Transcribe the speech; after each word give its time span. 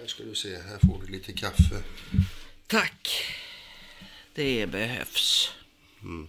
Här 0.00 0.06
ska 0.06 0.22
du 0.22 0.34
se, 0.34 0.56
här 0.56 0.78
får 0.78 1.06
du 1.06 1.12
lite 1.12 1.32
kaffe. 1.32 1.82
Tack. 2.66 3.24
Det 4.34 4.66
behövs. 4.66 5.52
Mm. 6.02 6.28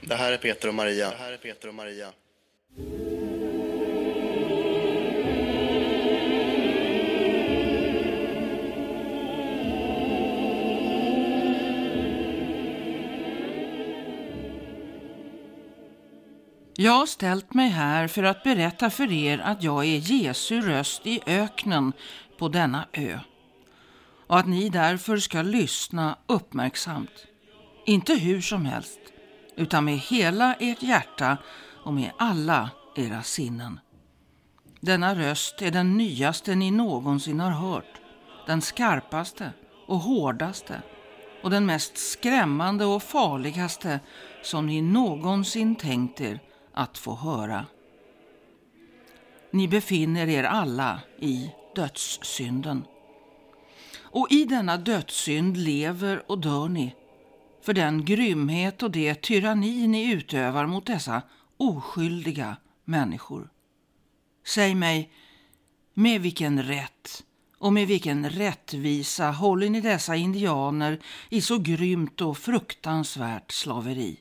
Det 0.00 0.14
här 0.14 0.32
är 0.32 0.36
Peter 0.36 0.68
och 0.68 0.74
Maria. 0.74 1.10
Det 1.10 1.16
här 1.16 1.32
är 1.32 1.36
Peter 1.36 1.68
och 1.68 1.74
Maria. 1.74 2.12
Jag 16.88 16.94
har 16.94 17.06
ställt 17.06 17.54
mig 17.54 17.68
här 17.68 18.08
för 18.08 18.22
att 18.22 18.42
berätta 18.42 18.90
för 18.90 19.12
er 19.12 19.38
att 19.38 19.62
jag 19.62 19.84
är 19.84 19.98
Jesu 19.98 20.60
röst 20.60 21.06
i 21.06 21.20
öknen 21.26 21.92
på 22.38 22.48
denna 22.48 22.86
ö. 22.92 23.18
Och 24.26 24.38
att 24.38 24.46
ni 24.46 24.68
därför 24.68 25.16
ska 25.16 25.42
lyssna 25.42 26.18
uppmärksamt. 26.26 27.26
Inte 27.86 28.14
hur 28.14 28.40
som 28.40 28.64
helst, 28.64 29.00
utan 29.56 29.84
med 29.84 29.98
hela 29.98 30.54
ert 30.54 30.82
hjärta 30.82 31.36
och 31.84 31.94
med 31.94 32.10
alla 32.18 32.70
era 32.96 33.22
sinnen. 33.22 33.80
Denna 34.80 35.14
röst 35.14 35.62
är 35.62 35.70
den 35.70 35.96
nyaste 35.96 36.54
ni 36.54 36.70
någonsin 36.70 37.40
har 37.40 37.50
hört. 37.50 38.00
Den 38.46 38.62
skarpaste 38.62 39.52
och 39.86 39.98
hårdaste 39.98 40.82
och 41.42 41.50
den 41.50 41.66
mest 41.66 41.98
skrämmande 41.98 42.84
och 42.84 43.02
farligaste 43.02 44.00
som 44.42 44.66
ni 44.66 44.82
någonsin 44.82 45.76
tänkt 45.76 46.20
er 46.20 46.40
att 46.78 46.98
få 46.98 47.14
höra. 47.14 47.66
Ni 49.50 49.68
befinner 49.68 50.28
er 50.28 50.44
alla 50.44 51.00
i 51.18 51.50
dödssynden. 51.74 52.84
Och 53.98 54.26
i 54.30 54.44
denna 54.44 54.76
dödssynd 54.76 55.56
lever 55.56 56.30
och 56.30 56.38
dör 56.38 56.68
ni 56.68 56.94
för 57.62 57.72
den 57.72 58.04
grymhet 58.04 58.82
och 58.82 58.90
det 58.90 59.14
tyranni 59.14 59.86
ni 59.86 60.12
utövar 60.12 60.66
mot 60.66 60.86
dessa 60.86 61.22
oskyldiga 61.56 62.56
människor. 62.84 63.50
Säg 64.46 64.74
mig, 64.74 65.10
med 65.94 66.20
vilken 66.20 66.62
rätt 66.62 67.24
och 67.58 67.72
med 67.72 67.86
vilken 67.86 68.30
rättvisa 68.30 69.30
håller 69.30 69.70
ni 69.70 69.80
dessa 69.80 70.16
indianer 70.16 71.00
i 71.28 71.40
så 71.40 71.58
grymt 71.58 72.20
och 72.20 72.38
fruktansvärt 72.38 73.52
slaveri? 73.52 74.20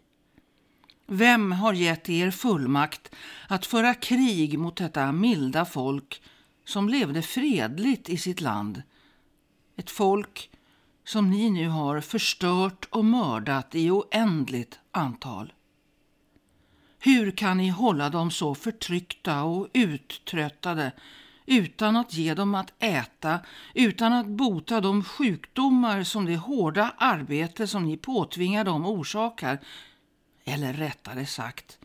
Vem 1.10 1.52
har 1.52 1.74
gett 1.74 2.10
er 2.10 2.32
fullmakt 2.32 3.16
att 3.48 3.66
föra 3.66 3.94
krig 3.94 4.60
mot 4.60 4.76
detta 4.76 5.12
milda 5.12 5.66
folk 5.66 6.22
som 6.66 6.90
levde 6.90 7.22
fredligt 7.22 8.10
i 8.10 8.18
sitt 8.18 8.42
land? 8.42 8.82
Ett 9.78 9.90
folk 9.90 10.50
som 11.06 11.30
ni 11.30 11.50
nu 11.50 11.68
har 11.68 12.02
förstört 12.02 12.88
och 12.90 13.06
mördat 13.06 13.76
i 13.76 13.92
oändligt 13.92 14.80
antal. 14.92 15.54
Hur 17.00 17.32
kan 17.32 17.58
ni 17.58 17.70
hålla 17.70 18.10
dem 18.10 18.32
så 18.32 18.56
förtryckta 18.56 19.44
och 19.44 19.68
uttröttade 19.74 20.92
utan 21.46 21.96
att 21.96 22.14
ge 22.14 22.34
dem 22.34 22.56
att 22.56 22.74
äta, 22.80 23.40
utan 23.74 24.14
att 24.14 24.28
bota 24.28 24.82
de 24.82 25.04
sjukdomar 25.04 26.04
som 26.04 26.26
det 26.26 26.36
hårda 26.36 26.94
arbete 26.98 27.68
som 27.68 27.86
ni 27.86 27.98
påtvingar 27.98 28.64
dem 28.64 28.86
orsakar? 28.86 29.60
Eller 30.50 30.74
rättare 30.74 31.26
sagt, 31.26 31.80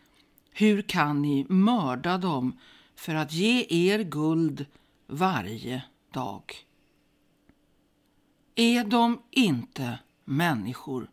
hur 0.51 0.83
kan 0.83 1.23
ni 1.23 1.47
mörda 1.49 2.19
dem 2.19 2.59
för 2.95 3.15
att 3.15 3.33
ge 3.33 3.67
er 3.69 4.03
guld 4.03 4.67
varje 5.07 5.83
dag? 6.11 6.55
Är 8.55 8.85
de 8.85 9.23
inte 9.31 9.99
människor? 10.25 11.11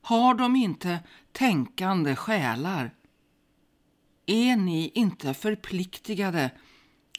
Har 0.00 0.34
de 0.34 0.56
inte 0.56 1.00
tänkande 1.32 2.16
själar? 2.16 2.94
Är 4.26 4.56
ni 4.56 4.90
inte 4.94 5.34
förpliktigade 5.34 6.50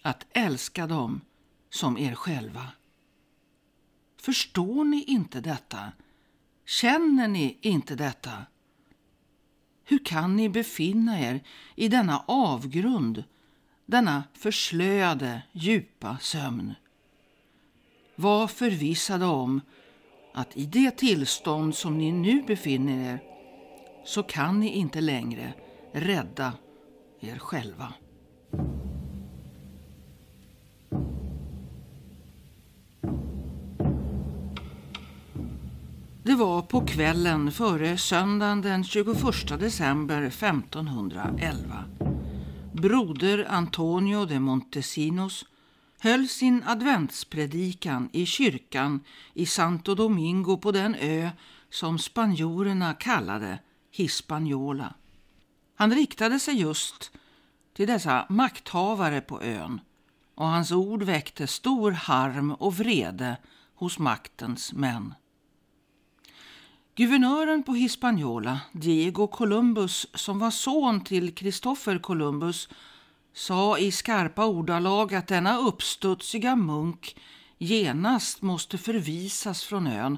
att 0.02 0.26
älska 0.32 0.88
dem 0.88 1.22
som 1.70 1.98
er 1.98 2.16
själva? 2.16 2.68
Förstår 4.22 4.84
ni 4.84 5.04
inte 5.04 5.42
detta? 5.42 5.92
Känner 6.66 7.28
ni 7.28 7.58
inte 7.62 7.96
detta? 7.96 8.46
Hur 9.92 10.06
kan 10.06 10.36
ni 10.36 10.50
befinna 10.50 11.20
er 11.20 11.40
i 11.76 11.88
denna 11.88 12.24
avgrund, 12.28 13.24
denna 13.86 14.24
förslöade 14.34 15.42
djupa 15.52 16.18
sömn? 16.22 16.74
Var 18.16 18.48
förvissade 18.48 19.26
om 19.26 19.62
att 20.34 20.58
i 20.58 20.66
det 20.66 20.92
tillstånd 20.92 21.76
som 21.76 21.98
ni 21.98 22.12
nu 22.12 22.42
befinner 22.42 23.14
er 23.14 23.20
så 24.06 24.24
kan 24.24 24.60
ni 24.60 24.70
inte 24.70 25.02
längre 25.02 25.54
rädda 25.94 26.54
er 27.20 27.38
själva. 27.38 27.94
Det 36.24 36.36
var 36.36 36.62
på 36.62 36.86
kvällen 36.86 37.52
före 37.52 37.98
söndagen 37.98 38.62
den 38.62 38.84
21 38.84 39.60
december 39.60 40.22
1511. 40.22 41.86
Broder 42.74 43.46
Antonio 43.50 44.26
de 44.26 44.40
Montesinos 44.40 45.46
höll 46.00 46.28
sin 46.28 46.64
adventspredikan 46.64 48.10
i 48.14 48.26
kyrkan 48.26 49.00
i 49.34 49.46
Santo 49.46 49.96
Domingo 49.96 50.58
på 50.58 50.72
den 50.72 50.96
ö 50.96 51.30
som 51.70 52.00
spanjorerna 52.00 52.94
kallade 52.94 53.60
Hispaniola. 53.92 54.94
Han 55.76 55.94
riktade 55.94 56.40
sig 56.40 56.56
just 56.62 57.12
till 57.74 57.88
dessa 57.88 58.26
makthavare 58.30 59.22
på 59.22 59.42
ön 59.42 59.82
och 60.36 60.48
hans 60.48 60.72
ord 60.72 61.04
väckte 61.04 61.48
stor 61.48 61.92
harm 61.92 62.52
och 62.52 62.76
vrede 62.78 63.38
hos 63.76 64.00
maktens 64.00 64.74
män. 64.74 65.14
Guvernören 66.96 67.64
på 67.64 67.74
Hispaniola, 67.74 68.60
Diego 68.72 69.28
Columbus, 69.28 70.08
som 70.14 70.40
var 70.40 70.52
son 70.52 71.04
till 71.04 71.36
Kristoffer 71.36 72.00
Columbus, 72.00 72.70
sa 73.34 73.78
i 73.78 73.92
skarpa 73.92 74.46
ordalag 74.46 75.14
att 75.14 75.28
denna 75.28 75.58
uppstudsiga 75.58 76.56
munk 76.56 77.16
genast 77.58 78.42
måste 78.42 78.78
förvisas 78.78 79.64
från 79.64 79.88
ön 79.88 80.18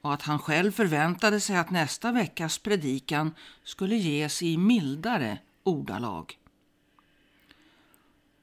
och 0.00 0.14
att 0.14 0.22
han 0.22 0.38
själv 0.38 0.72
förväntade 0.72 1.40
sig 1.40 1.56
att 1.56 1.70
nästa 1.70 2.12
veckas 2.12 2.58
predikan 2.58 3.34
skulle 3.64 3.96
ges 3.96 4.42
i 4.42 4.56
mildare 4.56 5.38
ordalag. 5.62 6.38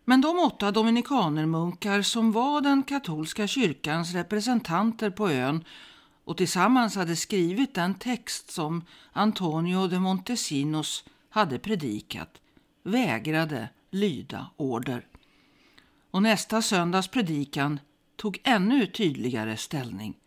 Men 0.05 0.21
de 0.21 0.39
åtta 0.39 0.71
dominikanermunkar 0.71 2.01
som 2.01 2.31
var 2.31 2.61
den 2.61 2.83
katolska 2.83 3.47
kyrkans 3.47 4.13
representanter 4.13 5.09
på 5.09 5.29
ön 5.29 5.63
och 6.27 6.37
tillsammans 6.37 6.95
hade 6.95 7.15
skrivit 7.15 7.73
den 7.75 7.95
text 7.95 8.51
som 8.51 8.83
Antonio 9.11 9.87
de 9.87 9.99
Montesinos 9.99 11.03
hade 11.29 11.59
predikat 11.59 12.41
vägrade 12.83 13.69
lyda 13.91 14.49
order. 14.57 15.07
Och 16.11 16.23
nästa 16.23 16.61
söndags 16.61 17.07
predikan 17.07 17.79
tog 18.15 18.41
ännu 18.43 18.87
tydligare 18.87 19.57
ställning. 19.57 20.17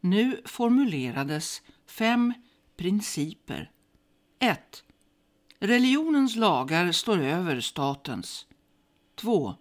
Nu 0.00 0.42
formulerades 0.44 1.62
fem 1.86 2.34
principer. 2.76 3.70
1. 4.38 4.84
Religionens 5.60 6.36
lagar 6.36 6.92
står 6.92 7.18
över 7.18 7.60
statens. 7.60 8.46
2. 9.14 9.54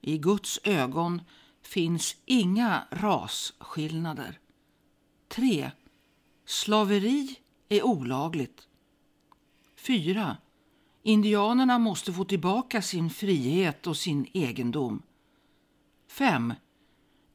I 0.00 0.18
Guds 0.18 0.60
ögon 0.64 1.22
finns 1.62 2.16
inga 2.24 2.84
rasskillnader. 2.90 4.38
3. 5.34 5.70
Slaveri 6.44 7.36
är 7.68 7.82
olagligt. 7.82 8.68
4. 9.76 10.36
Indianerna 11.02 11.78
måste 11.78 12.12
få 12.12 12.24
tillbaka 12.24 12.82
sin 12.82 13.10
frihet 13.10 13.86
och 13.86 13.96
sin 13.96 14.26
egendom. 14.32 15.02
5. 16.10 16.54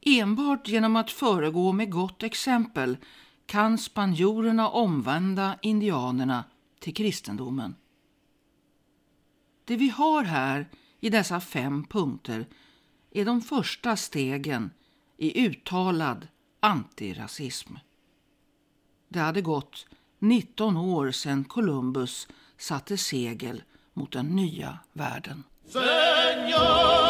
Enbart 0.02 0.68
genom 0.68 0.96
att 0.96 1.12
föregå 1.12 1.72
med 1.72 1.92
gott 1.92 2.24
exempel 2.24 2.98
kan 3.46 3.78
spanjorerna 3.78 4.70
omvända 4.70 5.60
indianerna 5.62 6.44
till 6.80 6.96
kristendomen. 6.96 7.76
Det 9.66 9.76
vi 9.76 9.90
har 9.90 10.24
här 10.24 10.70
i 11.00 11.10
dessa 11.10 11.40
fem 11.40 11.84
punkter 11.84 12.48
är 13.12 13.26
de 13.26 13.42
första 13.42 13.96
stegen 13.96 14.72
i 15.18 15.46
uttalad 15.46 16.28
antirasism. 16.60 17.74
Det 19.10 19.20
hade 19.20 19.42
gått 19.42 19.86
19 20.20 20.78
år 20.78 21.12
sedan 21.12 21.44
Columbus 21.44 22.28
satte 22.58 22.98
segel 22.98 23.64
mot 23.94 24.12
den 24.12 24.26
nya 24.26 24.80
världen. 24.94 25.44
Señor, 25.70 27.08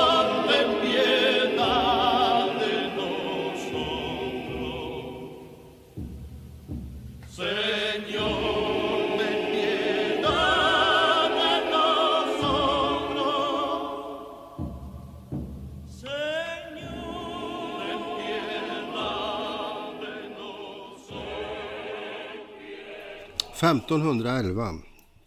–1511. 23.62 24.80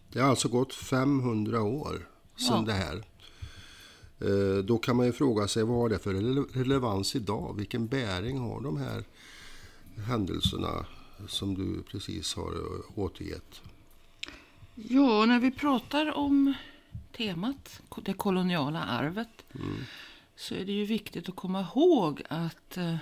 Det 0.09 0.19
har 0.19 0.29
alltså 0.29 0.47
gått 0.47 0.73
500 0.73 1.61
år 1.61 2.07
sedan 2.35 2.65
ja. 2.67 2.73
det 2.73 2.73
här. 2.73 3.03
Eh, 4.19 4.63
då 4.63 4.77
kan 4.77 4.95
man 4.95 5.05
ju 5.05 5.11
fråga 5.11 5.47
sig 5.47 5.63
vad 5.63 5.77
har 5.77 5.89
det 5.89 5.99
för 5.99 6.13
relevans 6.53 7.15
idag? 7.15 7.55
Vilken 7.57 7.87
bäring 7.87 8.39
har 8.39 8.61
de 8.61 8.77
här 8.77 9.03
händelserna 10.07 10.85
som 11.27 11.53
du 11.53 11.83
precis 11.83 12.35
har 12.35 12.53
återgett? 12.95 13.61
Ja, 14.75 15.25
när 15.25 15.39
vi 15.39 15.51
pratar 15.51 16.17
om 16.17 16.53
temat, 17.17 17.81
det 17.95 18.13
koloniala 18.13 18.83
arvet, 18.83 19.45
mm. 19.55 19.75
så 20.35 20.55
är 20.55 20.65
det 20.65 20.71
ju 20.71 20.85
viktigt 20.85 21.29
att 21.29 21.35
komma 21.35 21.61
ihåg 21.61 22.21
att 22.29 22.77
eh, 22.77 22.95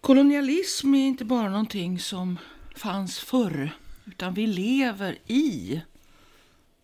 kolonialism 0.00 0.94
är 0.94 1.06
inte 1.06 1.24
bara 1.24 1.50
någonting 1.50 1.98
som 1.98 2.38
fanns 2.74 3.18
förr, 3.18 3.70
utan 4.04 4.34
vi 4.34 4.46
lever 4.46 5.18
i 5.26 5.80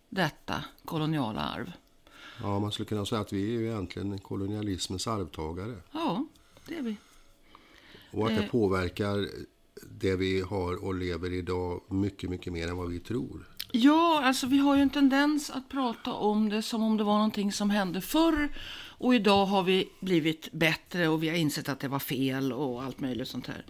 detta 0.09 0.63
koloniala 0.85 1.41
arv. 1.41 1.71
Ja, 2.41 2.59
man 2.59 2.71
skulle 2.71 2.89
kunna 2.89 3.05
säga 3.05 3.21
att 3.21 3.33
vi 3.33 3.55
är 3.55 3.59
ju 3.59 3.67
egentligen 3.67 4.19
kolonialismens 4.19 5.07
arvtagare. 5.07 5.75
Ja, 5.91 6.25
det 6.65 6.77
är 6.77 6.81
vi. 6.81 6.95
Och 8.11 8.27
att 8.27 8.35
det 8.35 8.43
eh. 8.43 8.49
påverkar 8.49 9.27
det 9.89 10.15
vi 10.15 10.41
har 10.41 10.83
och 10.83 10.95
lever 10.95 11.33
idag 11.33 11.81
mycket, 11.87 12.29
mycket 12.29 12.53
mer 12.53 12.67
än 12.67 12.77
vad 12.77 12.89
vi 12.89 12.99
tror. 12.99 13.47
Ja, 13.71 14.21
alltså 14.23 14.47
vi 14.47 14.57
har 14.57 14.75
ju 14.75 14.81
en 14.81 14.89
tendens 14.89 15.49
att 15.49 15.69
prata 15.69 16.13
om 16.13 16.49
det 16.49 16.61
som 16.61 16.83
om 16.83 16.97
det 16.97 17.03
var 17.03 17.13
någonting 17.13 17.51
som 17.51 17.69
hände 17.69 18.01
förr. 18.01 18.49
Och 18.99 19.15
idag 19.15 19.45
har 19.45 19.63
vi 19.63 19.89
blivit 19.99 20.51
bättre 20.51 21.07
och 21.07 21.23
vi 21.23 21.29
har 21.29 21.35
insett 21.35 21.69
att 21.69 21.79
det 21.79 21.87
var 21.87 21.99
fel 21.99 22.53
och 22.53 22.83
allt 22.83 22.99
möjligt 22.99 23.27
sånt 23.27 23.47
här. 23.47 23.65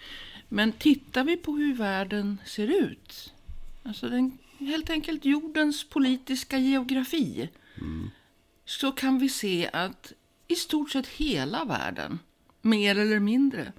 Men 0.49 0.71
tittar 0.71 1.23
vi 1.23 1.37
på 1.37 1.51
hur 1.51 1.73
världen 1.73 2.37
ser 2.45 2.67
ut, 2.67 3.33
alltså 3.83 4.09
den, 4.09 4.37
helt 4.59 4.89
enkelt 4.89 5.25
jordens 5.25 5.89
politiska 5.89 6.57
geografi, 6.57 7.49
mm. 7.77 8.09
så 8.65 8.91
kan 8.91 9.19
vi 9.19 9.29
se 9.29 9.69
att 9.73 10.13
i 10.47 10.55
stort 10.55 10.91
sett 10.91 11.07
hela 11.07 11.65
världen, 11.65 12.19
mer 12.61 12.97
eller 12.97 13.19
mindre, 13.19 13.73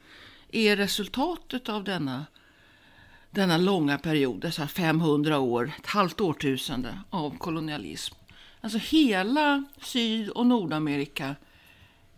är 0.53 0.77
resultatet 0.77 1.69
av 1.69 1.85
denna, 1.85 2.27
denna 3.31 3.57
långa 3.57 3.99
period, 3.99 4.41
dessa 4.41 4.69
500 4.69 5.39
år, 5.39 5.73
ett 5.79 5.87
halvt 5.87 6.21
årtusende 6.21 6.99
av 7.11 7.39
kolonialism. 7.39 8.15
Alltså 8.61 8.79
hela 8.79 9.65
Syd 9.83 10.29
och 10.29 10.47
Nordamerika 10.47 11.37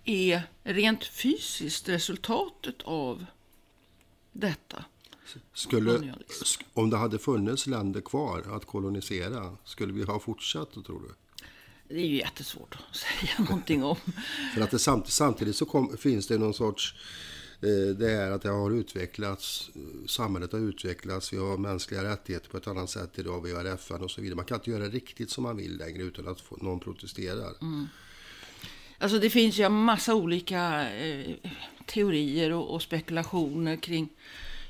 är 0.04 0.42
rent 0.62 1.04
fysiskt 1.04 1.88
resultatet 1.88 2.82
av 2.82 3.26
detta. 4.32 4.84
Skulle, 5.54 6.14
om 6.72 6.90
det 6.90 6.96
hade 6.96 7.18
funnits 7.18 7.66
länder 7.66 8.00
kvar 8.00 8.44
att 8.56 8.64
kolonisera, 8.64 9.56
skulle 9.64 9.92
vi 9.92 10.02
ha 10.02 10.20
fortsatt, 10.20 10.72
tror 10.72 11.02
du? 11.02 11.14
Det 11.88 12.00
är 12.00 12.06
ju 12.06 12.16
jättesvårt 12.16 12.74
att 12.74 12.96
säga 13.20 13.32
någonting 13.38 13.84
om. 13.84 13.96
För 14.54 14.60
att 14.60 14.70
det 14.70 14.78
samtidigt, 14.78 15.12
samtidigt 15.12 15.56
så 15.56 15.64
kom, 15.64 15.96
finns 15.96 16.26
det 16.26 16.38
någon 16.38 16.54
sorts 16.54 16.94
Eh, 17.62 17.96
det 17.96 18.10
är 18.12 18.30
att 18.30 18.42
det 18.42 18.48
har 18.48 18.70
utvecklats, 18.70 19.70
samhället 20.06 20.52
har 20.52 20.58
utvecklats, 20.58 21.32
vi 21.32 21.36
har 21.36 21.58
mänskliga 21.58 22.04
rättigheter 22.04 22.48
på 22.50 22.56
ett 22.56 22.66
annat 22.66 22.90
sätt 22.90 23.18
idag, 23.18 23.42
vi 23.42 23.52
har 23.52 23.64
FN 23.64 24.02
och 24.02 24.10
så 24.10 24.20
vidare. 24.20 24.36
Man 24.36 24.44
kan 24.44 24.56
inte 24.56 24.70
göra 24.70 24.88
riktigt 24.88 25.30
som 25.30 25.42
man 25.42 25.56
vill 25.56 25.76
längre 25.76 26.02
utan 26.02 26.28
att 26.28 26.42
någon 26.62 26.80
protesterar. 26.80 27.54
Mm. 27.60 27.86
Alltså 29.02 29.18
det 29.18 29.30
finns 29.30 29.58
ju 29.58 29.64
en 29.64 29.84
massa 29.84 30.14
olika 30.14 30.90
eh, 30.92 31.34
teorier 31.86 32.52
och, 32.52 32.74
och, 32.74 32.82
spekulationer 32.82 33.76
kring 33.76 34.08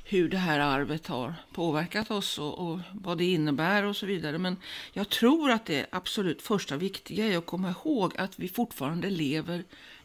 hur 0.03 0.29
det 0.29 0.37
här 0.37 0.59
arvet 0.59 1.07
har 1.07 1.33
påverkat 1.53 2.11
oss 2.11 2.39
och, 2.39 2.59
och, 2.59 2.79
vad 2.93 3.17
det 3.17 3.25
innebär 3.25 3.83
och 3.83 3.95
så 3.95 4.05
vidare. 4.05 4.37
Men 4.37 4.57
jag 4.93 5.09
tror 5.09 5.51
att 5.51 5.65
det 5.65 5.85
absolut 5.91 6.41
första 6.41 6.77
viktiga 6.77 7.25
är 7.25 7.37
att 7.37 7.45
komma 7.45 7.69
ihåg 7.69 8.17
att 8.17 8.39
vi 8.39 8.47
fortfarande 8.47 9.09
lever 9.09 9.63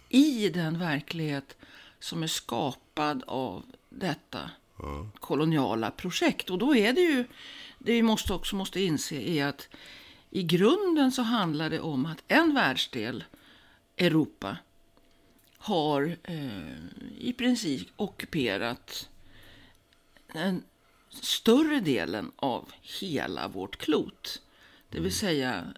i 0.09 0.49
den 0.49 0.79
verklighet 0.79 1.57
som 2.01 2.23
är 2.23 2.27
skapad 2.27 3.23
av 3.27 3.63
detta 3.89 4.51
koloniala 5.21 5.91
projekt. 5.91 6.51
Och 6.51 6.59
då 6.59 6.77
är 6.77 6.93
det 6.93 7.01
ju, 7.01 7.25
det 7.79 7.93
vi 7.93 8.03
måste 8.03 8.35
också 8.35 8.57
måste 8.57 8.81
inse 8.81 9.17
är 9.17 9.47
att 9.47 9.69
i 10.31 10.43
grunden 10.43 11.13
så 11.13 11.23
handlar 11.23 11.71
det 11.71 11.81
om 11.81 12.07
att 12.07 12.23
en 12.29 12.55
världsdel, 12.55 13.25
Europa, 13.97 14.57
har 15.59 16.17
eh, 16.23 17.19
i 17.19 17.33
princip 17.39 17.89
ockuperat 17.97 19.09
den 20.33 20.63
större 21.11 21.81
delen 21.81 22.33
av 22.37 22.73
hela 23.01 23.49
vårt 23.49 23.77
klot. 23.77 24.43
Det 24.89 24.97
vill 24.97 25.01
mm. 25.01 25.13
säga 25.13 25.75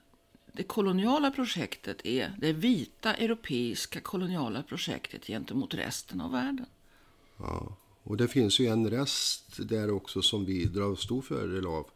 det 0.53 0.63
koloniala 0.63 1.31
projektet 1.31 2.07
är 2.07 2.35
det 2.39 2.53
vita 2.53 3.15
europeiska 3.15 4.01
koloniala 4.01 4.63
projektet 4.63 5.27
gentemot 5.27 5.75
resten 5.75 6.21
av 6.21 6.33
världen. 6.33 6.67
Ja, 7.37 7.77
och 8.03 8.17
det 8.17 8.29
finns 8.29 8.61
ju 8.61 8.67
en 8.67 8.91
rest 8.91 9.69
där 9.69 9.91
också 9.91 10.23
som 10.23 10.45
vi 10.45 10.65
drar 10.65 10.95
stor 10.95 11.23
fördel 11.23 11.67
av. 11.67 11.91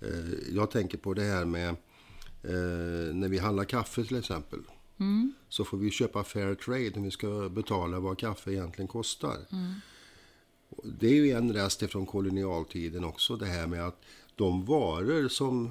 Eh, 0.00 0.54
jag 0.54 0.70
tänker 0.70 0.98
på 0.98 1.14
det 1.14 1.22
här 1.22 1.44
med 1.44 1.68
eh, 1.68 3.14
när 3.14 3.28
vi 3.28 3.38
handlar 3.38 3.64
kaffe 3.64 4.04
till 4.04 4.16
exempel. 4.16 4.60
Mm. 4.98 5.32
Så 5.48 5.64
får 5.64 5.78
vi 5.78 5.90
köpa 5.90 6.24
fair 6.24 6.54
trade 6.54 6.92
när 6.94 7.02
vi 7.02 7.10
ska 7.10 7.48
betala 7.48 8.00
vad 8.00 8.18
kaffe 8.18 8.52
egentligen 8.52 8.88
kostar. 8.88 9.36
Mm. 9.52 9.74
Det 10.84 11.06
är 11.06 11.14
ju 11.14 11.30
en 11.30 11.52
rest 11.52 11.90
från 11.90 12.06
kolonialtiden 12.06 13.04
också 13.04 13.36
det 13.36 13.46
här 13.46 13.66
med 13.66 13.86
att 13.86 14.02
de 14.34 14.64
varor 14.64 15.28
som, 15.28 15.70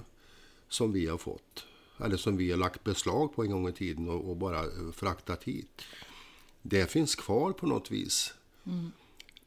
som 0.70 0.92
vi 0.92 1.08
har 1.08 1.18
fått 1.18 1.66
eller 2.00 2.18
som 2.18 2.38
vi 2.38 2.51
har 2.51 2.58
lagt 2.58 2.84
beslag 2.84 3.36
på 3.36 3.44
en 3.44 3.51
gång 3.51 3.70
i 3.70 3.72
tiden 3.72 4.10
och, 4.10 4.30
och 4.30 4.38
bara 4.38 4.60
eh, 4.60 4.92
fraktat 4.94 5.44
hit. 5.44 5.82
Det 6.62 6.92
finns 6.92 7.16
kvar 7.16 7.51
på 7.51 7.68
något 7.68 7.92
vis. 7.92 8.34
Mm. 8.66 8.92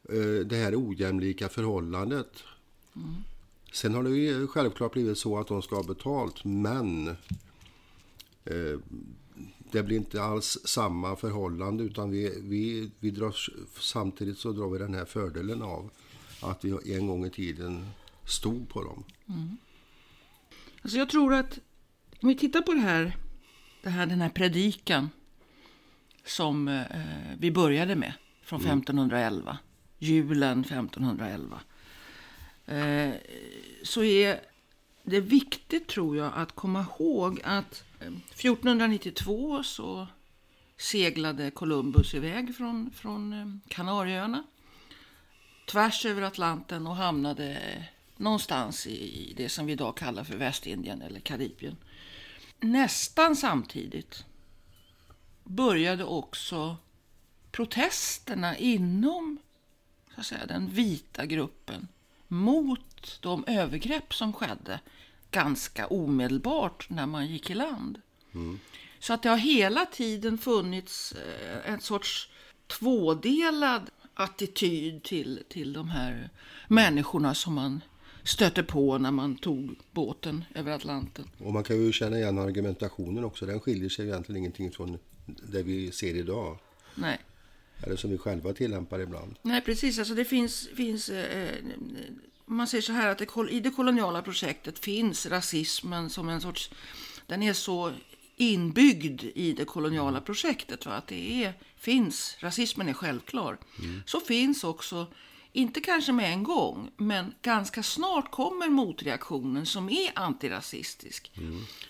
Eh, 0.09 0.47
det 0.47 0.57
här 0.57 0.75
ojämlika 0.77 1.49
förhållandet. 1.49 2.33
Mm. 2.97 3.15
Sen 3.73 3.95
har 3.95 4.03
det 4.03 4.11
ju 4.11 4.47
självklart 4.47 4.93
blivit 4.93 5.19
så 5.19 5.39
att 5.39 5.47
de 5.47 5.63
ska 5.63 5.77
ha 5.77 5.83
betalt, 5.83 6.45
men 6.45 7.09
eh, 8.45 8.79
det 9.73 9.83
blir 9.83 9.97
inte 9.97 10.23
alls 10.23 10.59
samma 10.65 11.17
förhållande 11.17 11.85
utan 11.85 12.11
vi, 12.11 12.41
vi, 12.43 12.91
vi 12.99 13.11
drar, 13.11 13.35
samtidigt 13.81 14.39
så 14.39 14.53
drar 14.53 14.69
vi 14.69 14.79
den 14.79 14.95
här 14.95 15.05
fördelen 15.05 15.63
av 15.63 15.91
att 16.43 16.65
vi 16.65 16.95
en 16.95 17.07
gång 17.07 17.27
i 17.27 17.31
tiden 17.31 17.87
stod 18.25 18.69
på 18.69 18.85
dem. 18.85 19.05
Mm. 19.29 19.57
Alltså 20.83 20.99
jag 20.99 21.09
tror 21.09 21.35
att 21.35 21.59
om 22.21 22.29
vi 22.29 22.35
tittar 22.35 22.61
på 22.61 22.73
det 22.73 22.81
här, 22.81 23.17
det 23.83 23.91
här 23.91 24.07
den 24.07 24.21
här 24.21 24.29
predikan 24.29 25.11
som 26.25 26.69
eh, 26.69 26.83
vi 27.39 27.51
började 27.51 27.97
med 27.97 28.13
från 28.43 28.61
1511, 28.61 29.51
mm. 29.51 29.57
julen 29.99 30.61
1511. 30.61 31.61
Eh, 32.67 33.11
så 33.83 34.05
är 34.05 34.41
det 35.03 35.21
viktigt 35.21 35.89
tror 35.89 36.17
jag 36.17 36.33
att 36.35 36.55
komma 36.55 36.87
ihåg 36.99 37.41
att 37.45 37.85
Ehm, 38.01 38.21
1492 38.35 39.63
så 39.63 40.07
seglade 40.77 41.51
Columbus 41.51 42.15
iväg 42.15 42.57
från, 42.57 42.91
från 42.91 43.33
ehm, 43.33 43.61
Kanarieöarna. 43.69 44.45
Tvärs 45.67 46.07
över 46.07 46.23
Atlanten 46.23 46.87
och 46.87 46.97
hamnade 46.97 47.59
någonstans 48.17 48.87
i 48.87 49.35
det 49.37 49.49
som 49.49 49.67
vi 49.67 49.73
idag 49.73 49.97
kallar 49.97 50.25
för 50.25 50.37
Västindien 50.37 51.03
eller 51.03 51.21
Karibien. 51.21 51.77
Nästan 52.61 53.37
samtidigt 53.37 54.25
började 55.45 56.05
också 56.05 56.77
protesterna 57.51 58.57
inom 58.57 59.39
så 60.15 60.21
att 60.21 60.27
säga, 60.27 60.47
den 60.47 60.71
vita 60.71 61.27
gruppen 61.27 61.89
mot 62.29 63.19
de 63.21 63.45
övergrepp 63.47 64.15
som 64.15 64.33
skedde 64.33 64.81
ganska 65.31 65.87
omedelbart 65.87 66.91
när 66.91 67.07
man 67.07 67.27
gick 67.27 67.51
i 67.51 67.55
land. 67.55 68.01
Så 68.99 69.13
att 69.13 69.23
det 69.23 69.29
har 69.29 69.37
hela 69.37 69.87
tiden 69.87 70.39
funnits 70.39 71.13
eh, 71.13 71.73
en 71.73 71.81
sorts 71.81 72.31
tvådelad 72.67 73.91
attityd 74.15 75.03
till, 75.03 75.43
till 75.49 75.73
de 75.73 75.89
här 75.89 76.31
människorna 76.69 77.35
som 77.35 77.55
man 77.55 77.81
stötte 78.23 78.63
på 78.63 78.99
när 78.99 79.11
man 79.11 79.37
tog 79.37 79.77
båten 79.91 80.45
över 80.55 80.73
Atlanten. 80.73 81.25
Och 81.39 81.53
man 81.53 81.65
kan 81.65 81.77
ju 81.77 81.93
känna 81.93 82.19
igen 82.19 82.39
argumentationen 82.39 83.25
också. 83.25 83.47
Den 83.47 83.61
skiljer 83.61 83.89
sig 83.89 84.07
egentligen 84.07 84.39
ingenting 84.39 84.73
från 84.73 84.99
det 85.27 85.63
vi 85.63 85.93
ser 85.93 86.15
idag. 86.15 86.59
Nej. 86.95 87.19
Eller 87.83 87.97
som 87.97 88.11
vi 88.11 88.19
själva 88.19 88.53
tillämpar 88.53 89.01
ibland. 89.01 89.37
Nej, 89.43 89.61
precis. 89.61 89.99
Alltså 89.99 90.15
det 90.15 90.25
finns, 90.25 90.69
finns 90.75 91.09
eh, 91.09 91.55
man 92.57 92.67
säger 92.67 92.83
så 92.83 92.93
här 92.93 93.09
att 93.09 93.19
det, 93.19 93.51
i 93.51 93.61
det 93.61 93.71
koloniala 93.71 94.23
projektet 94.23 94.79
finns 94.79 95.27
rasismen 95.27 96.11
som 96.11 96.29
en 96.29 96.41
sorts, 96.41 96.71
den 97.27 97.43
är 97.43 97.53
så 97.53 97.93
inbyggd 98.37 99.25
i 99.35 99.53
det 99.53 99.65
koloniala 99.65 100.21
projektet. 100.21 100.87
Va? 100.87 100.93
Att 100.93 101.07
det 101.07 101.45
är, 101.45 101.55
finns, 101.77 102.37
rasismen 102.41 102.89
är 102.89 102.93
självklar. 102.93 103.59
Så 104.07 104.21
finns 104.21 104.65
också, 104.65 105.07
inte 105.53 105.81
kanske 105.81 106.13
med 106.13 106.33
en 106.33 106.43
gång, 106.43 106.91
men 106.97 107.35
ganska 107.43 107.83
snart 107.83 108.31
kommer 108.31 108.69
motreaktionen 108.69 109.67
som 109.67 109.89
är 109.89 110.13
antirasistisk. 110.15 111.33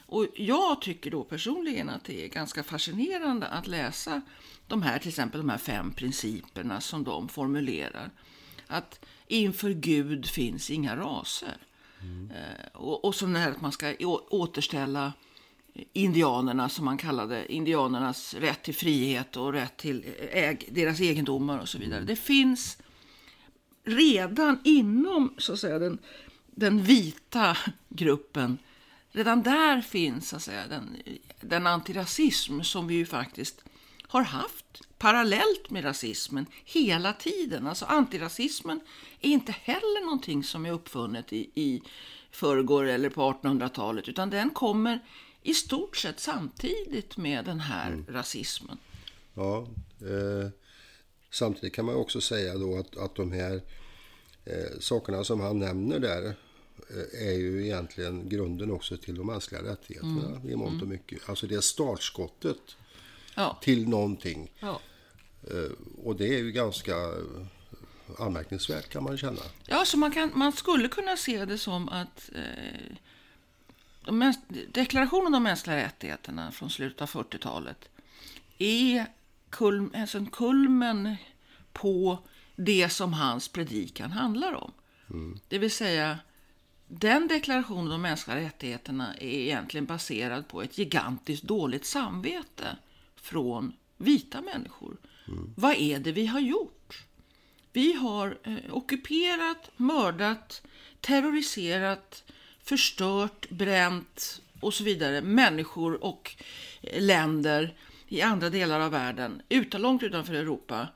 Och 0.06 0.26
jag 0.34 0.80
tycker 0.80 1.10
då 1.10 1.24
personligen 1.24 1.88
att 1.88 2.04
det 2.04 2.24
är 2.24 2.28
ganska 2.28 2.62
fascinerande 2.62 3.46
att 3.46 3.66
läsa 3.66 4.22
de 4.66 4.82
här, 4.82 4.98
till 4.98 5.08
exempel 5.08 5.40
de 5.40 5.50
här 5.50 5.58
fem 5.58 5.92
principerna 5.92 6.80
som 6.80 7.04
de 7.04 7.28
formulerar. 7.28 8.10
Att 8.66 9.00
inför 9.30 9.70
Gud 9.70 10.26
finns 10.26 10.70
inga 10.70 10.96
raser. 10.96 11.56
Eh, 12.30 12.80
och, 12.80 13.04
och 13.04 13.14
så 13.14 13.26
här 13.26 13.50
att 13.50 13.60
man 13.60 13.72
ska 13.72 13.94
återställa 14.30 15.12
indianerna, 15.92 16.68
som 16.68 16.84
man 16.84 16.98
kallade 16.98 17.52
indianernas 17.52 18.34
rätt 18.34 18.62
till 18.62 18.74
frihet 18.74 19.36
och 19.36 19.52
rätt 19.52 19.76
till 19.76 20.04
äg, 20.32 20.68
deras 20.70 21.00
egendomar 21.00 21.58
och 21.58 21.68
så 21.68 21.78
vidare. 21.78 22.04
Det 22.04 22.16
finns 22.16 22.78
redan 23.84 24.58
inom 24.64 25.34
så 25.38 25.52
att 25.52 25.58
säga, 25.58 25.78
den, 25.78 25.98
den 26.46 26.82
vita 26.82 27.56
gruppen, 27.88 28.58
redan 29.12 29.42
där 29.42 29.80
finns 29.80 30.28
så 30.28 30.36
att 30.36 30.42
säga, 30.42 30.66
den, 30.68 30.96
den 31.40 31.66
antirasism 31.66 32.60
som 32.60 32.86
vi 32.86 32.94
ju 32.94 33.06
faktiskt 33.06 33.64
har 34.02 34.22
haft 34.22 34.89
parallellt 35.00 35.70
med 35.70 35.84
rasismen 35.84 36.46
hela 36.64 37.12
tiden. 37.12 37.66
Alltså 37.66 37.84
antirasismen 37.84 38.80
är 39.20 39.30
inte 39.30 39.52
heller 39.52 40.04
någonting 40.04 40.44
som 40.44 40.66
är 40.66 40.72
uppfunnet 40.72 41.32
i, 41.32 41.50
i 41.54 41.82
förrgår 42.30 42.84
eller 42.84 43.10
på 43.10 43.20
1800-talet, 43.32 44.08
utan 44.08 44.30
den 44.30 44.50
kommer 44.50 45.00
i 45.42 45.54
stort 45.54 45.96
sett 45.96 46.20
samtidigt 46.20 47.16
med 47.16 47.44
den 47.44 47.60
här 47.60 48.04
rasismen. 48.08 48.78
Ja, 49.34 49.66
eh, 50.00 50.48
samtidigt 51.30 51.74
kan 51.74 51.84
man 51.84 51.94
också 51.94 52.20
säga 52.20 52.58
då 52.58 52.78
att, 52.78 52.96
att 52.96 53.14
de 53.14 53.32
här 53.32 53.62
eh, 54.44 54.78
sakerna 54.80 55.24
som 55.24 55.40
han 55.40 55.58
nämner 55.58 55.98
där 55.98 56.26
eh, 56.90 57.28
är 57.28 57.32
ju 57.38 57.64
egentligen 57.64 58.28
grunden 58.28 58.70
också 58.70 58.96
till 58.96 59.14
de 59.14 59.26
mänskliga 59.26 59.62
rättigheterna 59.62 60.40
i 60.48 60.56
mångt 60.56 60.82
och 60.82 60.88
mycket. 60.88 61.28
Alltså 61.28 61.46
det 61.46 61.54
är 61.54 61.60
startskottet 61.60 62.76
Ja. 63.34 63.58
till 63.62 63.88
någonting. 63.88 64.52
Ja. 64.60 64.80
Eh, 65.42 65.72
och 66.04 66.16
det 66.16 66.28
är 66.34 66.38
ju 66.38 66.52
ganska 66.52 66.92
eh, 66.92 68.18
anmärkningsvärt 68.18 68.88
kan 68.88 69.04
man 69.04 69.18
känna. 69.18 69.40
Ja, 69.66 69.84
så 69.84 69.98
man, 69.98 70.10
kan, 70.10 70.30
man 70.34 70.52
skulle 70.52 70.88
kunna 70.88 71.16
se 71.16 71.44
det 71.44 71.58
som 71.58 71.88
att 71.88 72.30
eh, 72.34 72.96
de 74.04 74.34
deklarationen 74.68 75.26
om 75.26 75.32
de 75.32 75.42
mänskliga 75.42 75.76
rättigheterna 75.76 76.52
från 76.52 76.70
slutet 76.70 77.02
av 77.02 77.08
40-talet 77.08 77.88
är 78.58 79.06
kulm, 79.50 79.90
alltså 79.94 80.18
en 80.18 80.26
kulmen 80.26 81.16
på 81.72 82.18
det 82.56 82.88
som 82.88 83.12
hans 83.12 83.48
predikan 83.48 84.10
handlar 84.10 84.52
om. 84.52 84.72
Det 85.48 85.58
vill 85.58 85.70
säga, 85.70 86.18
den 86.86 87.28
deklarationen 87.28 87.84
om 87.84 87.88
de 87.88 88.02
mänskliga 88.02 88.36
rättigheterna 88.36 89.14
är 89.14 89.28
egentligen 89.28 89.86
baserad 89.86 90.48
på 90.48 90.62
ett 90.62 90.78
gigantiskt 90.78 91.44
dåligt 91.44 91.86
samvete 91.86 92.76
från 93.16 93.72
vita 93.96 94.40
människor. 94.40 94.96
Vad 95.56 95.74
är 95.74 95.98
det 95.98 96.12
vi 96.12 96.26
har 96.26 96.40
gjort? 96.40 97.04
Vi 97.72 97.92
har 97.92 98.38
eh, 98.44 98.74
ockuperat, 98.74 99.70
mördat, 99.76 100.62
terroriserat, 101.00 102.24
förstört, 102.62 103.50
bränt 103.50 104.42
och 104.60 104.74
så 104.74 104.84
vidare 104.84 105.22
människor 105.22 106.04
och 106.04 106.36
eh, 106.82 107.02
länder 107.02 107.74
i 108.08 108.22
andra 108.22 108.50
delar 108.50 108.80
av 108.80 108.90
världen, 108.90 109.42
utan, 109.48 109.82
långt 109.82 110.02
utanför 110.02 110.34
Europa. 110.34 110.88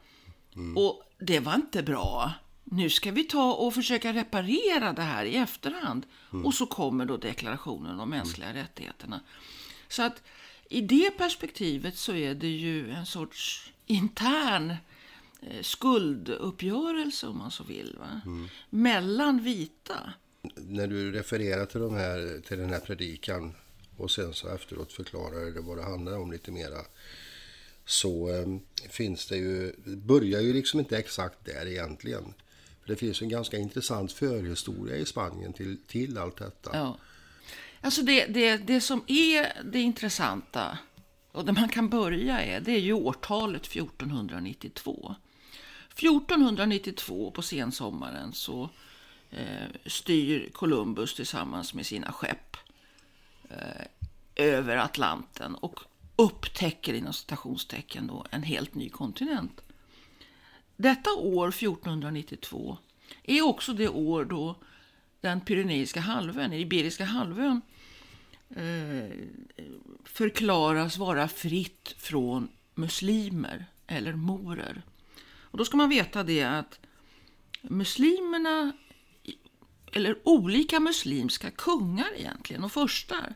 Och 0.77 1.03
det 1.19 1.41
var 1.41 1.55
inte 1.55 1.83
bra. 1.83 2.33
Nu 2.65 2.91
ska 2.91 3.11
vi 3.11 3.25
ta 3.25 3.53
och 3.55 3.75
försöka 3.75 4.13
reparera 4.13 4.93
det 4.93 5.03
här 5.03 5.25
i 5.25 5.37
efterhand. 5.37 6.07
Och 6.45 6.55
så 6.55 6.67
kommer 6.67 7.05
då 7.07 7.17
deklarationen 7.17 8.01
om 8.01 8.11
mänskliga 8.11 8.55
rättigheterna. 8.55 9.21
Så 9.89 10.03
att 10.03 10.23
i 10.69 10.81
det 10.81 11.11
perspektivet 11.11 11.97
så 11.97 12.15
är 12.15 12.35
det 12.35 12.49
ju 12.49 12.91
en 12.91 13.07
sorts 13.07 13.73
intern 13.87 14.71
eh, 15.41 15.63
skulduppgörelse 15.63 17.27
om 17.27 17.39
man 17.39 17.51
så 17.51 17.65
vill. 17.65 17.97
Va? 17.99 18.21
Mellan 18.71 19.43
vita. 19.43 20.13
När 20.57 20.87
du 20.87 21.13
refererar 21.13 21.67
till, 21.67 21.81
de 21.81 21.95
här, 21.95 22.41
till 22.49 22.59
den 22.59 22.71
här 22.71 22.81
predikan 22.81 23.55
och 23.97 24.11
sen 24.11 24.35
så 24.35 24.49
efteråt 24.49 24.93
förklarar 24.93 25.51
det 25.51 25.61
vad 25.61 25.77
det 25.77 25.83
handlar 25.83 26.19
om 26.19 26.33
lite 26.33 26.51
mera. 26.51 26.81
Så 27.85 28.29
eh, 28.29 28.47
finns 28.91 29.27
det 29.27 29.37
ju, 29.37 29.73
börjar 29.85 30.41
ju 30.41 30.53
liksom 30.53 30.81
inte 30.81 30.99
exakt 30.99 31.45
där 31.45 31.67
egentligen. 31.67 32.35
För 32.83 32.89
det 32.89 32.97
finns 32.97 33.23
en 33.23 33.29
ganska 33.29 33.57
intressant 33.57 34.13
förhistoria 34.13 34.97
i 34.97 35.05
Spanien 35.05 35.53
till, 35.53 35.79
till 35.87 36.19
allt 36.19 36.37
detta. 36.37 36.71
Ja. 36.73 36.99
Alltså 37.81 38.03
det, 38.03 38.27
det, 38.27 38.57
det 38.57 38.81
som 38.81 39.05
är 39.07 39.63
det 39.65 39.81
intressanta 39.81 40.79
och 41.35 41.45
där 41.45 41.53
man 41.53 41.69
kan 41.69 41.89
börja 41.89 42.43
är, 42.43 42.61
det 42.61 42.73
är 42.73 42.81
ju 42.81 42.93
årtalet 42.93 43.67
1492. 43.67 45.15
1492 45.93 47.31
på 47.31 47.43
sensommaren 47.43 48.33
så 48.33 48.71
eh, 49.31 49.69
styr 49.87 50.51
Columbus 50.53 51.15
tillsammans 51.15 51.75
med 51.75 51.87
sina 51.87 52.13
skepp 52.13 52.57
eh, 53.51 53.87
över 54.37 54.77
Atlanten 54.77 55.55
och 55.55 55.81
upptäcker 56.17 56.95
inom 56.95 57.13
citationstecken 57.13 58.07
då 58.07 58.27
en 58.31 58.43
helt 58.43 58.75
ny 58.75 58.89
kontinent. 58.89 59.61
Detta 60.77 61.11
år, 61.13 61.49
1492, 61.49 62.79
är 63.23 63.43
också 63.43 63.73
det 63.73 63.89
år 63.89 64.25
då 64.25 64.57
den 65.21 65.41
Pyreneiska 65.41 66.01
halvön, 66.01 66.53
Iberiska 66.53 67.05
halvön, 67.05 67.61
Eh, 68.57 69.11
förklaras 70.05 70.99
vara 70.99 71.29
fritt 71.29 71.95
från 71.99 72.49
muslimer 72.75 73.67
eller 73.87 74.13
morer. 74.13 74.83
Och 75.41 75.59
då 75.59 75.65
ska 75.65 75.77
man 75.77 75.89
veta 75.89 76.23
det 76.23 76.43
att 76.43 76.81
muslimerna, 77.63 78.73
eller 79.93 80.29
olika 80.29 80.81
muslimska 80.81 81.51
kungar 81.51 82.09
egentligen, 82.17 82.65
och 82.65 82.73
förstar, 82.73 83.35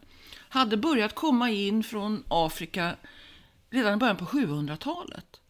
hade 0.48 0.76
börjat 0.76 1.14
komma 1.14 1.50
in 1.50 1.84
från 1.84 2.24
Afrika 2.28 2.96
redan 3.70 3.94
i 3.94 3.96
början 3.96 4.16
på 4.16 4.24
700-talet. 4.24 5.40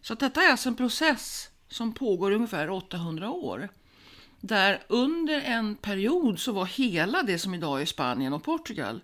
Så 0.00 0.14
detta 0.14 0.42
är 0.42 0.50
alltså 0.50 0.68
en 0.68 0.76
process 0.76 1.50
som 1.68 1.92
pågår 1.92 2.32
i 2.32 2.34
ungefär 2.34 2.70
800 2.70 3.30
år. 3.30 3.68
Där 4.40 4.82
under 4.88 5.40
en 5.40 5.76
period 5.76 6.38
så 6.38 6.52
var 6.52 6.66
hela 6.66 7.22
det 7.22 7.38
som 7.38 7.54
idag 7.54 7.82
är 7.82 7.86
Spanien 7.86 8.32
och 8.32 8.42
Portugal 8.42 9.00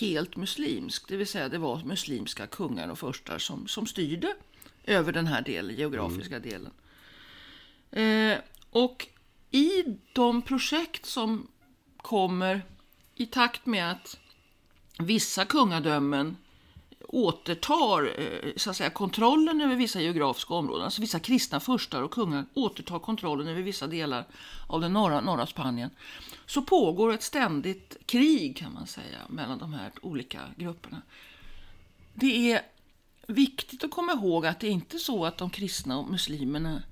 helt 0.00 0.36
muslimskt. 0.36 1.08
Det 1.08 1.16
vill 1.16 1.26
säga 1.26 1.48
det 1.48 1.58
var 1.58 1.84
muslimska 1.84 2.46
kungar 2.46 2.88
och 2.88 2.98
förstar 2.98 3.38
som, 3.38 3.66
som 3.66 3.86
styrde 3.86 4.34
över 4.84 5.12
den 5.12 5.26
här 5.26 5.42
delen, 5.42 5.76
geografiska 5.76 6.38
delen. 6.38 6.72
Eh, 7.90 8.38
och 8.70 9.08
i 9.50 9.84
de 10.12 10.42
projekt 10.42 11.06
som 11.06 11.46
kommer 11.96 12.62
i 13.14 13.26
takt 13.26 13.66
med 13.66 13.90
att 13.90 14.16
vissa 14.98 15.44
kungadömen 15.44 16.36
återtar 17.12 18.20
eh, 18.20 18.52
så 18.56 18.70
att 18.70 18.76
säga, 18.76 18.90
kontrollen 18.90 19.60
över 19.60 19.76
vissa 19.76 20.00
geografiska 20.00 20.54
områden. 20.54 20.84
Alltså 20.84 21.00
vissa 21.00 21.18
kristna 21.18 21.60
furstar 21.60 22.02
och 22.02 22.10
kungar 22.10 22.46
återtar 22.54 22.98
kontrollen 22.98 23.48
över 23.48 23.62
vissa 23.62 23.86
delar 23.86 24.26
av 24.66 24.80
den 24.80 24.92
norra, 24.92 25.20
norra 25.20 25.46
Spanien. 25.46 25.90
Så 26.46 26.62
pågår 26.62 27.12
ett 27.12 27.22
ständigt 27.22 27.96
krig 28.06 28.56
kan 28.56 28.72
man 28.72 28.86
säga 28.86 29.18
mellan 29.28 29.58
de 29.58 29.72
här 29.72 29.92
olika 30.02 30.40
grupperna. 30.56 31.02
Det 32.14 32.52
är 32.52 32.62
viktigt 33.26 33.84
att 33.84 33.90
komma 33.90 34.12
ihåg 34.12 34.46
att 34.46 34.60
det 34.60 34.66
är 34.66 34.70
inte 34.70 34.98
så 34.98 35.24
att 35.24 35.38
de 35.38 35.50
kristna 35.50 35.98
och 35.98 36.10
muslimerna 36.10 36.82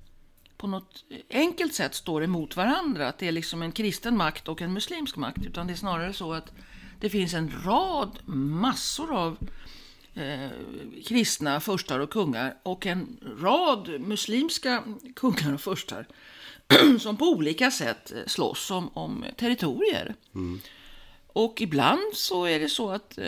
på 0.56 0.66
något 0.66 1.04
enkelt 1.30 1.74
sätt 1.74 1.94
står 1.94 2.24
emot 2.24 2.56
varandra. 2.56 3.08
Att 3.08 3.18
det 3.18 3.28
är 3.28 3.32
liksom 3.32 3.62
en 3.62 3.72
kristen 3.72 4.16
makt 4.16 4.48
och 4.48 4.62
en 4.62 4.72
muslimsk 4.72 5.16
makt. 5.16 5.46
Utan 5.46 5.66
det 5.66 5.72
är 5.72 5.76
snarare 5.76 6.12
så 6.12 6.32
att 6.32 6.52
det 7.00 7.10
finns 7.10 7.34
en 7.34 7.52
rad, 7.64 8.18
massor 8.26 9.16
av 9.16 9.38
eh, 10.14 10.50
kristna 11.06 11.60
furstar 11.60 11.98
och 11.98 12.10
kungar 12.10 12.56
och 12.62 12.86
en 12.86 13.16
rad 13.40 14.00
muslimska 14.00 14.84
kungar 15.16 15.54
och 15.54 15.60
furstar 15.60 16.06
som 16.98 17.16
på 17.16 17.24
olika 17.24 17.70
sätt 17.70 18.12
slåss 18.26 18.70
om, 18.70 18.88
om 18.94 19.24
territorier. 19.36 20.14
Mm. 20.34 20.60
Och 21.32 21.60
ibland 21.60 22.14
så 22.14 22.44
är 22.44 22.60
det 22.60 22.68
så 22.68 22.90
att 22.90 23.18
eh, 23.18 23.24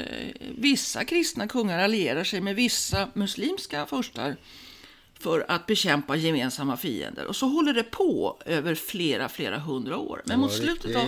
vissa 0.58 1.04
kristna 1.04 1.48
kungar 1.48 1.78
allierar 1.78 2.24
sig 2.24 2.40
med 2.40 2.56
vissa 2.56 3.08
muslimska 3.14 3.86
furstar 3.86 4.36
för 5.22 5.44
att 5.48 5.66
bekämpa 5.66 6.16
gemensamma 6.16 6.76
fiender. 6.76 7.26
Och 7.26 7.36
så 7.36 7.46
håller 7.46 7.72
det 7.72 7.82
på 7.82 8.38
över 8.46 8.74
flera, 8.74 9.28
flera 9.28 9.58
hundra 9.58 9.98
år. 9.98 10.22
Men 10.24 10.40
mot 10.40 10.52
slutet 10.52 10.96
av... 10.96 11.02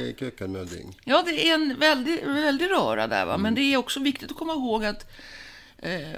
Ja, 1.05 1.23
det 1.27 1.49
är 1.49 1.55
en 1.55 1.79
väldig, 1.79 2.25
väldig 2.27 2.71
röra 2.71 3.07
där. 3.07 3.27
Va? 3.27 3.33
Mm. 3.33 3.43
Men 3.43 3.55
det 3.55 3.61
är 3.61 3.77
också 3.77 4.01
viktigt 4.01 4.31
att 4.31 4.37
komma 4.37 4.53
ihåg 4.53 4.85
att 4.85 5.11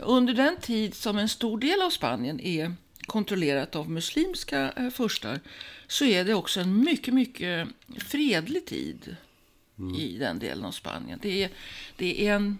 under 0.02 0.35
den 0.35 0.56
tid 0.56 0.94
som 0.94 1.18
en 1.18 1.28
stor 1.28 1.58
del 1.58 1.82
av 1.82 1.90
Spanien 1.90 2.40
är 2.40 2.73
kontrollerat 3.06 3.76
av 3.76 3.90
muslimska 3.90 4.73
eh, 4.76 4.90
furstar 4.90 5.40
så 5.87 6.04
är 6.04 6.25
det 6.25 6.35
också 6.35 6.61
en 6.61 6.80
mycket, 6.80 7.14
mycket 7.14 7.68
fredlig 7.99 8.66
tid 8.66 9.16
mm. 9.78 9.94
i 9.94 10.18
den 10.18 10.38
delen 10.38 10.64
av 10.64 10.73
Spanien. 10.73 11.18
Det 11.23 11.44
är, 11.44 11.50
det 11.96 12.26
är 12.26 12.35
en, 12.35 12.58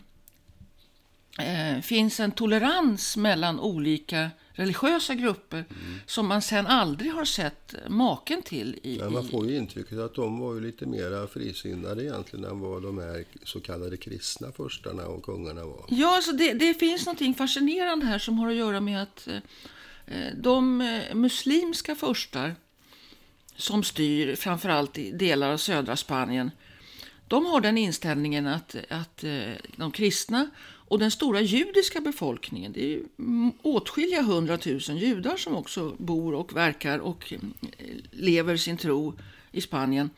eh, 1.39 1.81
finns 1.83 2.21
en 2.21 2.33
tolerans 2.33 3.17
mellan 3.17 3.61
olika 3.61 4.31
religiösa 4.57 5.15
grupper 5.15 5.57
mm. 5.57 5.99
som 6.07 6.27
man 6.27 6.43
sen 6.43 6.67
aldrig 6.67 7.13
har 7.13 7.25
sett 7.25 7.75
maken 7.89 8.43
till. 8.43 8.79
I, 8.83 8.99
ja, 8.99 9.11
man 9.11 9.29
får 9.29 9.47
ju 9.47 9.57
intrycket 9.57 9.99
att 9.99 10.15
de 10.15 10.39
var 10.39 10.55
ju 10.55 10.61
lite 10.61 10.87
mer 10.87 11.27
frisinnade 11.27 12.05
egentligen 12.05 12.45
än 12.45 12.61
vad 12.61 12.83
de 12.83 12.99
här 12.99 13.25
så 13.45 13.61
kallade 13.61 13.97
kristna 13.97 14.53
förstarna 14.53 15.07
och 15.07 15.23
kungarna 15.23 15.65
var. 15.65 15.85
Ja, 15.89 16.17
alltså 16.17 16.33
det, 16.33 16.53
det 16.53 16.75
finns 16.75 17.07
något 17.07 17.37
fascinerande 17.37 18.07
här 18.07 18.19
som 18.19 18.39
har 18.39 18.49
att 18.49 18.57
göra 18.57 18.81
med 18.81 19.03
att 19.03 19.29
eh, 20.07 20.29
de 20.37 20.81
eh, 20.81 21.15
muslimska 21.15 21.95
förstar 21.95 22.55
som 23.57 23.83
styr 23.83 24.37
framförallt 24.37 24.99
i 24.99 25.11
delar 25.11 25.53
av 25.53 25.57
södra 25.57 25.97
Spanien 25.97 26.51
de 27.29 27.47
har 27.47 27.61
den 27.61 27.79
inställningen 27.79 28.47
att, 28.47 28.77
att 28.89 29.25
eh, 29.25 29.53
de 29.77 29.93
kristna 29.93 30.51
och 30.89 30.99
den 30.99 31.11
stora 31.11 31.41
judiska 31.41 32.01
befolkningen, 32.01 32.73
det 32.73 32.95
är 32.95 33.03
åtskilliga 33.63 34.23
hundratusen 34.23 34.97
judar 34.97 35.37
som 35.37 35.55
också 35.55 35.95
bor 35.99 36.35
och 36.35 36.57
verkar 36.57 36.99
och 36.99 37.33
eh, 37.33 37.39
lever 38.11 38.57
sin 38.57 38.77
tro 38.77 39.15
i 39.53 39.61
Spanien. 39.61 40.11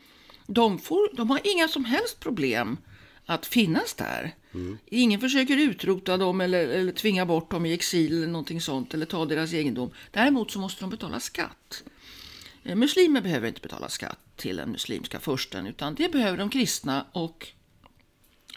De, 0.47 0.79
får, 0.79 1.15
de 1.15 1.29
har 1.29 1.41
inga 1.43 1.67
som 1.67 1.85
helst 1.85 2.19
problem 2.19 2.77
att 3.25 3.45
finnas 3.45 3.93
där. 3.93 4.35
Mm. 4.53 4.77
Ingen 4.85 5.19
försöker 5.19 5.57
utrota 5.57 6.17
dem 6.17 6.41
eller, 6.41 6.67
eller 6.67 6.91
tvinga 6.91 7.25
bort 7.25 7.51
dem 7.51 7.65
i 7.65 7.73
exil 7.73 8.13
eller 8.13 8.27
någonting 8.27 8.61
sånt 8.61 8.93
eller 8.93 9.05
ta 9.05 9.25
deras 9.25 9.53
egendom. 9.53 9.91
Däremot 10.11 10.51
så 10.51 10.59
måste 10.59 10.81
de 10.83 10.89
betala 10.89 11.19
skatt. 11.19 11.83
Eh, 12.63 12.75
muslimer 12.75 13.21
behöver 13.21 13.47
inte 13.47 13.61
betala 13.61 13.89
skatt 13.89 14.19
till 14.35 14.55
den 14.55 14.71
muslimska 14.71 15.19
försten 15.19 15.67
utan 15.67 15.95
det 15.95 16.11
behöver 16.11 16.37
de 16.37 16.49
kristna 16.49 17.05
och, 17.11 17.47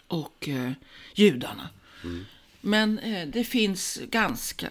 och 0.07 0.49
eh, 0.49 0.71
judarna. 1.15 1.69
Mm. 2.03 2.25
Men 2.61 2.99
eh, 2.99 3.27
det 3.27 3.43
finns 3.43 3.99
ganska 4.09 4.69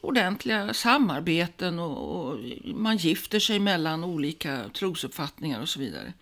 ordentliga 0.00 0.74
samarbeten 0.74 1.78
och, 1.78 2.28
och, 2.28 2.38
man 2.64 2.96
gifter 2.96 3.40
sig 3.40 3.58
mellan 3.58 4.04
olika 4.04 4.70
trosuppfattningar 4.74 5.60
och 5.60 5.68
så 5.68 5.80
vidare. 5.80 6.12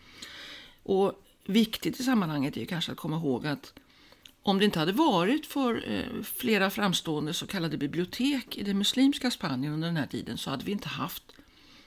Och 0.82 1.22
viktigt 1.44 2.00
i 2.00 2.02
sammanhanget 2.02 2.56
är 2.56 2.64
kanske 2.64 2.92
att 2.92 2.98
komma 2.98 3.16
ihåg 3.16 3.46
att 3.46 3.72
om 4.42 4.58
det 4.58 4.64
inte 4.64 4.78
hade 4.78 4.92
varit 4.92 5.46
för 5.46 5.84
eh, 5.92 6.22
flera 6.22 6.70
framstående 6.70 7.34
så 7.34 7.46
kallade 7.46 7.76
bibliotek 7.76 8.58
i 8.58 8.62
det 8.62 8.74
muslimska 8.74 9.30
Spanien 9.30 9.72
under 9.72 9.88
den 9.88 9.96
här 9.96 10.06
tiden 10.06 10.38
så 10.38 10.50
hade 10.50 10.64
vi 10.64 10.72
inte 10.72 10.88
haft 10.88 11.22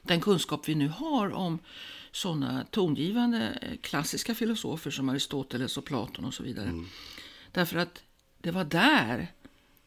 den 0.02 0.22
kunskap 0.22 0.70
vi 0.70 0.76
nu 0.76 0.88
har 0.88 1.34
om 1.34 1.60
sådana 2.12 2.66
tongivande 2.72 3.60
eh, 3.62 3.78
klassiska 3.82 4.36
filosofer 4.36 4.92
som 4.92 5.10
Aristoteles 5.10 5.78
och 5.78 5.86
Platon 5.86 6.26
och 6.26 6.34
så 6.34 6.44
vidare. 6.44 6.70
Mm. 6.70 6.88
Därför 7.52 7.78
att 7.78 8.04
det 8.42 8.52
var 8.52 8.64
där 8.64 9.28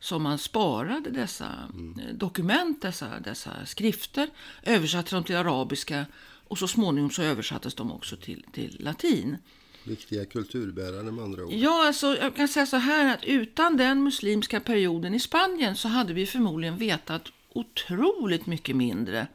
som 0.00 0.22
man 0.22 0.38
sparade 0.38 1.10
dessa 1.10 1.48
mm. 1.72 2.18
Dokument, 2.18 2.82
dessa, 2.82 3.20
dessa 3.20 3.66
skrifter, 3.66 4.28
översatte 4.62 5.14
dem 5.14 5.24
till 5.24 5.36
arabiska 5.36 6.06
och 6.48 6.58
så 6.58 6.68
småningom 6.68 7.10
så 7.10 7.22
översattes 7.22 7.74
de 7.74 7.92
också 7.92 8.16
till, 8.16 8.46
till 8.52 8.76
latin. 8.80 9.36
Viktiga 9.84 10.24
kulturbärare 10.24 11.12
med 11.12 11.24
andra 11.24 11.44
ord. 11.44 11.52
Ja, 11.52 11.86
alltså, 11.86 12.16
jag 12.16 12.36
kan 12.36 12.48
säga 12.48 12.66
så 12.66 12.76
här 12.76 13.14
att 13.14 13.24
utan 13.24 13.76
den 13.76 14.02
muslimska 14.02 14.60
perioden 14.60 15.14
i 15.14 15.20
Spanien 15.20 15.76
så 15.76 15.88
hade 15.88 16.12
vi 16.12 16.26
förmodligen 16.26 16.76
vetat 16.76 17.32
otroligt 17.48 18.46
mycket 18.46 18.76
mindre 18.76 19.26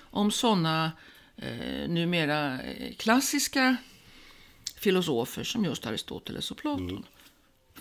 om 0.00 0.30
sådana 0.30 0.92
eh, 1.36 1.88
numera 1.88 2.62
eh, 2.62 2.94
klassiska 2.94 3.76
filosofer 4.76 5.44
som 5.44 5.64
just 5.64 5.86
Aristoteles 5.86 6.50
och 6.50 6.56
Platon. 6.56 6.90
Mm. 6.90 7.02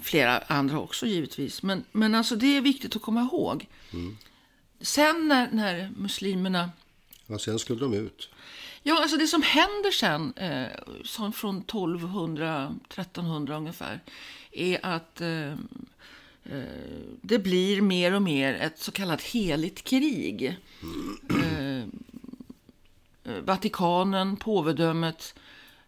Flera 0.03 0.39
andra 0.39 0.79
också 0.79 1.05
givetvis. 1.05 1.63
Men, 1.63 1.83
men 1.91 2.15
alltså 2.15 2.35
det 2.35 2.57
är 2.57 2.61
viktigt 2.61 2.95
att 2.95 3.01
komma 3.01 3.21
ihåg. 3.21 3.67
Mm. 3.93 4.17
Sen 4.81 5.27
när, 5.27 5.51
när 5.51 5.91
muslimerna... 5.97 6.69
Ja, 7.27 7.39
sen 7.39 7.59
skulle 7.59 7.79
de 7.79 7.93
ut. 7.93 8.29
Ja, 8.83 9.01
alltså 9.01 9.17
det 9.17 9.27
som 9.27 9.41
händer 9.41 9.91
sen, 9.91 10.33
eh, 10.35 10.67
som 11.03 11.33
från 11.33 11.57
1200, 11.57 12.75
1300 12.89 13.57
ungefär, 13.57 13.99
är 14.51 14.85
att 14.85 15.21
eh, 15.21 15.51
eh, 16.43 16.63
det 17.21 17.39
blir 17.39 17.81
mer 17.81 18.13
och 18.13 18.21
mer 18.21 18.53
ett 18.53 18.79
så 18.79 18.91
kallat 18.91 19.21
heligt 19.21 19.83
krig. 19.83 20.57
Mm. 21.29 21.91
Eh, 23.23 23.33
Vatikanen, 23.45 24.35
påvedömet, 24.35 25.35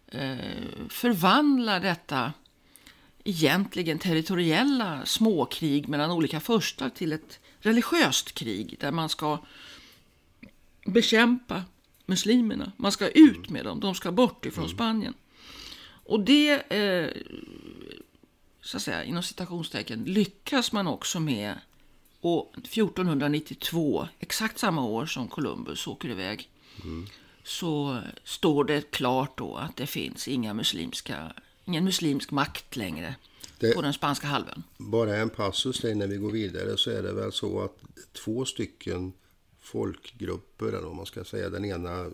eh, 0.06 0.36
förvandlar 0.88 1.80
detta 1.80 2.32
egentligen 3.28 3.98
territoriella 3.98 5.06
småkrig 5.06 5.88
mellan 5.88 6.10
olika 6.10 6.40
förstar 6.40 6.88
till 6.90 7.12
ett 7.12 7.40
religiöst 7.60 8.32
krig 8.32 8.76
där 8.80 8.92
man 8.92 9.08
ska 9.08 9.38
bekämpa 10.86 11.64
muslimerna. 12.06 12.72
Man 12.76 12.92
ska 12.92 13.08
ut 13.08 13.50
med 13.50 13.64
dem, 13.64 13.80
de 13.80 13.94
ska 13.94 14.12
bort 14.12 14.46
ifrån 14.46 14.64
mm. 14.64 14.74
Spanien. 14.76 15.14
Och 15.86 16.20
det, 16.20 16.72
eh, 16.72 17.10
så 18.60 18.76
att 18.76 18.82
säga, 18.82 19.04
inom 19.04 19.22
citationstecken, 19.22 20.04
lyckas 20.04 20.72
man 20.72 20.86
också 20.86 21.20
med. 21.20 21.54
Och 22.20 22.54
1492, 22.56 24.08
exakt 24.18 24.58
samma 24.58 24.84
år 24.84 25.06
som 25.06 25.28
Columbus 25.28 25.86
åker 25.86 26.08
iväg, 26.08 26.50
mm 26.84 27.06
så 27.46 28.00
står 28.24 28.64
det 28.64 28.90
klart 28.90 29.38
då 29.38 29.56
att 29.56 29.76
det 29.76 29.86
finns 29.86 30.28
inga 30.28 30.54
muslimska, 30.54 31.32
ingen 31.66 31.84
muslimsk 31.84 32.30
makt 32.30 32.76
längre 32.76 33.14
det, 33.58 33.74
på 33.74 33.82
den 33.82 33.92
spanska 33.92 34.26
halvön. 34.26 34.62
Bara 34.78 35.16
en 35.16 35.30
passus 35.30 35.80
där 35.80 35.92
innan 35.92 36.10
vi 36.10 36.16
går 36.16 36.30
vidare 36.30 36.76
så 36.76 36.90
är 36.90 37.02
det 37.02 37.12
väl 37.12 37.32
så 37.32 37.60
att 37.60 37.76
två 38.12 38.44
stycken 38.44 39.12
folkgrupper, 39.60 40.66
eller 40.66 40.86
om 40.86 40.96
man 40.96 41.06
ska 41.06 41.24
säga, 41.24 41.50
den 41.50 41.64
ena 41.64 42.00
eh, 42.00 42.10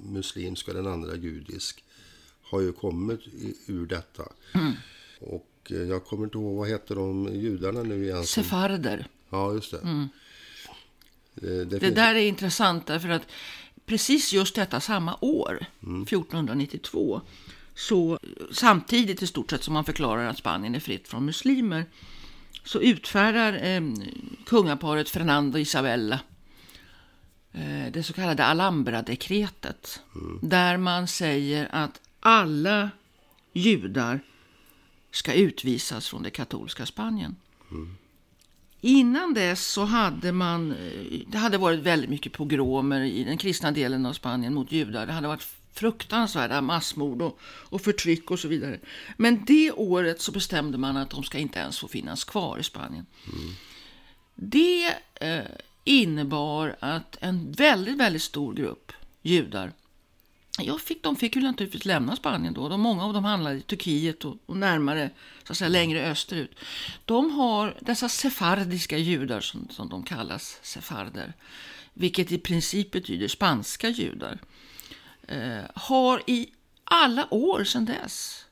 muslimsk 0.00 0.68
och 0.68 0.74
den 0.74 0.86
andra 0.86 1.16
judisk, 1.16 1.84
har 2.42 2.60
ju 2.60 2.72
kommit 2.72 3.20
ur 3.66 3.86
detta. 3.86 4.32
Mm. 4.54 4.72
Och 5.20 5.70
eh, 5.70 5.76
jag 5.76 6.04
kommer 6.04 6.24
inte 6.24 6.38
ihåg, 6.38 6.56
vad 6.56 6.68
heter 6.68 6.94
de 6.94 7.34
judarna 7.34 7.82
nu 7.82 8.04
igen? 8.04 8.26
Sefarder. 8.26 9.08
Ja, 9.30 9.52
just 9.52 9.70
det. 9.70 9.78
Mm. 9.78 10.08
Det, 11.34 11.48
det, 11.48 11.64
det 11.64 11.80
finns... 11.80 11.94
där 11.94 12.14
är 12.14 12.28
intressant 12.28 12.86
därför 12.86 13.08
att 13.08 13.22
precis 13.86 14.32
just 14.32 14.54
detta 14.54 14.80
samma 14.80 15.18
år, 15.20 15.66
mm. 15.82 16.02
1492, 16.02 17.20
så 17.76 18.18
samtidigt 18.50 19.22
i 19.22 19.26
stort 19.26 19.50
sett 19.50 19.64
som 19.64 19.74
man 19.74 19.84
förklarar 19.84 20.26
att 20.26 20.38
Spanien 20.38 20.74
är 20.74 20.80
fritt 20.80 21.08
från 21.08 21.24
muslimer, 21.24 21.84
så 22.64 22.80
utfärdar 22.80 23.52
eh, 23.64 23.80
kungaparet 24.46 25.08
Fernando 25.08 25.56
och 25.56 25.60
Isabella 25.60 26.20
eh, 27.52 27.92
det 27.92 28.02
så 28.02 28.12
kallade 28.12 28.44
Alhambra-dekretet. 28.44 30.02
Mm. 30.14 30.38
Där 30.42 30.76
man 30.76 31.08
säger 31.08 31.68
att 31.72 32.00
alla 32.20 32.90
judar 33.52 34.20
ska 35.10 35.32
utvisas 35.32 36.08
från 36.08 36.22
det 36.22 36.30
katolska 36.30 36.86
Spanien. 36.86 37.36
Mm. 37.70 37.96
Innan 38.80 39.34
dess 39.34 39.66
så 39.66 39.84
hade 39.84 40.32
man, 40.32 40.72
eh, 40.72 41.20
det 41.26 41.38
hade 41.38 41.58
varit 41.58 41.80
väldigt 41.80 42.10
mycket 42.10 42.32
pogromer 42.32 43.00
i 43.00 43.24
den 43.24 43.38
kristna 43.38 43.72
delen 43.72 44.06
av 44.06 44.12
Spanien 44.12 44.54
mot 44.54 44.72
judar. 44.72 45.06
Det 45.06 45.12
hade 45.12 45.28
varit 45.28 45.55
fruktansvärda 45.78 46.60
massmord 46.60 47.22
och, 47.22 47.38
och 47.44 47.80
förtryck 47.80 48.30
och 48.30 48.38
så 48.38 48.48
vidare. 48.48 48.80
Men 49.16 49.44
det 49.44 49.72
året 49.72 50.20
så 50.20 50.32
bestämde 50.32 50.78
man 50.78 50.96
att 50.96 51.10
de 51.10 51.22
ska 51.22 51.38
inte 51.38 51.58
ens 51.58 51.78
få 51.78 51.88
finnas 51.88 52.24
kvar 52.24 52.58
i 52.58 52.62
Spanien. 52.62 53.06
Mm. 53.26 53.54
Det 54.34 54.94
eh, 55.14 55.44
innebar 55.84 56.76
att 56.80 57.16
en 57.20 57.52
väldigt, 57.52 57.96
väldigt 57.96 58.22
stor 58.22 58.54
grupp 58.54 58.92
judar. 59.22 59.72
Jag 60.58 60.80
fick, 60.80 61.02
de 61.02 61.16
fick 61.16 61.36
ju 61.36 61.42
naturligtvis 61.42 61.84
lämna 61.84 62.16
Spanien 62.16 62.54
då. 62.54 62.68
De, 62.68 62.80
många 62.80 63.04
av 63.04 63.12
dem 63.12 63.24
handlade 63.24 63.56
i 63.56 63.60
Turkiet 63.60 64.24
och, 64.24 64.36
och, 64.46 64.56
närmare, 64.56 65.10
så 65.44 65.52
att 65.52 65.58
säga 65.58 65.68
längre 65.68 66.10
österut. 66.10 66.58
De 67.04 67.30
har 67.30 67.76
dessa 67.80 68.08
sefardiska 68.08 68.98
judar 68.98 69.40
som, 69.40 69.68
som 69.70 69.88
de 69.88 70.02
kallas, 70.02 70.58
sefarder, 70.62 71.32
vilket 71.94 72.32
i 72.32 72.38
princip 72.38 72.90
betyder 72.90 73.28
spanska 73.28 73.88
judar, 73.88 74.38
har 75.74 76.22
i 76.26 76.50
alla 76.84 77.34
år 77.34 77.64
sedan 77.64 77.84
dess 77.84 78.44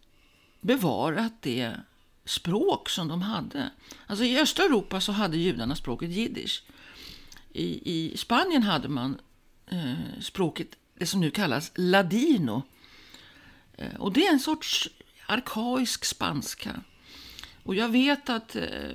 bevarat 0.61 1.33
det 1.43 1.77
språk 2.25 2.89
som 2.89 3.09
de 3.09 3.23
hade. 3.23 3.71
Alltså 4.07 4.25
I 4.25 4.41
östra 4.41 4.65
Europa 4.65 5.01
så 5.01 5.13
hade 5.13 5.37
judarna 5.37 5.77
språket 5.77 6.11
jiddisch. 6.11 6.63
I, 7.53 7.93
i 7.95 8.17
Spanien 8.17 8.63
hade 8.63 8.89
man 8.89 9.21
eh, 9.67 10.21
språket, 10.21 10.69
det 10.99 11.07
som 11.07 11.21
nu 11.21 11.31
kallas 11.31 11.73
ladino. 11.75 12.63
Eh, 13.77 13.95
och 13.95 14.13
det 14.13 14.27
är 14.27 14.33
en 14.33 14.41
sorts 14.41 14.91
arkaisk 15.27 16.05
spanska. 16.05 16.81
Och 17.63 17.75
jag 17.75 17.89
vet 17.89 18.29
att 18.29 18.57
eh, 18.57 18.93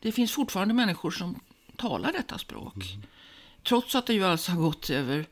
det 0.00 0.12
finns 0.12 0.32
fortfarande 0.32 0.74
människor 0.74 1.10
som 1.10 1.40
talar 1.76 2.12
detta 2.12 2.38
språk. 2.38 2.76
Mm. 2.76 3.02
Trots 3.62 3.94
att 3.94 4.06
det 4.06 4.14
ju 4.14 4.24
alltså 4.24 4.52
har 4.52 4.60
gått 4.60 4.90
över 4.90 5.26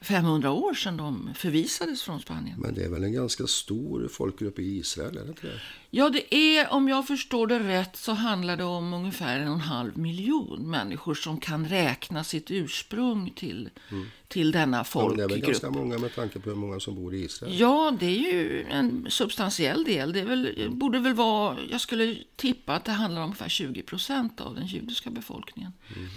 500 0.00 0.50
år 0.50 0.74
sedan 0.74 0.96
de 0.96 1.30
förvisades 1.34 2.02
från 2.02 2.20
Spanien. 2.20 2.60
Men 2.60 2.74
det 2.74 2.84
är 2.84 2.88
väl 2.88 3.04
en 3.04 3.12
ganska 3.12 3.46
stor 3.46 4.08
folkgrupp 4.08 4.58
i 4.58 4.62
Israel? 4.62 5.16
Är 5.16 5.22
det 5.22 5.28
inte 5.28 5.46
det? 5.46 5.60
Ja, 5.90 6.10
det 6.10 6.34
är, 6.34 6.72
om 6.72 6.88
jag 6.88 7.06
förstår 7.06 7.46
det 7.46 7.58
rätt, 7.58 7.96
så 7.96 8.12
handlar 8.12 8.56
det 8.56 8.64
om 8.64 8.92
ungefär 8.92 9.40
en 9.40 9.48
och 9.48 9.54
en 9.54 9.60
halv 9.60 9.98
miljon 9.98 10.70
människor 10.70 11.14
som 11.14 11.40
kan 11.40 11.68
räkna 11.68 12.24
sitt 12.24 12.50
ursprung 12.50 13.30
till, 13.30 13.70
mm. 13.90 14.06
till 14.28 14.52
denna 14.52 14.84
folkgrupp. 14.84 15.20
Ja, 15.20 15.26
det 15.28 15.34
är 15.34 15.36
väl 15.36 15.46
ganska 15.46 15.70
många 15.70 15.98
med 15.98 16.14
tanke 16.14 16.40
på 16.40 16.50
hur 16.50 16.56
många 16.56 16.80
som 16.80 16.94
bor 16.94 17.14
i 17.14 17.24
Israel? 17.24 17.60
Ja, 17.60 17.96
det 18.00 18.06
är 18.06 18.32
ju 18.32 18.66
en 18.70 19.06
substantiell 19.10 19.84
del. 19.84 20.12
Det 20.12 20.24
väl, 20.24 20.46
mm. 20.46 20.78
borde 20.78 20.98
väl 20.98 21.14
vara, 21.14 21.56
jag 21.70 21.80
skulle 21.80 22.16
tippa 22.36 22.74
att 22.74 22.84
det 22.84 22.92
handlar 22.92 23.20
om 23.20 23.24
ungefär 23.24 23.48
20 23.48 23.82
procent 23.82 24.40
av 24.40 24.54
den 24.54 24.66
judiska 24.66 25.10
befolkningen. 25.10 25.72
Mm. 25.96 26.08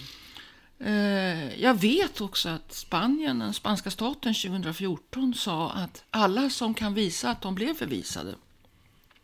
Eh, 0.85 1.61
jag 1.61 1.73
vet 1.81 2.21
också 2.21 2.49
att 2.49 2.73
Spanien, 2.73 3.39
den 3.39 3.53
spanska 3.53 3.91
staten 3.91 4.33
2014 4.33 5.33
sa 5.33 5.71
att 5.71 6.03
alla 6.09 6.49
som 6.49 6.73
kan 6.73 6.93
visa 6.93 7.29
att 7.29 7.41
de 7.41 7.55
blev 7.55 7.73
förvisade 7.73 8.35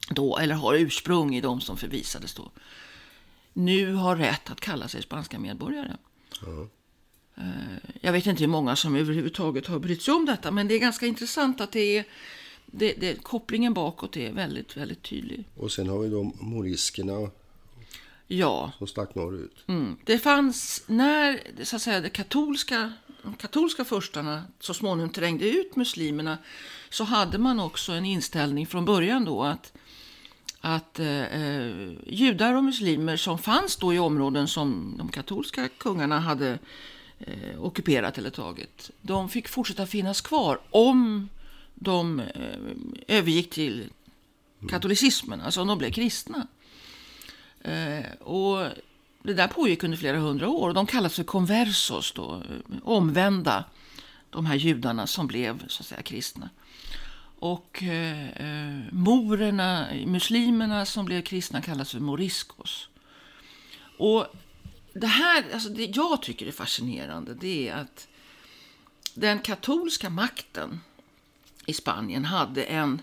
då, 0.10 0.38
eller 0.38 0.56
har 0.56 0.74
ursprung 0.74 1.36
i 1.36 1.42
de 1.42 1.62
som 1.62 1.78
förvisades 1.78 2.34
då, 2.34 2.52
nu 3.54 3.94
har 3.94 4.16
rätt 4.16 4.50
att 4.50 4.60
kalla 4.60 4.88
sig 4.88 5.02
spanska 5.02 5.40
medborgare. 5.40 5.98
Mm. 6.48 6.70
Jag 8.02 8.12
vet 8.12 8.26
inte 8.26 8.44
hur 8.44 8.48
många 8.48 8.76
som 8.76 8.96
överhuvudtaget 8.96 9.68
har 9.68 9.80
brytt 9.80 10.02
sig 10.02 10.14
om 10.14 10.26
detta, 10.26 10.52
men 10.52 10.68
det 10.68 10.74
är 10.74 10.80
ganska 10.80 11.06
intressant 11.06 11.62
att 11.62 11.72
det 11.72 11.98
är 11.98 12.06
det, 12.66 12.94
det, 12.94 13.24
kopplingen 13.24 13.74
bakåt 13.74 14.18
är 14.18 14.32
väldigt, 14.32 14.78
väldigt 14.78 15.04
tydlig. 15.04 15.44
Och 15.56 15.72
sen 15.72 15.90
har 15.90 16.00
vi 16.00 16.10
då 16.10 16.24
moriskerna 16.24 17.30
Ja. 18.28 18.72
Som 18.78 18.88
stack 18.88 19.16
norrut. 19.16 19.64
Mm. 19.68 19.98
Det 20.04 20.20
fanns, 20.20 20.84
när 20.88 21.42
så 21.64 21.76
att 21.76 21.82
säga, 21.82 22.02
det 22.02 22.10
katolska, 22.10 22.94
de 23.24 23.34
katolska 23.34 23.86
förstarna 23.86 24.44
så 24.60 24.74
småningom 24.74 25.10
trängde 25.10 25.50
ut 25.50 25.76
muslimerna 25.76 26.38
så 26.90 27.04
hade 27.04 27.38
man 27.38 27.60
också 27.60 27.92
en 27.92 28.06
inställning 28.06 28.68
från 28.68 28.86
början 28.86 29.26
då 29.26 29.44
att, 29.44 29.74
att 30.62 31.00
eh, 31.00 31.24
eh, 31.24 31.92
judar 32.08 32.54
och 32.54 32.64
muslimer 32.64 33.18
som 33.18 33.38
fanns 33.38 33.76
då 33.76 33.94
i 33.94 34.00
områden 34.00 34.48
som 34.48 34.96
de 34.98 35.10
katolska 35.10 35.70
kungarna 35.78 36.20
hade 36.20 36.60
eh, 37.20 37.64
ockuperat 37.64 38.18
eller 38.18 38.30
tagit, 38.30 38.92
de 39.02 39.30
fick 39.30 39.48
fortsätta 39.48 39.86
finnas 39.86 40.22
kvar 40.22 40.60
om 40.70 41.30
de 41.76 42.20
eh, 42.20 42.26
övergick 43.08 43.50
till 43.50 43.90
katolicismen, 44.70 45.42
alltså 45.42 45.62
om 45.62 45.68
de 45.68 45.78
blev 45.78 45.92
kristna. 45.92 46.48
Eh, 47.68 48.12
och 48.12 48.70
det 49.24 49.34
där 49.34 49.48
pågick 49.48 49.84
under 49.84 49.98
flera 49.98 50.18
hundra 50.18 50.50
år. 50.50 50.68
och 50.68 50.74
De 50.74 50.86
kallas 50.86 51.16
för 51.16 51.24
conversos, 51.24 52.12
då, 52.12 52.36
eh, 52.36 52.78
omvända, 52.84 53.64
de 54.30 54.46
här 54.46 54.56
judarna 54.56 55.08
som 55.08 55.28
blev 55.28 55.68
så 55.68 55.82
att 55.82 55.88
säga 55.88 56.02
kristna. 56.02 56.50
Och 57.40 57.84
eh, 57.84 58.30
eh 58.30 58.84
morerna, 58.92 59.88
muslimerna 60.06 60.86
som 60.86 61.06
blev 61.06 61.22
kristna 61.22 61.62
kallas 61.62 61.92
för 61.92 62.00
moriscos. 62.00 62.90
Och 63.98 64.26
det 64.94 65.08
här, 65.08 65.46
alltså 65.54 65.70
det 65.70 65.86
jag 65.86 66.22
tycker 66.22 66.48
är 66.48 66.52
fascinerande, 66.52 67.34
det 67.34 67.70
är 67.70 67.76
att 67.76 68.08
den 69.14 69.40
katolska 69.40 70.10
makten 70.10 70.80
i 71.66 71.74
Spanien 71.74 72.26
hade 72.26 72.64
en 72.64 73.02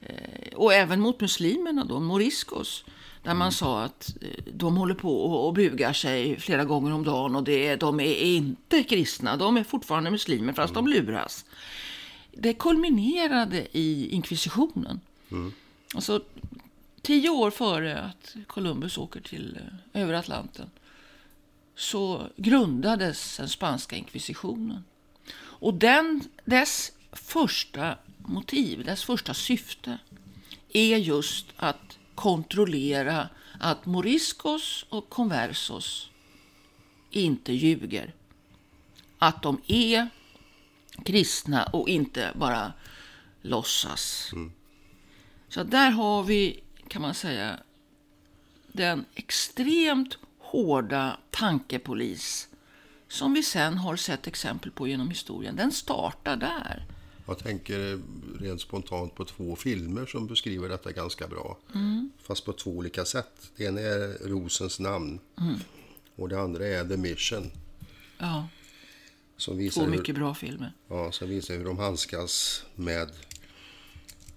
Eh, 0.01 0.55
och 0.55 0.75
även 0.75 1.01
mot 1.01 1.21
muslimerna 1.21 1.85
då, 1.85 2.01
moriscos. 2.01 2.85
Där 3.23 3.35
man 3.35 3.43
mm. 3.43 3.53
sa 3.53 3.83
att 3.83 4.17
eh, 4.21 4.29
de 4.55 4.77
håller 4.77 4.95
på 4.95 5.25
och 5.25 5.55
bugar 5.55 5.93
sig 5.93 6.41
flera 6.41 6.65
gånger 6.65 6.93
om 6.93 7.05
dagen 7.05 7.37
och 7.37 7.45
det, 7.45 7.77
de 7.77 8.01
är 8.01 8.15
inte 8.15 8.83
kristna. 8.83 9.37
De 9.37 9.57
är 9.57 9.65
fortfarande 9.65 10.11
muslimer 10.11 10.53
fast 10.53 10.77
mm. 10.77 10.85
de 10.85 10.93
luras. 10.93 11.45
Det 12.33 12.55
kulminerade 12.55 13.79
i 13.79 14.09
inkvisitionen. 14.09 15.01
Mm. 15.31 15.53
Alltså 15.95 16.23
tio 17.03 17.31
år 17.31 17.51
före 17.51 18.03
att 18.03 18.35
Columbus 18.47 18.99
åker 18.99 19.21
till 19.21 19.59
eh, 19.93 20.03
över 20.03 20.15
Atlanten 20.15 20.71
så 21.75 22.29
grundades 22.37 23.37
den 23.37 23.49
spanska 23.49 23.97
inkvisitionen. 23.97 24.85
Och 25.35 25.75
den, 25.75 26.25
dess 26.45 26.93
första 27.13 27.99
motiv, 28.17 28.85
dess 28.85 29.05
första 29.05 29.35
syfte 29.35 29.99
är 30.69 30.97
just 30.97 31.47
att 31.57 31.99
kontrollera 32.15 33.29
att 33.61 33.87
moriscos 33.87 34.87
och 34.89 35.09
conversos 35.09 36.11
inte 37.11 37.53
ljuger. 37.53 38.15
Att 39.19 39.43
de 39.43 39.61
är 39.67 40.09
kristna 41.05 41.65
och 41.65 41.89
inte 41.89 42.33
bara 42.35 42.73
låtsas. 43.43 44.31
Mm. 44.33 44.53
Så 45.49 45.63
där 45.63 45.91
har 45.91 46.23
vi, 46.23 46.61
kan 46.89 47.03
man 47.03 47.15
säga, 47.15 47.59
den 48.73 49.05
extremt 49.15 50.19
hårda 50.53 51.17
tankepolis 51.31 52.49
som 53.09 53.35
vi 53.35 53.43
sen 53.43 53.79
har 53.79 53.97
sett 53.97 54.27
exempel 54.27 54.71
på 54.71 54.88
genom 54.88 55.11
historien, 55.11 55.57
den 55.57 55.73
startar 55.73 56.37
där. 56.37 56.87
Jag 57.27 57.38
tänker 57.38 58.01
rent 58.41 58.61
spontant 58.61 59.15
på 59.15 59.25
två 59.25 59.57
filmer 59.57 60.07
som 60.07 60.27
beskriver 60.27 60.69
detta 60.69 60.93
ganska 60.93 61.29
bra. 61.29 61.59
Mm. 61.75 62.11
Fast 62.23 62.45
på 62.45 62.53
två 62.53 62.71
olika 62.71 63.05
sätt. 63.05 63.51
Det 63.57 63.65
ena 63.65 63.81
är 63.81 64.29
Rosens 64.29 64.81
namn 64.81 65.21
mm. 65.41 65.55
och 66.17 66.29
det 66.29 66.41
andra 66.41 66.67
är 66.67 66.85
The 66.85 66.97
Mission. 66.97 67.51
Ja. 68.19 68.49
Som 69.37 69.57
visar 69.57 69.81
två 69.81 69.91
mycket 69.91 70.09
hur, 70.09 70.15
bra 70.15 70.35
filmer. 70.35 70.73
Ja, 70.88 71.12
som 71.12 71.29
visar 71.29 71.55
hur 71.55 71.65
de 71.65 71.79
handskas 71.79 72.65
med 72.75 73.11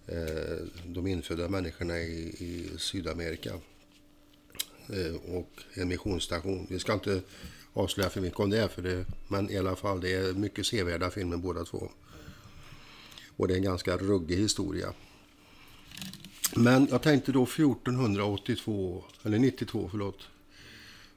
eh, 0.08 0.66
de 0.86 1.08
infödda 1.08 1.50
människorna 1.50 1.98
i, 1.98 2.36
i 2.40 2.70
Sydamerika. 2.78 3.52
Eh, 4.90 5.36
och 5.36 5.52
en 5.74 5.88
missionsstation. 5.88 6.68
Vi 6.70 6.80
ska 6.80 6.94
inte 6.94 7.22
avslöja 7.74 8.10
för 8.10 8.22
mycket 8.22 8.40
om 8.40 8.50
det, 8.50 8.70
för 8.70 8.82
det, 8.82 9.06
men 9.28 9.50
i 9.50 9.58
alla 9.58 9.76
fall 9.76 10.02
det 10.02 10.14
är 10.14 10.34
mycket 10.34 10.66
sevärda 10.66 11.12
filmer 11.12 11.38
båda 11.38 11.64
två. 11.64 11.92
Och 13.38 13.48
det 13.48 13.54
är 13.54 13.58
en 13.58 13.64
ganska 13.64 13.98
ruggig 13.98 14.38
historia. 14.38 14.94
Men 16.56 16.88
jag 16.92 17.02
tänkte 17.02 17.32
då 17.32 17.44
1482, 17.44 19.04
eller 19.24 19.40
92 19.40 19.88
förlåt. 19.92 20.20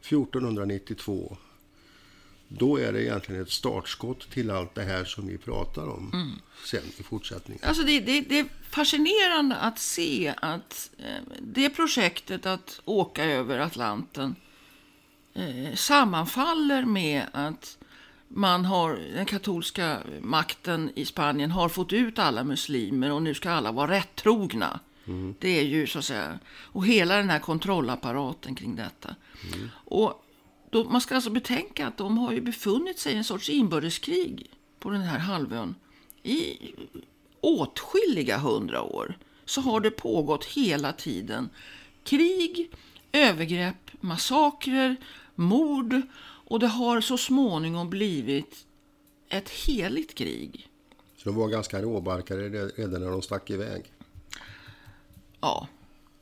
1492. 0.01 1.37
Då 2.49 2.77
är 2.77 2.93
det 2.93 3.03
egentligen 3.03 3.43
ett 3.43 3.51
startskott 3.51 4.31
till 4.31 4.51
allt 4.51 4.75
det 4.75 4.83
här 4.83 5.05
som 5.05 5.27
vi 5.27 5.39
pratar 5.39 5.89
om 5.89 6.11
mm. 6.13 6.33
sen 6.65 6.83
i 6.99 7.03
fortsättningen. 7.03 7.65
Alltså 7.65 7.83
det, 7.83 8.01
det, 8.01 8.21
det, 8.21 8.39
är 8.39 8.47
fascinerande 8.71 9.57
att 9.57 9.79
se 9.79 10.35
att 10.37 10.91
eh, 10.99 11.35
det 11.41 11.71
projektet 11.71 12.47
att 12.47 12.81
åka 12.85 13.25
över 13.25 13.59
Atlanten 13.59 14.37
eh, 15.35 15.75
sammanfaller 15.75 16.85
med 16.85 17.27
att 17.33 17.79
man 18.29 18.65
har, 18.65 19.01
den 19.15 19.27
katolska 19.27 19.99
makten 20.21 20.91
i 20.95 21.05
Spanien 21.05 21.51
har 21.51 21.69
fått 21.69 21.93
ut 21.93 22.19
alla 22.19 22.45
muslimer 22.45 23.13
och 23.13 23.23
nu 23.23 23.35
ska 23.35 23.51
alla 23.51 23.73
vara 23.73 23.91
rättrogna. 23.91 24.81
Mm. 25.07 25.35
Det 25.39 25.59
är 25.59 25.65
ju 25.65 25.87
så 25.87 25.99
att 25.99 26.05
säga, 26.05 26.39
och 26.49 26.87
hela 26.87 27.17
den 27.17 27.31
här 27.31 27.39
kontrollapparaten 27.39 28.55
kring 28.55 28.77
detta. 28.77 29.15
Mm. 29.55 29.71
Och 29.75 30.25
då, 30.71 30.85
man 30.85 31.01
ska 31.01 31.15
alltså 31.15 31.31
betänka 31.31 31.87
att 31.87 31.97
de 31.97 32.19
har 32.19 32.33
ju 32.33 32.41
befunnit 32.41 32.99
sig 32.99 33.13
i 33.13 33.17
en 33.17 33.25
sorts 33.25 33.49
inbördeskrig 33.49 34.51
på 34.79 34.91
den 34.91 35.03
här 35.03 35.19
halvön 35.19 35.75
i 36.23 36.75
åtskilliga 37.41 38.39
hundra 38.39 38.83
år. 38.83 39.19
Så 39.45 39.61
har 39.61 39.81
det 39.81 39.91
pågått 39.91 40.45
hela 40.45 40.93
tiden 40.93 41.51
krig, 42.05 42.71
övergrepp, 43.13 43.91
massakrer, 44.01 44.97
mord 45.35 46.01
och 46.49 46.61
det 46.61 46.67
har 46.67 47.01
så 47.01 47.19
småningom 47.19 47.91
blivit 47.91 48.67
ett 49.29 49.49
heligt 49.49 50.15
krig. 50.15 50.69
Så 51.17 51.29
de 51.29 51.37
var 51.37 51.49
ganska 51.49 51.83
råbarkade 51.83 52.49
redan 52.49 53.01
när 53.01 53.11
de 53.11 53.23
stack 53.23 53.51
iväg? 53.51 53.93
Ja, 55.41 55.69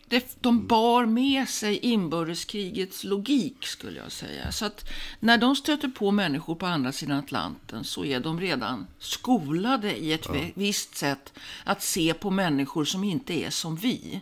det, 0.09 0.37
de 0.41 0.67
bar 0.67 1.07
med 1.07 1.49
sig 1.49 1.79
inbördeskrigets 1.79 3.05
logik 3.05 3.67
skulle 3.67 3.99
jag 4.01 4.13
säga. 4.13 4.53
Så 4.53 4.65
att 4.67 4.89
när 5.21 5.39
de 5.39 5.57
stöter 5.57 5.89
på 5.89 6.11
människor 6.11 6.55
på 6.55 6.67
andra 6.67 6.93
sidan 6.93 7.19
Atlanten 7.19 7.85
så 7.85 8.05
är 8.05 8.21
de 8.21 8.41
redan 8.41 8.87
skolade 8.99 9.97
i 9.97 10.13
ett 10.13 10.27
ja. 10.29 10.41
visst 10.55 10.97
sätt 10.97 11.33
att 11.65 11.83
se 11.83 12.15
på 12.15 12.31
människor 12.31 12.85
som 12.85 13.05
inte 13.05 13.35
är 13.35 13.51
som 13.51 13.77
vi. 13.77 14.21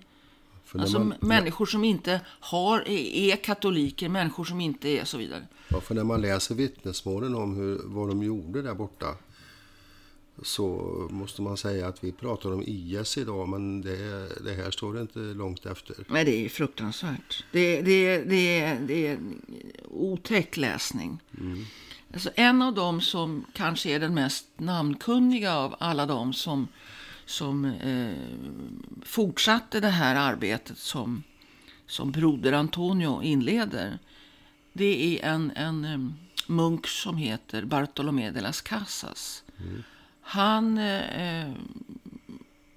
Alltså 0.79 0.99
man, 0.99 1.15
människor 1.21 1.67
som 1.67 1.85
inte 1.85 2.21
har, 2.27 2.89
är 2.89 3.37
katoliker, 3.37 4.09
människor 4.09 4.45
som 4.45 4.61
inte 4.61 4.89
är 4.89 5.05
så 5.05 5.19
vidare. 5.19 5.47
Ja, 5.69 5.81
för 5.81 5.95
när 5.95 6.05
man 6.05 6.21
läser 6.21 6.55
vittnesmålen 6.55 7.35
om 7.35 7.57
hur, 7.57 7.81
vad 7.85 8.09
de 8.09 8.23
gjorde 8.23 8.63
där 8.63 8.75
borta 8.75 9.07
så 10.43 10.69
måste 11.11 11.43
man 11.43 11.57
säga 11.57 11.89
att 11.89 12.05
vi 12.05 12.13
pratar 12.13 12.53
om 12.53 12.63
IS 12.67 13.19
idag 13.19 13.49
men 13.49 13.81
det, 13.81 14.29
det 14.45 14.55
här 14.55 14.71
står 14.71 15.01
inte 15.01 15.19
långt 15.19 15.67
efter. 15.67 15.97
Men 16.09 16.27
det 16.27 16.45
är 16.45 16.49
fruktansvärt. 16.49 17.45
Det, 17.53 17.83
det, 17.83 18.19
det, 18.19 18.75
det 18.75 19.07
är 19.07 19.19
otäck 19.91 20.57
läsning. 20.57 21.21
Mm. 21.41 21.65
Alltså 22.13 22.31
en 22.35 22.63
av 22.63 22.75
dem 22.75 23.01
som 23.01 23.45
kanske 23.53 23.91
är 23.91 24.01
den 24.01 24.15
mest 24.15 24.47
namnkunniga 24.57 25.55
av 25.55 25.77
alla 25.79 26.07
de 26.07 26.33
som, 26.33 26.69
som 27.27 27.65
eh, 27.65 28.15
fortsatte 29.03 29.81
det 29.81 29.89
här 29.89 30.17
arbetet 30.17 30.79
som, 30.79 31.23
som 31.87 32.13
broder 32.13 32.53
Antonio 32.53 33.23
inleder. 33.23 33.99
Det 34.73 35.19
är 35.19 35.29
en, 35.29 35.53
en 35.57 35.85
um, 35.85 36.15
munk 36.47 36.87
som 36.87 37.17
heter 37.17 37.65
Bartolomé 37.65 38.31
de 38.31 38.41
las 38.41 38.61
Casas. 38.61 39.45
Mm. 39.61 39.83
Han 40.25 40.79
eh, 40.79 41.53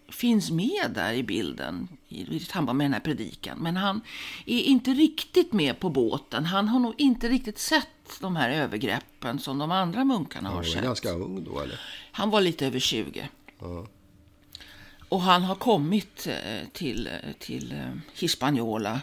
finns 0.09 0.51
med 0.51 0.91
där 0.93 1.13
i 1.13 1.23
bilden 1.23 1.87
i 2.09 2.39
samband 2.39 2.77
med 2.77 2.85
den 2.85 2.93
här 2.93 2.99
predikan. 2.99 3.57
Men 3.59 3.77
han 3.77 4.01
är 4.45 4.61
inte 4.61 4.91
riktigt 4.91 5.53
med 5.53 5.79
på 5.79 5.89
båten. 5.89 6.45
Han 6.45 6.67
har 6.67 6.79
nog 6.79 6.93
inte 6.97 7.29
riktigt 7.29 7.59
sett 7.59 7.87
de 8.21 8.35
här 8.35 8.49
övergreppen 8.49 9.39
som 9.39 9.57
de 9.57 9.71
andra 9.71 10.03
munkarna 10.03 10.49
har 10.49 10.63
sett. 10.63 10.73
Han 10.73 10.83
var 10.83 10.87
ganska 10.87 11.11
ung 11.11 11.43
då 11.43 11.59
eller? 11.59 11.79
Han 12.11 12.29
var 12.29 12.41
lite 12.41 12.67
över 12.67 12.79
20. 12.79 13.29
Ja. 13.59 13.87
Och 15.09 15.21
han 15.21 15.43
har 15.43 15.55
kommit 15.55 16.27
eh, 16.27 16.67
till, 16.73 17.09
till 17.39 17.71
eh, 17.71 17.93
Hispaniola 18.13 19.01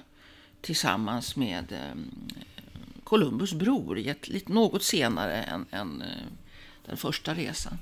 tillsammans 0.60 1.36
med 1.36 1.72
eh, 1.72 2.00
Columbus 3.04 3.52
bror 3.52 4.14
något 4.46 4.82
senare 4.82 5.42
än, 5.42 5.66
än 5.70 6.02
den 6.86 6.96
första 6.96 7.34
resan. 7.34 7.78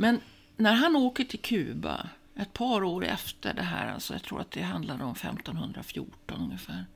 Men 0.00 0.20
när 0.56 0.72
han 0.72 0.96
åker 0.96 1.24
till 1.24 1.40
Kuba 1.40 2.08
ett 2.36 2.52
par 2.52 2.84
år 2.84 3.04
efter 3.04 3.54
det 3.54 3.62
här, 3.62 3.92
alltså 3.92 4.12
jag 4.12 4.22
tror 4.22 4.40
att 4.40 4.50
det 4.50 4.62
handlar 4.62 5.02
om 5.02 5.12
1514 5.12 6.40
ungefär. 6.40 6.86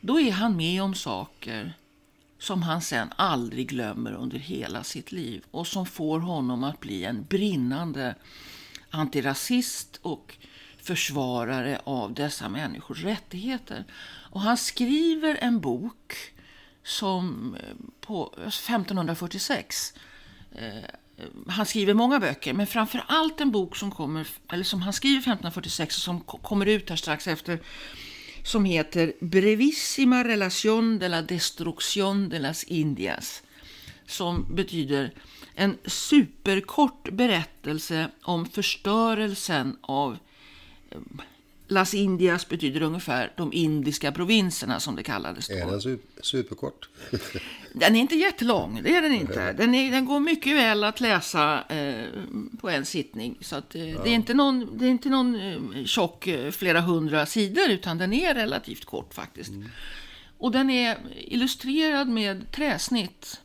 Då 0.00 0.20
är 0.20 0.32
han 0.32 0.56
med 0.56 0.82
om 0.82 0.94
saker 0.94 1.72
som 2.38 2.62
han 2.62 2.82
sen 2.82 3.08
aldrig 3.16 3.68
glömmer 3.68 4.12
under 4.12 4.38
hela 4.38 4.84
sitt 4.84 5.12
liv 5.12 5.44
och 5.50 5.66
som 5.66 5.86
får 5.86 6.20
honom 6.20 6.64
att 6.64 6.80
bli 6.80 7.04
en 7.04 7.24
brinnande 7.24 8.14
antirasist 8.90 9.98
och 10.02 10.38
försvarare 10.78 11.80
av 11.84 12.14
dessa 12.14 12.48
människors 12.48 13.04
rättigheter. 13.04 13.84
Och 14.30 14.40
han 14.40 14.56
skriver 14.56 15.38
en 15.40 15.60
bok 15.60 16.14
som 16.82 17.54
eh, 17.54 17.74
på 18.00 18.34
1546 18.46 19.94
eh, 20.52 20.90
han 21.48 21.66
skriver 21.66 21.94
många 21.94 22.20
böcker, 22.20 22.52
men 22.52 22.66
framför 22.66 23.04
allt 23.08 23.40
en 23.40 23.50
bok 23.50 23.76
som, 23.76 23.90
kommer, 23.90 24.26
eller 24.52 24.64
som 24.64 24.82
han 24.82 24.92
skriver 24.92 25.18
1546 25.18 25.96
och 25.96 26.02
som 26.02 26.20
kommer 26.20 26.66
ut 26.66 26.90
här 26.90 26.96
strax 26.96 27.28
efter 27.28 27.60
som 28.46 28.64
heter 28.64 29.12
Brevissima 29.20 30.24
relación 30.24 30.98
de 30.98 31.08
la 31.08 31.22
destrucción 31.22 32.28
de 32.28 32.38
las 32.38 32.64
Indias. 32.64 33.42
Som 34.06 34.54
betyder 34.54 35.14
en 35.54 35.78
superkort 35.84 37.10
berättelse 37.10 38.10
om 38.22 38.46
förstörelsen 38.46 39.76
av 39.80 40.18
eh, 40.90 40.98
Las 41.68 41.94
Indias 41.94 42.48
betyder 42.48 42.82
ungefär 42.82 43.32
de 43.36 43.52
indiska 43.52 44.12
provinserna 44.12 44.80
som 44.80 44.96
det 44.96 45.02
kallades 45.02 45.48
då. 45.48 45.54
Är 45.54 45.66
den 45.66 45.98
superkort? 46.20 46.88
den 47.72 47.96
är 47.96 48.00
inte 48.00 48.16
jättelång, 48.16 48.80
det 48.82 48.96
är 48.96 49.02
den 49.02 49.12
inte. 49.12 49.52
Den, 49.52 49.74
är, 49.74 49.90
den 49.90 50.04
går 50.04 50.20
mycket 50.20 50.56
väl 50.56 50.84
att 50.84 51.00
läsa 51.00 51.64
eh, 51.68 52.04
på 52.60 52.70
en 52.70 52.84
sittning. 52.84 53.38
Så 53.40 53.56
att, 53.56 53.74
eh, 53.74 53.90
ja. 53.90 54.00
det 54.04 54.10
är 54.10 54.14
inte 54.14 54.34
någon, 54.34 54.78
det 54.78 54.86
är 54.86 54.90
inte 54.90 55.08
någon 55.08 55.34
eh, 55.34 55.84
tjock 55.84 56.26
eh, 56.26 56.50
flera 56.50 56.80
hundra 56.80 57.26
sidor 57.26 57.70
utan 57.70 57.98
den 57.98 58.12
är 58.12 58.34
relativt 58.34 58.84
kort 58.84 59.14
faktiskt. 59.14 59.50
Mm. 59.50 59.68
Och 60.38 60.52
den 60.52 60.70
är 60.70 60.98
illustrerad 61.14 62.08
med 62.08 62.52
träsnitt 62.52 63.40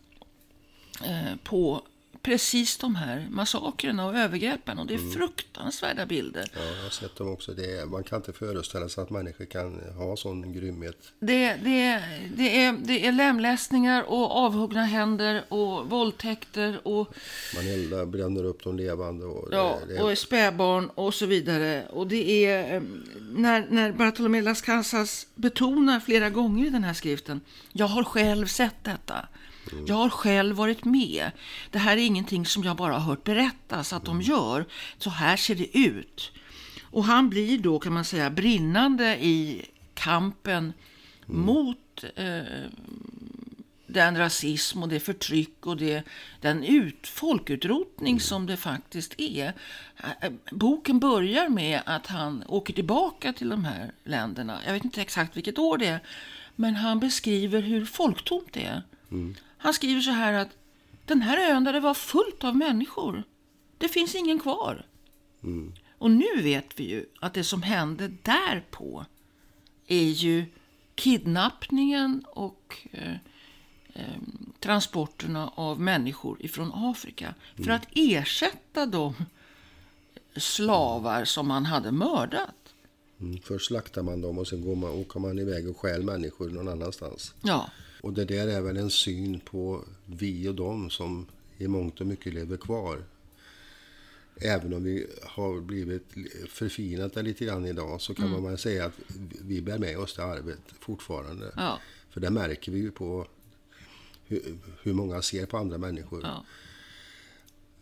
eh, 1.04 1.36
på 1.44 1.84
precis 2.22 2.78
de 2.78 2.96
här 2.96 3.28
massakrerna 3.30 4.06
och 4.06 4.16
övergreppen. 4.16 4.80
Och 4.80 4.88
det 4.88 4.94
är 4.94 5.00
mm. 5.00 5.12
fruktansvärda 5.12 6.06
bilder. 6.06 6.52
Ja, 6.56 6.62
jag 6.78 6.84
har 6.84 6.90
sett 6.90 7.16
dem 7.16 7.30
också. 7.30 7.54
Det 7.54 7.78
är, 7.78 7.86
man 7.86 8.04
kan 8.04 8.18
inte 8.18 8.34
föreställa 8.34 8.90
sig 8.90 9.02
att 9.04 9.10
människor 9.10 9.46
kan 9.46 9.80
ha 9.98 10.18
sån 10.18 10.54
grymhet. 10.54 10.98
Det, 11.20 11.56
det, 11.56 12.04
det, 12.36 12.64
är, 12.64 12.78
det 12.84 13.06
är 13.08 13.12
lemlästningar 13.12 14.04
och 14.04 14.32
avhuggna 14.32 14.86
händer 14.86 15.44
och 15.50 15.90
våldtäkter. 15.90 16.88
Och, 16.88 17.16
man 17.56 17.68
eldar, 17.68 18.06
bränner 18.06 18.44
upp 18.44 18.64
de 18.64 18.78
levande. 18.78 19.26
Och, 19.26 19.50
ja, 19.52 19.80
det, 19.88 19.94
det 19.94 20.02
och 20.02 20.18
spädbarn 20.18 20.90
och 20.90 21.14
så 21.14 21.26
vidare. 21.26 21.88
Och 21.90 22.08
det 22.08 22.46
är 22.46 22.76
eh, 22.76 22.82
när, 23.32 23.68
när 23.70 23.92
Bartolomé 23.92 24.42
Las 24.42 24.62
Casas 24.62 25.28
betonar 25.36 26.00
flera 26.00 26.30
gånger 26.30 26.68
i 26.68 26.70
den 26.70 26.84
här 26.84 26.94
skriften. 26.94 27.42
Jag 27.72 27.88
har 27.88 28.04
själv 28.04 28.48
sett 28.48 28.84
detta. 28.84 29.28
Mm. 29.72 29.86
Jag 29.86 29.96
har 29.96 30.10
själv 30.10 30.56
varit 30.56 30.86
med. 30.86 31.32
Det 31.72 31.80
här 31.80 31.98
är 31.98 32.02
ingenting 32.02 32.46
som 32.46 32.64
jag 32.64 32.78
bara 32.78 32.94
har 32.94 33.00
hört 33.00 33.24
berättas 33.24 33.94
att 33.94 34.06
de 34.06 34.22
gör. 34.22 34.66
Så 34.98 35.10
här 35.10 35.38
ser 35.38 35.56
det 35.56 35.78
ut. 35.78 36.32
Och 36.84 37.04
han 37.04 37.30
blir 37.30 37.58
då 37.58 37.80
kan 37.80 37.94
man 37.94 38.06
säga 38.06 38.30
brinnande 38.30 39.18
i 39.26 39.66
kampen 39.94 40.74
mm. 41.28 41.42
mot 41.42 42.04
eh, 42.16 42.44
den 43.88 44.18
rasism 44.18 44.84
och 44.84 44.90
det 44.90 45.00
förtryck 45.00 45.66
och 45.66 45.78
det, 45.78 46.04
den 46.42 46.64
ut, 46.64 47.08
folkutrotning 47.08 48.12
mm. 48.12 48.20
som 48.20 48.46
det 48.46 48.58
faktiskt 48.58 49.14
är. 49.18 49.54
Eh, 50.22 50.32
boken 50.52 51.00
börjar 51.00 51.50
med 51.50 51.82
att 51.86 52.08
han 52.08 52.44
åker 52.48 52.74
tillbaka 52.74 53.34
till 53.34 53.50
de 53.50 53.66
här 53.66 53.92
länderna. 54.04 54.60
Jag 54.66 54.74
vet 54.74 54.84
inte 54.84 55.02
exakt 55.02 55.38
vilket 55.38 55.60
år 55.60 55.78
det 55.78 55.88
är. 55.88 56.00
Men 56.56 56.76
han 56.76 57.00
beskriver 57.00 57.62
hur 57.62 57.86
folktomt 57.86 58.54
det 58.54 58.64
är. 58.64 58.82
Mm. 59.12 59.36
Han 59.62 59.74
skriver 59.74 60.02
så 60.02 60.12
här 60.12 60.34
att 60.34 60.50
den 61.06 61.22
här 61.22 61.52
ön 61.52 61.64
där 61.64 61.74
det 61.74 61.80
var 61.80 61.94
fullt 61.94 62.44
av 62.44 62.56
människor, 62.56 63.24
det 63.78 63.88
finns 63.88 64.16
ingen 64.16 64.40
kvar. 64.40 64.86
Mm. 65.44 65.74
Och 65.98 66.12
nu 66.12 66.42
vet 66.42 66.80
vi 66.80 66.84
ju 66.84 67.06
att 67.20 67.34
det 67.34 67.44
som 67.44 67.62
hände 67.62 68.08
därpå 68.08 69.06
är 69.88 70.04
ju 70.04 70.46
kidnappningen 70.96 72.26
och 72.30 72.78
eh, 72.92 73.16
eh, 73.94 74.22
transporterna 74.60 75.52
av 75.56 75.82
människor 75.82 76.42
ifrån 76.42 76.72
Afrika 76.74 77.36
för 77.56 77.70
att 77.70 77.88
ersätta 77.92 78.86
de 78.86 79.16
slavar 80.36 81.26
som 81.26 81.48
man 81.48 81.66
hade 81.66 81.92
mördat. 81.92 82.56
Mm. 83.20 83.42
Först 83.42 83.68
slaktar 83.68 84.04
man 84.04 84.22
dem 84.22 84.38
och 84.38 84.48
sen 84.48 84.62
går 84.62 84.76
man, 84.76 84.92
åker 84.92 85.20
man 85.20 85.40
iväg 85.40 85.70
och 85.70 85.78
stjäl 85.78 86.04
människor 86.04 86.50
någon 86.50 86.68
annanstans. 86.68 87.34
Ja, 87.42 87.70
Och 88.02 88.14
det 88.14 88.26
där 88.26 88.48
är 88.48 88.62
väl 88.62 88.78
en 88.78 88.90
syn 88.90 89.40
på 89.40 89.86
vi 90.06 90.48
och 90.50 90.56
dem 90.56 90.90
som 90.90 91.26
i 91.58 91.68
mångt 91.68 92.02
och 92.02 92.08
mycket 92.08 92.34
lever 92.34 92.58
kvar. 92.58 93.04
Även 94.36 94.74
om 94.74 94.84
vi 94.84 95.08
har 95.24 95.62
blivit 95.62 96.06
förfinat 96.50 97.14
det 97.14 97.22
lite 97.22 97.46
grann 97.46 97.66
idag 97.66 98.02
så 98.02 98.14
kan 98.14 98.30
man 98.32 98.44
väl 98.44 98.58
säga 98.58 98.86
att 98.86 98.94
vi 99.42 99.62
bär 99.62 99.78
med 99.78 99.98
oss 99.98 100.16
det 100.16 100.24
arvet 100.24 100.60
fortfarande. 100.80 101.52
ja, 101.56 101.80
För 102.10 102.22
det 102.22 102.30
märker 102.30 102.72
vi 102.72 102.80
ju 102.80 102.92
på 102.92 103.28
hur, 104.26 104.58
hur 104.84 104.94
många 104.94 105.22
ser 105.22 105.46
på 105.46 105.58
andra 105.58 105.78
människor. 105.78 106.22
ja. 106.24 106.46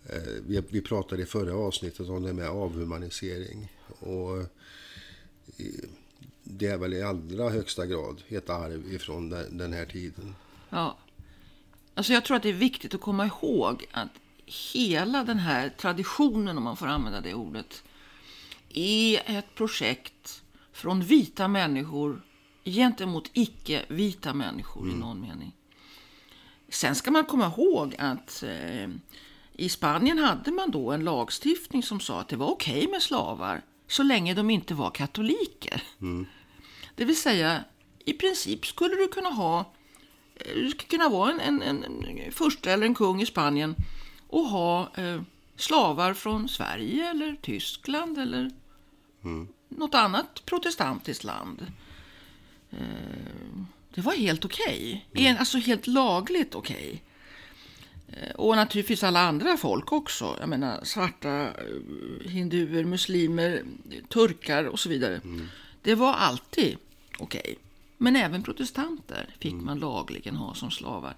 Eh, 0.06 0.34
Vi, 0.48 0.64
vi 0.70 0.82
pratade 0.82 1.22
i 1.24 1.26
förra 1.26 1.54
avsnittet 1.56 2.10
om 2.10 2.24
det 2.24 2.34
med 2.34 2.50
avhumanisering. 2.50 3.72
Och 4.00 4.38
det 6.52 6.68
är 6.68 6.78
väl 6.78 6.94
i 6.94 7.04
allra 7.04 7.50
högsta 7.50 7.86
grad 7.86 8.24
ett 8.28 8.50
arv 8.50 8.94
ifrån 8.94 9.30
den, 9.30 9.74
här 9.74 9.86
tiden. 9.86 10.36
Ja. 10.70 10.98
Alltså 11.94 12.14
jag 12.14 12.26
tror 12.26 12.38
att 12.38 12.44
det 12.44 12.50
är 12.50 12.54
viktigt 12.54 12.94
att 12.94 13.02
komma 13.02 13.26
ihåg 13.26 13.86
att 13.92 14.10
hela 14.46 15.24
den 15.24 15.40
här 15.40 15.70
traditionen, 15.70 16.58
om 16.58 16.64
man 16.64 16.78
får 16.78 16.88
använda 16.88 17.22
det 17.22 17.34
ordet, 17.34 17.84
är 18.74 19.22
ett 19.26 19.56
projekt 19.56 20.44
från 20.72 21.02
vita 21.02 21.48
människor 21.48 22.22
gentemot 22.66 23.30
icke-vita 23.34 24.34
människor 24.34 24.90
i 24.90 24.96
någon 24.96 25.22
mening. 25.22 25.56
Sen 26.70 26.96
ska 26.96 27.12
man 27.12 27.26
komma 27.26 27.46
ihåg 27.46 27.96
att 28.00 28.44
eh, 28.44 28.90
i 29.54 29.70
Spanien 29.70 30.18
hade 30.18 30.52
man 30.52 30.72
då 30.72 30.92
en 30.92 31.04
lagstiftning 31.04 31.84
som 31.84 32.00
sa 32.00 32.20
att 32.20 32.28
det 32.28 32.36
var 32.36 32.48
okej 32.48 32.88
med 32.88 33.02
slavar 33.02 33.62
så 33.88 34.04
länge 34.04 34.34
de 34.34 34.50
inte 34.50 34.74
var 34.74 34.90
katoliker. 34.92 35.84
Det 37.00 37.06
vill 37.06 37.18
säga, 37.22 37.64
i 38.06 38.14
princip 38.14 38.66
skulle 38.66 38.96
du 38.96 39.08
kunna 39.08 39.30
ha 39.30 39.74
du 40.56 40.70
skulle 40.70 40.90
kunna 40.90 41.10
vara 41.10 41.32
en, 41.32 41.40
en, 41.40 41.62
en, 41.62 41.84
en 42.06 42.32
furste 42.32 42.72
eller 42.72 42.86
en 42.86 42.96
kung 42.96 43.22
i 43.22 43.26
Spanien 43.26 43.76
och 44.28 44.46
ha 44.46 44.92
eh, 44.96 45.22
slavar 45.56 46.14
från 46.14 46.50
Sverige 46.50 47.10
eller 47.10 47.36
Tyskland 47.42 48.18
eller 48.18 48.52
något 49.70 49.96
annat 49.96 50.46
protestantiskt 50.46 51.24
land. 51.24 51.66
Eh, 52.72 52.78
det 53.94 54.02
var 54.02 54.14
helt 54.14 54.46
okej. 54.46 55.08
En- 55.14 55.38
Alltså 55.38 55.58
helt 55.58 55.88
lagligt 55.88 56.56
okej. 56.56 57.04
Eh, 58.08 58.32
Och 58.36 58.56
naturligtvis 58.56 59.04
alla 59.04 59.20
andra 59.20 59.58
folk 59.58 59.92
också. 59.92 60.36
Jag 60.40 60.50
menar 60.50 60.84
svarta, 60.84 61.48
eh, 61.48 62.30
hinduer, 62.30 62.84
muslimer, 62.84 63.64
turkar 64.10 64.64
och 64.64 64.80
så 64.80 64.90
vidare. 64.90 65.22
Det 65.82 65.96
var 65.96 66.14
alltid 66.14 66.78
okej. 67.20 67.56
Men 67.98 68.16
även 68.16 68.44
protestanter 68.44 69.36
fick 69.40 69.54
man 69.54 69.80
lagligen 69.80 70.36
ha 70.36 70.54
som 70.54 70.72
slavar. 70.72 71.16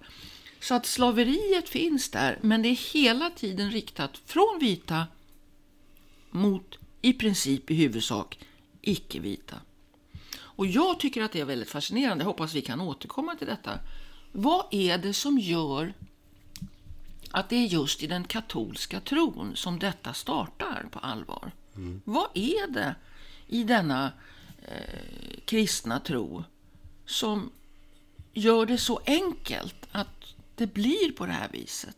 Så 0.59 0.75
att 0.75 0.85
slaveriet 0.85 1.69
finns 1.69 2.09
där, 2.09 2.39
men 2.41 2.61
det 2.61 2.69
är 2.69 2.93
hela 2.93 3.29
tiden 3.29 3.71
riktat 3.71 4.17
från 4.25 4.57
vita 4.59 5.07
mot 6.31 6.77
i 7.01 7.13
princip 7.13 7.71
i 7.71 7.73
huvudsak 7.73 8.39
icke-vita. 8.81 9.55
Och 10.39 10.67
jag 10.67 10.99
tycker 10.99 11.21
att 11.23 11.31
det 11.31 11.39
är 11.39 11.45
väldigt 11.45 11.69
fascinerande. 11.69 12.23
Jag 12.23 12.27
hoppas 12.27 12.53
vi 12.53 12.61
kan 12.61 12.81
återkomma 12.81 13.35
till 13.35 13.47
detta. 13.47 13.79
Vad 14.31 14.65
är 14.71 14.97
det 14.97 15.13
som 15.13 15.39
gör 15.39 15.93
att 17.31 17.49
det 17.49 17.55
är 17.55 17.65
just 17.65 18.03
i 18.03 18.07
den 18.07 18.23
katolska 18.23 18.99
tron 18.99 19.55
som 19.55 19.79
detta 19.79 20.13
startar 20.13 20.85
på 20.91 20.99
allvar? 20.99 21.51
Vad 22.03 22.27
är 22.33 22.71
det 22.71 22.95
i 23.47 23.63
denna 23.63 24.11
eh, 24.67 25.39
kristna 25.45 25.99
tro 25.99 26.43
som 27.05 27.51
gör 28.33 28.65
det 28.65 28.77
så 28.77 29.01
enkelt 29.05 29.75
att 29.91 30.07
det 30.55 30.67
blir 30.73 31.11
på 31.11 31.25
det 31.25 31.31
här 31.31 31.49
viset? 31.51 31.97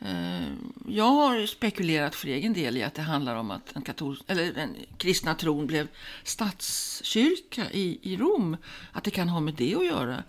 Eh, 0.00 0.52
Jag 0.88 1.04
har 1.10 1.46
spekulerat 1.46 2.14
för 2.14 2.28
egen 2.28 2.52
del 2.52 2.76
i 2.76 2.82
att 2.82 2.94
det 2.94 3.02
handlar 3.02 3.36
om 3.36 3.50
att 3.50 3.74
den, 3.74 3.82
katol- 3.82 4.22
eller 4.26 4.52
den 4.52 4.76
kristna 4.98 5.34
tron 5.34 5.66
blev 5.66 5.88
statskyrka 6.24 7.70
i, 7.72 7.98
i 8.02 8.16
Rom. 8.16 8.56
Att 8.92 9.04
det 9.04 9.10
kan 9.10 9.28
ha 9.28 9.40
med 9.40 9.54
det 9.54 9.74
att 9.74 9.86
göra. 9.86 10.24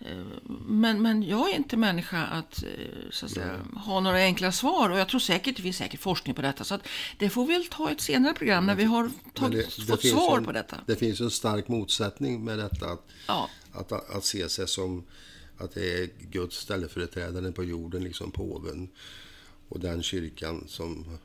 Eh, 0.00 0.16
Men, 0.66 1.02
men 1.02 1.22
jag 1.22 1.50
är 1.50 1.56
inte 1.56 1.76
människa 1.76 2.24
att, 2.26 2.62
eh, 2.62 2.70
så 3.10 3.26
att 3.26 3.32
säga, 3.32 3.60
ha 3.76 4.00
några 4.00 4.16
enkla 4.16 4.52
svar. 4.52 4.90
Och 4.90 4.98
jag 4.98 5.08
tror 5.08 5.20
säkert 5.20 5.56
det 5.56 5.62
finns 5.62 5.76
säkert 5.76 6.00
forskning 6.00 6.34
på 6.34 6.42
detta. 6.42 6.64
Så 6.64 6.74
att 6.74 6.86
det 7.18 7.30
får 7.30 7.46
vi 7.46 7.52
väl 7.52 7.66
ta 7.66 7.90
ett 7.90 8.00
senare 8.00 8.34
program 8.34 8.66
när 8.66 8.74
vi 8.74 8.84
har 8.84 9.10
tagit, 9.34 9.72
fått 9.72 10.00
finns 10.02 10.14
svar 10.14 10.38
en, 10.38 10.44
på 10.44 10.52
detta. 10.52 10.76
Det 10.86 10.96
finns 10.96 11.20
en 11.20 11.30
stark 11.30 11.68
motsättning 11.68 12.44
med 12.44 12.58
detta. 12.58 12.86
Att, 12.90 13.06
Ja. 13.26 13.48
att, 13.72 13.92
att 13.92 14.24
se 14.24 14.48
sig 14.48 14.68
som 14.68 15.04
att 15.58 15.74
det 15.74 16.02
är 16.02 16.08
Guds 16.30 16.56
ställföreträdare 16.56 17.52
på 17.52 17.64
jorden, 17.64 18.04
liksom 18.04 18.30
påven. 18.30 18.88
Och 19.68 19.80
den 19.80 20.02
kyrkan 20.02 20.64
som 20.68 21.18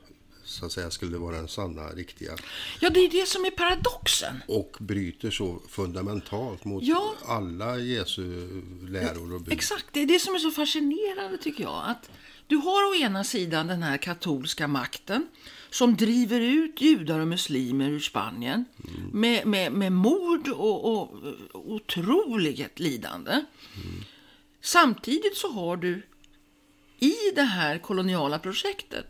så 0.44 0.66
att 0.66 0.72
säga 0.72 0.90
skulle 0.90 1.18
vara 1.18 1.36
den 1.36 1.48
sanna, 1.48 1.88
riktiga. 1.88 2.36
ja, 2.80 2.90
det 2.90 3.00
är 3.00 3.10
det 3.10 3.28
som 3.28 3.44
är 3.44 3.50
paradoxen. 3.50 4.42
Och 4.48 4.76
bryter 4.80 5.30
så 5.30 5.62
fundamentalt 5.68 6.64
mot 6.64 6.82
Ja. 6.82 7.14
alla 7.26 7.78
Jesu 7.78 8.48
läror 8.88 9.34
och 9.34 9.40
bud. 9.40 9.52
Exakt, 9.52 9.86
det 9.92 10.00
är 10.02 10.06
det 10.06 10.18
som 10.18 10.34
är 10.34 10.38
så 10.38 10.50
fascinerande 10.50 11.38
tycker 11.38 11.62
jag. 11.64 11.82
Att 11.86 12.10
du 12.46 12.56
har 12.56 12.90
å 12.90 12.94
ena 12.94 13.24
sidan 13.24 13.66
den 13.66 13.82
här 13.82 13.96
katolska 13.96 14.68
makten 14.68 15.26
som 15.70 15.96
driver 15.96 16.40
ut 16.40 16.80
judar 16.80 17.18
och 17.20 17.28
muslimer 17.28 17.90
ur 17.90 18.00
Spanien 18.00 18.64
med, 19.12 19.46
med, 19.46 19.72
med 19.72 19.92
mord 19.92 20.48
och, 20.48 21.00
och 21.00 21.10
otroligt 21.52 22.78
lidande. 22.78 23.44
Samtidigt 24.62 25.36
så 25.36 25.52
har 25.52 25.76
du 25.76 26.02
i 26.98 27.14
det 27.34 27.42
här 27.42 27.78
koloniala 27.78 28.38
projektet 28.38 29.06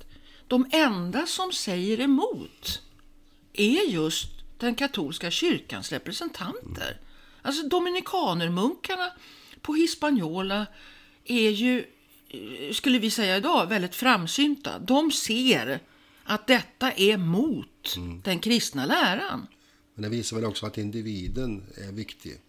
de 0.49 0.67
enda 0.71 1.27
som 1.27 1.53
säger 1.53 2.01
emot 2.01 2.83
är 3.53 3.91
just 3.91 4.31
den 4.59 4.75
katolska 4.75 5.31
kyrkans 5.31 5.93
representanter. 5.93 7.01
Alltså 7.43 7.69
dominikanermunkarna 7.69 9.13
på 9.61 9.75
Hispaniola 9.75 10.67
är 11.25 11.51
ju, 11.51 11.85
eh, 12.29 12.73
skulle 12.73 12.99
vi 12.99 13.11
säga 13.11 13.37
idag, 13.37 13.67
väldigt 13.67 13.95
framsynta. 13.95 14.79
De 14.79 15.13
ser 15.13 15.81
att 16.25 16.47
detta 16.47 16.93
är 16.93 17.17
mot 17.17 17.97
den 18.25 18.39
kristna 18.39 18.87
läran. 18.87 19.47
Men 19.95 20.03
det 20.03 20.09
visar 20.09 20.37
väl 20.37 20.45
också 20.45 20.67
att 20.67 20.79
individen 20.79 21.65
är 21.77 21.93
viktig. 21.93 22.41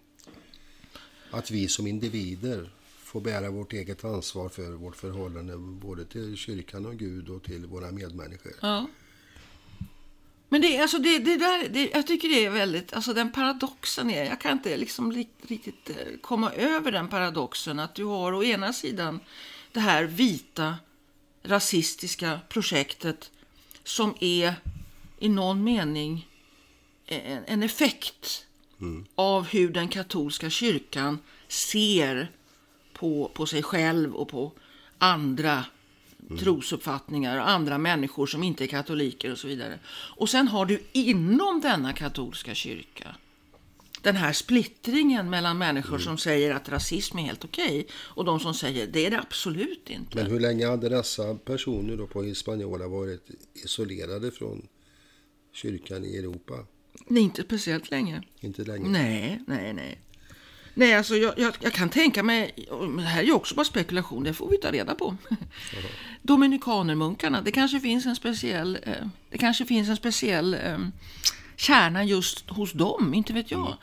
Att 1.31 1.51
vi 1.51 1.67
som 1.67 1.87
individer 1.87 2.69
får 3.15 3.21
bära 3.21 3.49
vårt 3.51 3.73
eget 3.73 4.03
ansvar 4.03 4.49
för 4.49 4.71
vårt 4.71 4.95
förhållande 4.95 5.57
både 5.57 6.05
till 6.05 6.37
kyrkan 6.37 6.85
och 6.85 6.97
Gud 6.97 7.29
och 7.29 7.43
till 7.43 7.65
våra 7.65 7.91
medmänniskor. 7.91 8.53
Ja. 8.61 8.87
Men 10.49 10.61
det, 10.61 10.77
alltså 10.79 10.97
det, 10.97 11.19
det 11.19 11.37
där, 11.37 11.69
det, 11.69 11.89
jag 11.93 12.07
tycker 12.07 12.29
det 12.29 12.45
är 12.45 12.49
väldigt, 12.49 12.93
alltså 12.93 13.13
den 13.13 13.31
paradoxen 13.31 14.09
är, 14.09 14.25
jag 14.25 14.41
kan 14.41 14.51
inte 14.51 14.77
liksom 14.77 15.11
li- 15.11 15.29
riktigt 15.41 15.89
eh, 15.89 15.95
komma 16.21 16.51
över 16.51 16.91
den 16.91 17.07
paradoxen 17.07 17.79
att 17.79 17.95
du 17.95 18.03
har 18.03 18.33
å 18.33 18.43
ena 18.43 18.73
sidan 18.73 19.19
det 19.71 19.79
här 19.79 20.03
vita 20.03 20.75
rasistiska 21.43 22.39
projektet 22.49 23.31
som 23.83 24.13
är 24.19 24.55
i 25.19 25.29
någon 25.29 25.63
mening 25.63 26.27
en, 27.05 27.43
en 27.47 27.63
effekt 27.63 28.45
av 29.15 29.43
hur 29.43 29.69
den 29.69 29.87
katolska 29.87 30.49
kyrkan 30.49 31.19
ser 31.47 32.31
på, 32.99 33.31
på 33.33 33.45
sig 33.45 33.63
själv 33.63 34.15
och 34.15 34.27
på 34.29 34.51
andra 34.97 35.65
trosuppfattningar 36.39 37.37
och 37.39 37.49
andra 37.49 37.77
människor 37.77 38.27
som 38.27 38.43
inte 38.43 38.63
är 38.63 38.67
katoliker 38.67 39.31
och 39.31 39.37
så 39.37 39.47
vidare. 39.47 39.79
Och 39.89 40.29
sen 40.29 40.47
har 40.47 40.65
du 40.65 40.81
inom 40.91 41.61
denna 41.61 41.93
katolska 41.93 42.55
kyrka 42.55 43.15
den 44.05 44.15
här 44.15 44.33
splittringen 44.33 45.29
mellan 45.29 45.57
människor 45.57 45.97
som 45.97 46.17
säger 46.17 46.53
att 46.53 46.69
rasism 46.69 47.19
är 47.19 47.23
helt 47.23 47.45
okej 47.45 47.87
och 47.93 48.25
de 48.25 48.39
som 48.39 48.53
säger 48.53 48.87
det 48.87 49.05
är 49.05 49.11
det 49.11 49.19
absolut 49.19 49.89
inte. 49.89 50.15
Men 50.17 50.31
hur 50.31 50.39
länge 50.39 50.67
hade 50.67 50.89
dessa 50.89 51.35
personer 51.35 51.97
då 51.97 52.07
på 52.07 52.23
Hispaniola 52.23 52.87
varit 52.87 53.29
isolerade 53.53 54.31
från 54.31 54.67
kyrkan 55.53 56.05
i 56.05 56.17
Europa? 56.17 56.65
Nej, 57.07 57.23
inte 57.23 57.43
speciellt 57.43 57.91
länge. 57.91 58.23
Inte 58.39 58.63
länge. 58.63 58.89
Nej, 58.89 59.41
nej, 59.47 59.73
nej. 59.73 59.99
Nej, 60.77 60.93
alltså 60.93 61.15
jag, 61.15 61.39
jag, 61.39 61.53
jag 61.59 61.73
kan 61.73 61.89
tänka 61.89 62.23
mig, 62.23 62.67
och 62.69 62.97
det 62.97 63.03
här 63.03 63.21
är 63.21 63.25
ju 63.25 63.33
också 63.33 63.55
bara 63.55 63.65
spekulation, 63.65 64.23
det 64.23 64.33
får 64.33 64.49
vi 64.49 64.57
ta 64.57 64.71
reda 64.71 64.95
på. 64.95 65.17
Dominikanermunkarna, 66.21 67.41
det 67.41 67.51
kanske 67.51 67.79
finns 67.79 68.05
en 68.05 68.15
speciell, 68.15 68.79
eh, 68.83 69.07
det 69.29 69.37
kanske 69.37 69.65
finns 69.65 69.89
en 69.89 69.97
speciell 69.97 70.53
eh, 70.53 70.77
kärna 71.55 72.03
just 72.03 72.49
hos 72.49 72.73
dem, 72.73 73.13
inte 73.13 73.33
vet 73.33 73.51
jag. 73.51 73.77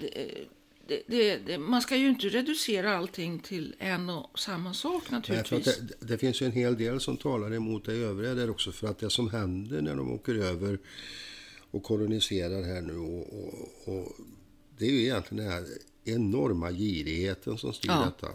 Det, 0.00 0.22
eh, 0.22 0.44
det, 0.88 1.02
det, 1.06 1.36
det, 1.36 1.58
man 1.58 1.82
ska 1.82 1.96
ju 1.96 2.08
inte 2.08 2.28
reducera 2.28 2.96
allting 2.96 3.38
till 3.38 3.74
en 3.78 4.10
och 4.10 4.38
samma 4.38 4.74
sak 4.74 5.10
naturligtvis. 5.10 5.66
Nej, 5.66 5.88
det, 6.00 6.06
det, 6.06 6.18
finns 6.18 6.42
ju 6.42 6.46
en 6.46 6.52
hel 6.52 6.76
del 6.76 7.00
som 7.00 7.16
talar 7.16 7.54
emot 7.54 7.84
det 7.84 7.92
övriga 7.92 8.34
där 8.34 8.50
också. 8.50 8.72
För 8.72 8.88
att 8.88 8.98
det 8.98 9.10
som 9.10 9.30
händer 9.30 9.82
när 9.82 9.96
de 9.96 10.12
åker 10.12 10.34
över 10.34 10.78
och 11.70 11.82
koloniserar 11.82 12.62
här 12.62 12.80
nu 12.80 12.96
och, 12.96 13.32
och, 13.32 13.94
och 13.94 14.12
det 14.78 14.84
är 14.84 14.90
ju 14.90 15.02
egentligen 15.02 15.44
den 15.44 15.52
här 15.52 15.64
enorma 16.14 16.70
girigheten 16.72 17.58
som 17.58 17.72
styr 17.72 17.90
ja. 17.90 18.04
detta. 18.04 18.32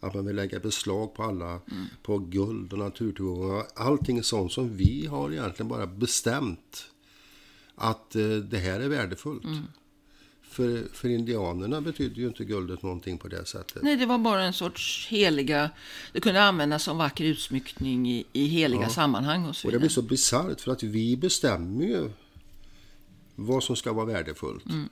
Att 0.00 0.14
man 0.14 0.26
vill 0.26 0.36
lägga 0.36 0.58
beslag 0.58 1.14
på 1.14 1.22
alla, 1.22 1.50
mm. 1.50 1.86
på 2.02 2.18
guld 2.18 2.72
och 2.72 2.78
naturtillgångar. 2.78 3.66
Allting 3.74 4.22
sånt 4.22 4.52
som 4.52 4.76
vi 4.76 5.06
har 5.06 5.32
egentligen 5.32 5.68
bara 5.68 5.86
bestämt 5.86 6.90
att 7.74 8.16
eh, 8.16 8.28
det 8.28 8.58
här 8.58 8.80
är 8.80 8.88
värdefullt. 8.88 9.44
Mm. 9.44 9.62
För, 10.42 10.84
för 10.92 11.08
indianerna 11.08 11.80
betydde 11.80 12.20
ju 12.20 12.26
inte 12.26 12.44
guldet 12.44 12.82
någonting 12.82 13.18
på 13.18 13.28
det 13.28 13.46
sättet. 13.46 13.82
Nej, 13.82 13.96
det 13.96 14.06
var 14.06 14.18
bara 14.18 14.44
en 14.44 14.52
sorts 14.52 15.08
heliga... 15.10 15.70
Det 16.12 16.20
kunde 16.20 16.42
användas 16.42 16.82
som 16.82 16.98
vacker 16.98 17.24
utsmyckning 17.24 18.10
i, 18.10 18.24
i 18.32 18.46
heliga 18.46 18.82
ja. 18.82 18.88
sammanhang 18.88 19.44
och 19.44 19.56
så 19.56 19.68
Och 19.68 19.72
det 19.72 19.78
blir 19.78 19.88
så 19.88 20.02
bisarrt 20.02 20.60
för 20.60 20.72
att 20.72 20.82
vi 20.82 21.16
bestämmer 21.16 21.84
ju 21.84 22.10
vad 23.34 23.62
som 23.62 23.76
ska 23.76 23.92
vara 23.92 24.06
värdefullt. 24.06 24.66
Mm. 24.66 24.88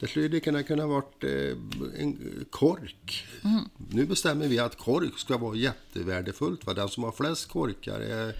Det 0.00 0.06
skulle 0.06 0.28
lika 0.28 0.62
kunna 0.62 0.86
varit 0.86 1.24
eh, 1.24 2.00
en 2.00 2.44
kork. 2.50 3.26
Mm. 3.44 3.64
Nu 3.90 4.06
bestämmer 4.06 4.48
vi 4.48 4.58
att 4.58 4.78
kork 4.78 5.18
ska 5.18 5.36
vara 5.36 5.56
jättevärdefullt. 5.56 6.66
Va? 6.66 6.74
Den 6.74 6.88
som 6.88 7.04
har 7.04 7.12
flest 7.12 7.48
korkar 7.48 8.00
är, 8.00 8.34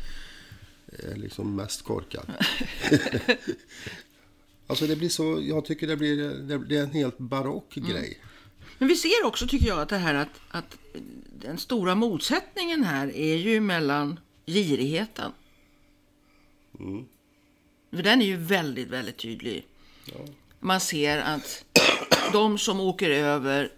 är 0.87 1.17
liksom 1.17 1.57
mest 1.57 1.83
korkad. 1.83 2.25
alltså 4.67 4.87
det 4.87 4.97
blir 4.97 5.09
så, 5.09 5.39
jag 5.43 5.65
tycker 5.65 5.87
det 5.87 5.97
blir 5.97 6.17
det 6.59 6.77
är 6.77 6.83
en 6.83 6.91
helt 6.91 7.19
barock 7.19 7.77
mm. 7.77 7.91
grej. 7.91 8.19
Men 8.79 8.89
vi 8.89 8.97
ser 8.97 9.25
också, 9.25 9.47
tycker 9.47 9.67
jag, 9.67 9.81
att 9.81 9.89
det 9.89 9.97
här 9.97 10.15
att, 10.15 10.41
att 10.49 10.79
den 11.41 11.59
stora 11.59 11.95
motsättningen 11.95 12.85
här 12.85 13.17
är 13.17 13.37
ju 13.37 13.61
mellan 13.61 14.21
girigheten. 14.47 15.33
Mm. 16.81 17.05
För 17.91 18.03
den 18.03 18.23
är 18.23 18.27
ju 18.27 18.37
väldigt, 18.37 18.89
väldigt 18.89 19.17
tydlig. 19.17 19.67
Ja 20.05 20.25
man 20.67 20.81
ser 20.81 21.19
att 21.19 21.65
de 22.33 22.59
som 22.59 22.81
åker 22.81 23.11
över 23.11 23.73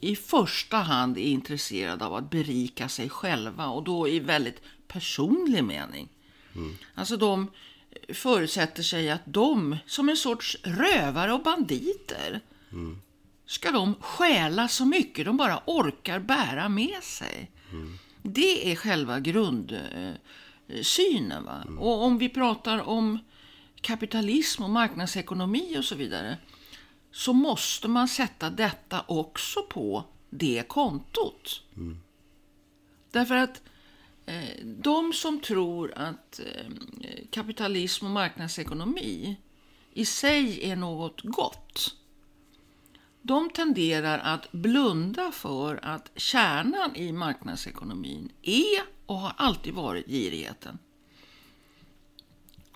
i 0.00 0.16
första 0.16 0.76
hand 0.76 1.18
är 1.18 1.22
intresserade 1.22 2.04
av 2.04 2.14
att 2.14 2.30
berika 2.30 2.88
sig 2.88 3.08
själva 3.08 3.66
och 3.66 3.84
då 3.84 4.08
i 4.08 4.20
väldigt 4.20 4.62
personlig 4.88 5.64
mening. 5.64 6.08
Mm. 6.54 6.76
Alltså 6.94 7.16
de 7.16 7.50
förutsätter 8.12 8.82
sig 8.82 9.10
att 9.10 9.20
de, 9.24 9.76
som 9.86 10.08
en 10.08 10.16
sorts 10.16 10.56
rövare 10.62 11.32
och 11.32 11.42
banditer, 11.42 12.40
mm. 12.72 13.00
ska 13.46 13.70
de 13.70 13.94
stjäla 13.94 14.68
så 14.68 14.84
mycket 14.84 15.26
de 15.26 15.36
bara 15.36 15.62
orkar 15.66 16.18
bära 16.18 16.68
med 16.68 17.02
sig. 17.02 17.50
Mm. 17.72 17.98
Det 18.22 18.72
är 18.72 18.76
själva 18.76 19.20
grundsynen. 19.20 20.18
Va? 21.44 21.64
Och 21.78 22.02
om 22.02 22.18
vi 22.18 22.28
pratar 22.28 22.88
om 22.88 23.18
kapitalism 23.84 24.62
och 24.62 24.70
marknadsekonomi 24.70 25.78
och 25.78 25.84
så 25.84 25.94
vidare 25.94 26.38
så 27.10 27.32
måste 27.32 27.88
man 27.88 28.08
sätta 28.08 28.50
detta 28.50 29.04
också 29.08 29.62
på 29.62 30.04
det 30.30 30.68
kontot. 30.68 31.62
Mm. 31.76 31.98
Därför 33.10 33.34
att 33.34 33.62
eh, 34.26 34.64
de 34.64 35.12
som 35.12 35.40
tror 35.40 35.92
att 35.96 36.40
eh, 36.40 37.26
kapitalism 37.30 38.04
och 38.04 38.10
marknadsekonomi 38.10 39.36
i 39.92 40.04
sig 40.04 40.70
är 40.70 40.76
något 40.76 41.20
gott 41.22 41.94
de 43.26 43.50
tenderar 43.50 44.18
att 44.18 44.52
blunda 44.52 45.32
för 45.32 45.80
att 45.82 46.10
kärnan 46.16 46.96
i 46.96 47.12
marknadsekonomin 47.12 48.32
är 48.42 48.82
och 49.06 49.16
har 49.16 49.32
alltid 49.36 49.74
varit 49.74 50.06
girigheten 50.06 50.78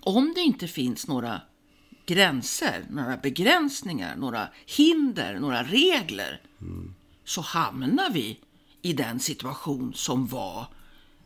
om 0.00 0.32
det 0.34 0.40
inte 0.40 0.68
finns 0.68 1.06
några 1.06 1.40
gränser, 2.06 2.86
några 2.90 3.16
begränsningar, 3.16 4.16
några 4.16 4.48
hinder, 4.66 5.38
några 5.40 5.62
regler 5.62 6.40
mm. 6.60 6.94
så 7.24 7.40
hamnar 7.40 8.10
vi 8.10 8.40
i 8.82 8.92
den 8.92 9.20
situation 9.20 9.92
som 9.94 10.26
var 10.26 10.66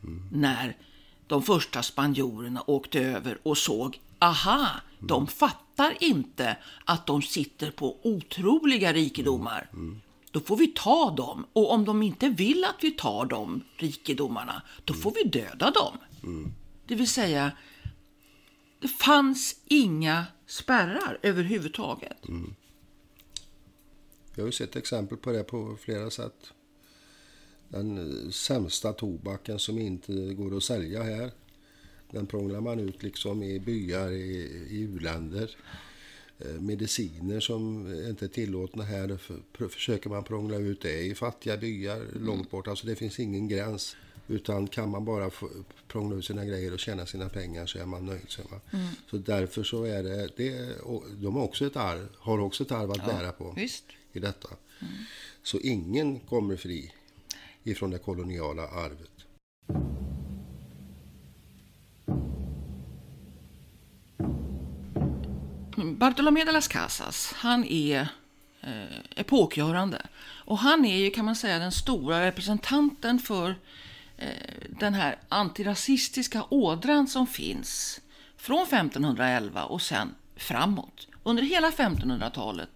mm. 0.03 0.29
när 0.33 0.77
de 1.27 1.43
första 1.43 1.83
spanjorerna 1.83 2.63
åkte 2.67 3.01
över 3.01 3.39
och 3.43 3.59
såg 3.59 4.01
aha, 4.19 4.59
mm. 4.59 5.07
de 5.07 5.27
fattar 5.27 5.97
inte 6.01 6.57
att 6.85 7.07
de 7.07 7.23
sitter 7.23 7.71
på 7.71 7.97
otroliga 8.03 8.93
rikedomar. 8.93 9.71
Mm. 9.73 10.01
Då 10.31 10.41
får 10.41 10.57
vi 10.57 10.67
ta 10.67 11.11
dem 11.11 11.47
och 11.53 11.73
om 11.73 11.85
de 11.85 12.03
inte 12.03 12.29
vill 12.29 12.65
att 12.65 12.85
vi 12.85 12.91
tar 12.91 13.27
de 13.27 13.65
rikedomarna, 13.77 14.63
då 14.85 14.95
får 14.95 15.13
vi 15.15 15.31
döda 15.31 15.71
dem. 15.71 15.99
Mm. 16.23 16.53
Det 16.87 16.95
vill 16.95 17.09
säga, 17.09 17.53
det 18.83 18.89
fanns 18.89 19.57
inga 19.65 20.27
spärrar 20.47 21.19
överhuvudtaget. 21.23 22.29
Mm. 22.29 22.55
Jag 24.35 24.43
har 24.43 24.47
ju 24.47 24.53
sett 24.53 24.77
exempel 24.77 25.19
på 25.19 25.33
det 25.33 25.45
på 25.45 25.77
flera 25.81 26.11
sätt. 26.11 26.53
Den 27.69 27.99
eh, 27.99 28.31
sämsta 28.31 28.93
tobaken 28.93 29.59
som 29.59 29.79
inte 29.79 30.13
går 30.13 30.57
att 30.57 30.63
sälja 30.63 31.03
här. 31.03 31.31
Den 32.11 32.27
prånglar 32.27 32.61
man 32.61 32.81
ut 32.81 33.03
liksom 33.03 33.43
i 33.43 33.61
byar 33.61 34.11
i, 34.11 34.67
i 34.71 34.81
u-länder. 34.81 35.57
Eh, 36.39 36.61
mediciner 36.61 37.41
som 37.41 37.95
inte 38.09 38.25
är 38.25 38.29
tillåtna 38.29 38.85
här 38.85 39.17
för, 39.17 39.69
försöker 39.69 40.11
man 40.11 40.25
prångla 40.25 40.57
ut 40.57 40.81
det 40.81 41.01
i 41.01 41.15
fattiga 41.15 41.57
byar 41.57 41.97
mm. 41.97 42.27
långt 42.27 42.51
bort. 42.51 42.69
Alltså 42.69 42.87
det 42.87 42.97
finns 42.97 43.21
ingen 43.21 43.49
gräns. 43.49 43.97
Utan 44.33 44.67
kan 44.67 44.91
man 44.91 45.05
bara 45.05 45.31
prångla 45.89 46.17
ut 46.17 46.25
sina 46.25 46.45
grejer 46.45 46.73
och 46.73 46.79
tjäna 46.79 47.07
sina 47.07 47.29
pengar 47.29 47.67
så 47.67 47.79
är 47.79 47.87
man 47.87 48.07
nöjd. 48.07 48.25
Så, 48.29 48.43
mm. 48.73 48.87
så 49.11 49.17
därför 49.17 49.63
så 49.63 49.85
är 49.85 50.03
det, 50.03 50.29
det 50.37 50.77
de 51.23 51.35
har 51.35 51.43
också 51.43 51.67
ett 51.67 51.77
arv, 51.77 52.09
har 52.19 52.39
också 52.39 52.63
ett 52.63 52.73
arv 52.73 52.91
att 52.91 52.97
ja, 52.97 53.07
bära 53.07 53.33
på 53.33 53.53
visst. 53.57 53.85
i 54.13 54.19
detta. 54.19 54.49
Mm. 54.81 54.93
Så 55.43 55.59
ingen 55.61 56.21
kommer 56.21 56.57
fri 56.57 56.93
ifrån 57.63 57.91
det 57.91 57.99
koloniala 57.99 58.69
arvet. 58.69 59.11
Bartolomé 65.77 66.45
de 66.45 66.53
las 66.53 66.69
Casas, 66.69 67.33
han 67.37 67.65
är 67.65 68.09
eh, 68.61 68.99
epokgörande. 69.17 70.07
Och 70.45 70.59
han 70.59 70.85
är 70.85 70.97
ju 70.97 71.11
kan 71.11 71.25
man 71.25 71.37
säga 71.37 71.59
den 71.59 71.73
stora 71.73 72.27
representanten 72.27 73.19
för 73.19 73.55
Eh, 74.23 74.69
den 74.69 74.95
här 74.95 75.17
antirasistiska 75.29 76.45
ådran 76.49 77.07
som 77.07 77.27
finns 77.27 78.01
från 78.37 78.63
1511 78.63 79.65
och 79.65 79.83
sen 79.83 80.15
framåt. 80.37 81.09
Under 81.23 81.43
hela 81.43 81.71
1500-talet 81.71 82.71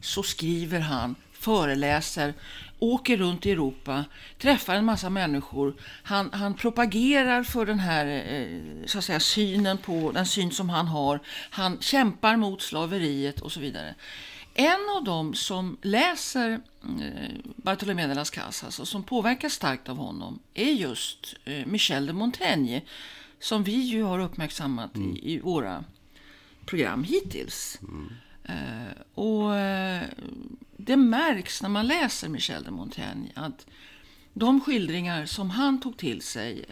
så 0.00 0.22
skriver 0.22 0.80
han, 0.80 1.14
föreläser, 1.32 2.34
åker 2.78 3.16
runt 3.16 3.46
i 3.46 3.50
Europa, 3.50 4.04
träffar 4.38 4.74
en 4.74 4.84
massa 4.84 5.10
människor. 5.10 5.74
Han, 6.02 6.30
han 6.32 6.54
propagerar 6.54 7.42
för 7.42 7.66
den 7.66 7.78
här 7.78 8.06
eh, 8.06 8.86
så 8.86 8.98
att 8.98 9.04
säga, 9.04 9.20
synen 9.20 9.78
på 9.78 10.12
den 10.12 10.26
syn 10.26 10.50
som 10.50 10.70
han 10.70 10.86
har. 10.86 11.20
Han 11.50 11.78
kämpar 11.80 12.36
mot 12.36 12.62
slaveriet 12.62 13.40
och 13.40 13.52
så 13.52 13.60
vidare. 13.60 13.94
En 14.54 14.88
av 14.96 15.04
dem 15.04 15.34
som 15.34 15.76
läser 15.82 16.60
eh, 16.82 17.30
Bartolomé 17.56 18.06
de 18.06 18.14
las 18.14 18.30
Casas 18.30 18.80
och 18.80 18.88
som 18.88 19.02
påverkas 19.02 19.52
starkt 19.52 19.88
av 19.88 19.96
honom 19.96 20.38
är 20.54 20.70
just 20.70 21.34
eh, 21.44 21.66
Michel 21.66 22.06
de 22.06 22.12
Montaigne 22.12 22.82
som 23.40 23.64
vi 23.64 23.76
ju 23.76 24.02
har 24.02 24.18
uppmärksammat 24.18 24.96
mm. 24.96 25.16
i, 25.16 25.32
i, 25.32 25.40
våra 25.40 25.84
program 26.66 27.04
hittills. 27.04 27.78
Mm. 27.82 28.12
Eh, 28.44 28.92
och 29.14 29.56
eh, 29.56 30.02
det 30.76 30.96
märks 30.96 31.62
när 31.62 31.68
man 31.68 31.86
läser 31.86 32.28
Michel 32.28 32.64
de 32.64 32.74
Montaigne 32.74 33.30
att 33.34 33.66
de 34.32 34.60
skildringar 34.60 35.26
som 35.26 35.50
han 35.50 35.80
tog 35.80 35.96
till 35.96 36.22
sig 36.22 36.64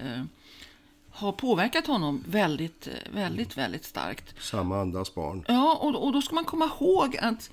har 1.11 1.33
påverkat 1.33 1.87
honom 1.87 2.25
väldigt, 2.27 2.89
väldigt, 3.13 3.57
väldigt 3.57 3.85
starkt. 3.85 4.35
Samma 4.43 4.81
andas 4.81 5.15
barn. 5.15 5.45
Ja, 5.49 5.79
och, 5.83 6.05
och 6.05 6.13
då 6.13 6.23
ska 6.23 6.35
man 6.35 6.45
komma 6.45 6.71
ihåg 6.81 7.17
att 7.17 7.51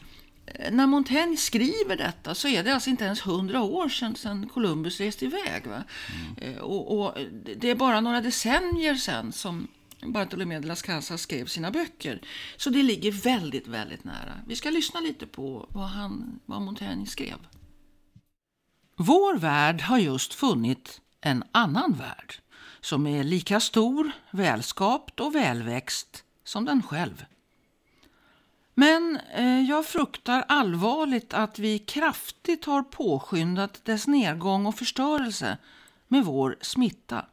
när 0.71 0.87
Montaigne 0.87 1.37
skriver 1.37 1.97
detta 1.97 2.35
så 2.35 2.47
är 2.47 2.63
det 2.63 2.73
alltså 2.73 2.89
inte 2.89 3.05
ens 3.05 3.21
hundra 3.21 3.61
år 3.61 3.89
sedan, 3.89 4.15
sedan 4.15 4.49
Columbus 4.49 4.99
reste 4.99 5.25
iväg. 5.25 5.67
Va? 5.67 5.83
Mm. 6.41 6.59
Och, 6.59 6.99
och, 6.99 7.17
det 7.55 7.69
är 7.69 7.75
bara 7.75 8.01
några 8.01 8.21
decennier 8.21 8.95
sedan 8.95 9.31
som 9.31 9.67
Bartolomé 10.01 10.59
de 10.59 10.67
las 10.67 10.81
Casas 10.81 11.21
skrev 11.21 11.45
sina 11.45 11.71
böcker. 11.71 12.21
Så 12.57 12.69
det 12.69 12.83
ligger 12.83 13.11
väldigt, 13.11 13.67
väldigt 13.67 14.03
nära. 14.03 14.33
Vi 14.47 14.55
ska 14.55 14.69
lyssna 14.69 14.99
lite 14.99 15.27
på 15.27 15.67
vad, 15.69 15.87
han, 15.87 16.39
vad 16.45 16.61
Montaigne 16.61 17.05
skrev. 17.05 17.37
Vår 18.95 19.37
värld 19.37 19.81
har 19.81 19.97
just 19.97 20.33
funnit 20.33 21.01
en 21.21 21.43
annan 21.51 21.93
värld 21.93 22.35
som 22.81 23.07
är 23.07 23.23
lika 23.23 23.59
stor, 23.59 24.11
välskapt 24.31 25.19
och 25.19 25.35
välväxt 25.35 26.23
som 26.43 26.65
den 26.65 26.83
själv. 26.83 27.25
Men 28.79 29.19
eh, 29.33 29.61
jag 29.61 29.85
fruktar 29.85 30.45
allvarligt 30.47 31.33
att 31.33 31.59
vi 31.59 31.79
kraftigt 31.79 32.65
har 32.65 32.83
påskyndat 32.83 33.85
dess 33.85 34.07
nedgång 34.07 34.65
och 34.65 34.75
förstörelse 34.75 35.57
med 36.07 36.25
vår 36.25 36.57
smitta. 36.61 37.25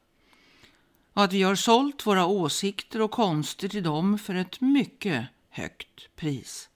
Och 1.13 1.25
att 1.25 1.33
vi 1.33 1.43
har 1.43 1.55
sålt 1.55 2.07
våra 2.07 2.27
åsikter 2.27 3.01
och 3.01 3.11
konster 3.11 3.69
till 3.69 3.83
dem 3.83 4.19
för 4.19 4.35
ett 4.35 4.61
mycket 4.61 5.27
högt 5.51 6.17
pris. 6.17 6.69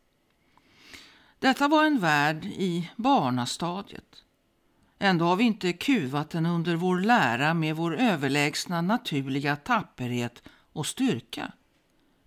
Detta 1.39 1.69
var 1.69 1.85
en 1.85 2.01
värld 2.01 2.45
i 2.45 2.91
barnastadiet. 2.97 4.23
Ändå 4.99 5.25
har 5.25 5.37
vi 5.37 5.45
inte 5.45 5.73
kuvat 5.73 6.31
den 6.31 6.47
under 6.47 6.77
vår 6.77 7.01
lära 7.01 7.55
med 7.55 7.77
vår 7.77 7.97
överlägsna 7.97 8.83
naturliga 8.83 9.57
tapperhet 9.57 10.43
och 10.73 10.87
styrka. 10.87 11.53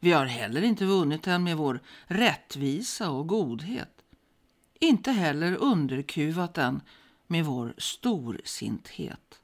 Vi 0.04 0.12
har 0.12 0.26
heller 0.26 0.62
inte 0.62 0.86
vunnit 0.86 1.24
den 1.24 1.44
med 1.44 1.58
vår 1.58 1.80
rättvisa 2.06 3.10
och 3.10 3.28
godhet. 3.28 4.02
Inte 4.80 5.12
heller 5.12 5.56
underkuvat 5.56 6.54
den 6.54 6.82
med 7.28 7.46
vår 7.46 7.74
storsinthet. 7.78 9.40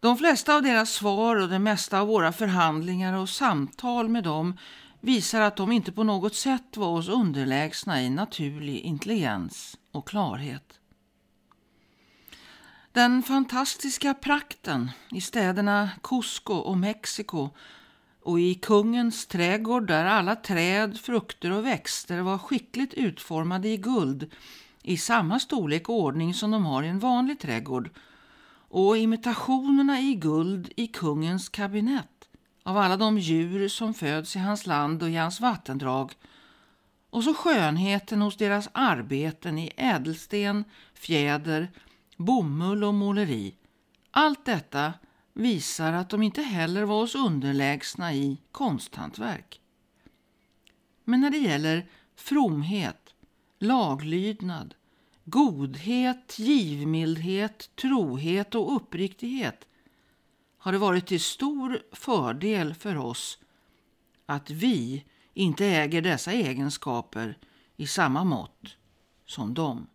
De 0.00 0.18
flesta 0.18 0.54
av 0.54 0.62
deras 0.62 0.90
svar 0.90 1.36
och 1.36 1.48
det 1.48 1.58
mesta 1.58 2.00
av 2.00 2.06
våra 2.06 2.32
förhandlingar 2.32 3.12
och 3.12 3.28
samtal 3.28 4.08
med 4.08 4.24
dem 4.24 4.58
visar 5.00 5.40
att 5.40 5.56
de 5.56 5.72
inte 5.72 5.92
på 5.92 6.04
något 6.04 6.34
sätt 6.34 6.76
var 6.76 6.88
oss 6.88 7.08
underlägsna 7.08 8.02
i 8.02 8.10
naturlig 8.10 8.78
intelligens 8.78 9.78
och 9.92 10.08
klarhet. 10.08 10.80
Den 12.92 13.22
fantastiska 13.22 14.14
prakten 14.14 14.90
i 15.10 15.20
städerna 15.20 15.90
Cusco 16.02 16.54
och 16.54 16.78
Mexiko 16.78 17.50
och 18.26 18.40
i 18.40 18.54
kungens 18.54 19.26
trädgård 19.26 19.86
där 19.86 20.04
alla 20.04 20.36
träd, 20.36 20.98
frukter 20.98 21.52
och 21.52 21.66
växter 21.66 22.20
var 22.20 22.38
skickligt 22.38 22.94
utformade 22.94 23.68
i 23.68 23.76
guld 23.76 24.30
i 24.82 24.96
samma 24.96 25.40
storlek 25.40 25.88
och 25.88 26.00
ordning 26.00 26.34
som 26.34 26.50
de 26.50 26.64
har 26.64 26.82
i 26.82 26.88
en 26.88 26.98
vanlig 26.98 27.40
trädgård 27.40 27.90
och 28.68 28.96
imitationerna 28.96 30.00
i 30.00 30.14
guld 30.14 30.72
i 30.76 30.86
kungens 30.86 31.48
kabinett 31.48 32.28
av 32.62 32.78
alla 32.78 32.96
de 32.96 33.18
djur 33.18 33.68
som 33.68 33.94
föds 33.94 34.36
i 34.36 34.38
hans 34.38 34.66
land 34.66 35.02
och 35.02 35.10
i 35.10 35.16
hans 35.16 35.40
vattendrag 35.40 36.12
och 37.10 37.24
så 37.24 37.34
skönheten 37.34 38.22
hos 38.22 38.36
deras 38.36 38.68
arbeten 38.72 39.58
i 39.58 39.70
ädelsten, 39.76 40.64
fjäder, 40.94 41.70
bomull 42.16 42.84
och 42.84 42.94
måleri. 42.94 43.54
Allt 44.10 44.44
detta 44.44 44.92
visar 45.36 45.92
att 45.92 46.10
de 46.10 46.22
inte 46.22 46.42
heller 46.42 46.82
var 46.82 47.02
oss 47.02 47.14
underlägsna 47.14 48.14
i 48.14 48.38
konsthantverk. 48.52 49.60
Men 51.04 51.20
när 51.20 51.30
det 51.30 51.38
gäller 51.38 51.88
fromhet, 52.16 53.14
laglydnad, 53.58 54.74
godhet, 55.24 56.38
givmildhet, 56.38 57.70
trohet 57.76 58.54
och 58.54 58.76
uppriktighet 58.76 59.68
har 60.58 60.72
det 60.72 60.78
varit 60.78 61.06
till 61.06 61.20
stor 61.20 61.82
fördel 61.92 62.74
för 62.74 62.96
oss 62.96 63.38
att 64.26 64.50
vi 64.50 65.04
inte 65.34 65.66
äger 65.66 66.02
dessa 66.02 66.32
egenskaper 66.32 67.38
i 67.76 67.86
samma 67.86 68.24
mått 68.24 68.76
som 69.26 69.54
dem. 69.54 69.86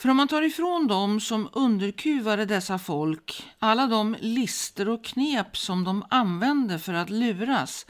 För 0.00 0.08
om 0.08 0.16
man 0.16 0.28
tar 0.28 0.42
ifrån 0.42 0.86
dem 0.86 1.20
som 1.20 1.48
underkuvade 1.52 2.44
dessa 2.44 2.78
folk 2.78 3.48
alla 3.58 3.86
de 3.86 4.16
lister 4.20 4.88
och 4.88 5.04
knep 5.04 5.56
som 5.56 5.84
de 5.84 6.04
använde 6.10 6.78
för 6.78 6.92
att 6.94 7.10
luras 7.10 7.86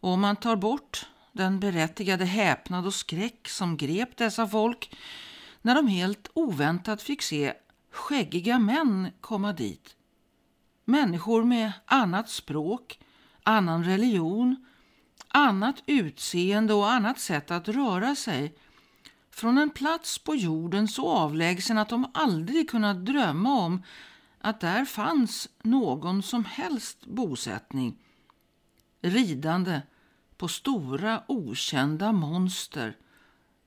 och 0.00 0.10
om 0.10 0.20
man 0.20 0.36
tar 0.36 0.56
bort 0.56 1.06
den 1.32 1.60
berättigade 1.60 2.24
häpnad 2.24 2.86
och 2.86 2.94
skräck 2.94 3.48
som 3.48 3.76
grep 3.76 4.16
dessa 4.16 4.48
folk 4.48 4.96
när 5.62 5.74
de 5.74 5.86
helt 5.86 6.30
oväntat 6.34 7.02
fick 7.02 7.22
se 7.22 7.54
skäggiga 7.92 8.58
män 8.58 9.08
komma 9.20 9.52
dit. 9.52 9.96
Människor 10.84 11.44
med 11.44 11.72
annat 11.84 12.30
språk, 12.30 12.98
annan 13.42 13.84
religion, 13.84 14.66
annat 15.28 15.82
utseende 15.86 16.74
och 16.74 16.90
annat 16.90 17.18
sätt 17.18 17.50
att 17.50 17.68
röra 17.68 18.14
sig 18.14 18.54
från 19.40 19.58
en 19.58 19.70
plats 19.70 20.18
på 20.18 20.34
jorden 20.34 20.88
så 20.88 21.08
avlägsen 21.08 21.78
att 21.78 21.88
de 21.88 22.10
aldrig 22.14 22.70
kunnat 22.70 23.06
drömma 23.06 23.60
om 23.60 23.82
att 24.38 24.60
där 24.60 24.84
fanns 24.84 25.48
någon 25.62 26.22
som 26.22 26.44
helst 26.44 27.06
bosättning. 27.06 27.98
Ridande 29.00 29.82
på 30.36 30.48
stora 30.48 31.22
okända 31.28 32.12
monster 32.12 32.96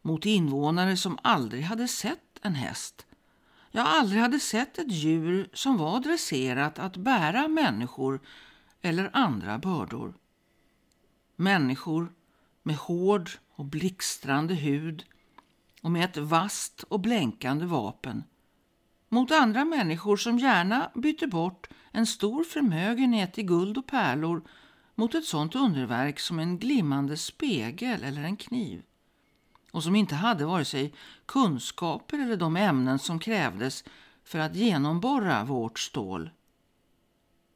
mot 0.01 0.25
invånare 0.25 0.97
som 0.97 1.17
aldrig 1.21 1.63
hade 1.63 1.87
sett 1.87 2.39
en 2.41 2.55
häst. 2.55 3.05
Jag 3.71 3.87
aldrig 3.87 4.21
hade 4.21 4.39
sett 4.39 4.77
ett 4.77 4.91
djur 4.91 5.49
som 5.53 5.77
var 5.77 5.99
dresserat 5.99 6.79
att 6.79 6.97
bära 6.97 7.47
människor 7.47 8.19
eller 8.81 9.09
andra 9.13 9.57
bördor. 9.57 10.13
Människor 11.35 12.13
med 12.63 12.75
hård 12.75 13.29
och 13.55 13.65
blixtrande 13.65 14.53
hud 14.53 15.05
och 15.83 15.91
med 15.91 16.05
ett 16.05 16.17
vast 16.17 16.83
och 16.83 16.99
blänkande 16.99 17.65
vapen 17.65 18.23
mot 19.09 19.31
andra 19.31 19.65
människor 19.65 20.17
som 20.17 20.39
gärna 20.39 20.91
bytte 20.95 21.27
bort 21.27 21.67
en 21.91 22.05
stor 22.05 22.43
förmögenhet 22.43 23.37
i 23.37 23.43
guld 23.43 23.77
och 23.77 23.87
pärlor 23.87 24.41
mot 24.95 25.15
ett 25.15 25.25
sådant 25.25 25.55
underverk 25.55 26.19
som 26.19 26.39
en 26.39 26.59
glimmande 26.59 27.17
spegel 27.17 28.03
eller 28.03 28.23
en 28.23 28.37
kniv 28.37 28.83
och 29.71 29.83
som 29.83 29.95
inte 29.95 30.15
hade 30.15 30.45
vare 30.45 30.65
sig 30.65 30.93
kunskaper 31.25 32.19
eller 32.19 32.37
de 32.37 32.55
ämnen 32.57 32.99
som 32.99 33.19
krävdes 33.19 33.83
för 34.23 34.39
att 34.39 34.55
genomborra 34.55 35.43
vårt 35.43 35.79
stål. 35.79 36.29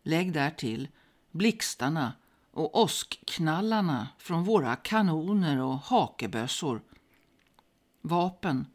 Lägg 0.03 0.33
därtill 0.33 0.87
blixtarna 1.31 2.13
och 2.51 2.79
åskknallarna 2.79 4.07
från 4.17 4.43
våra 4.43 4.75
kanoner 4.75 5.61
och 5.61 5.77
hakebössor 5.77 6.81
vapen 8.07 8.65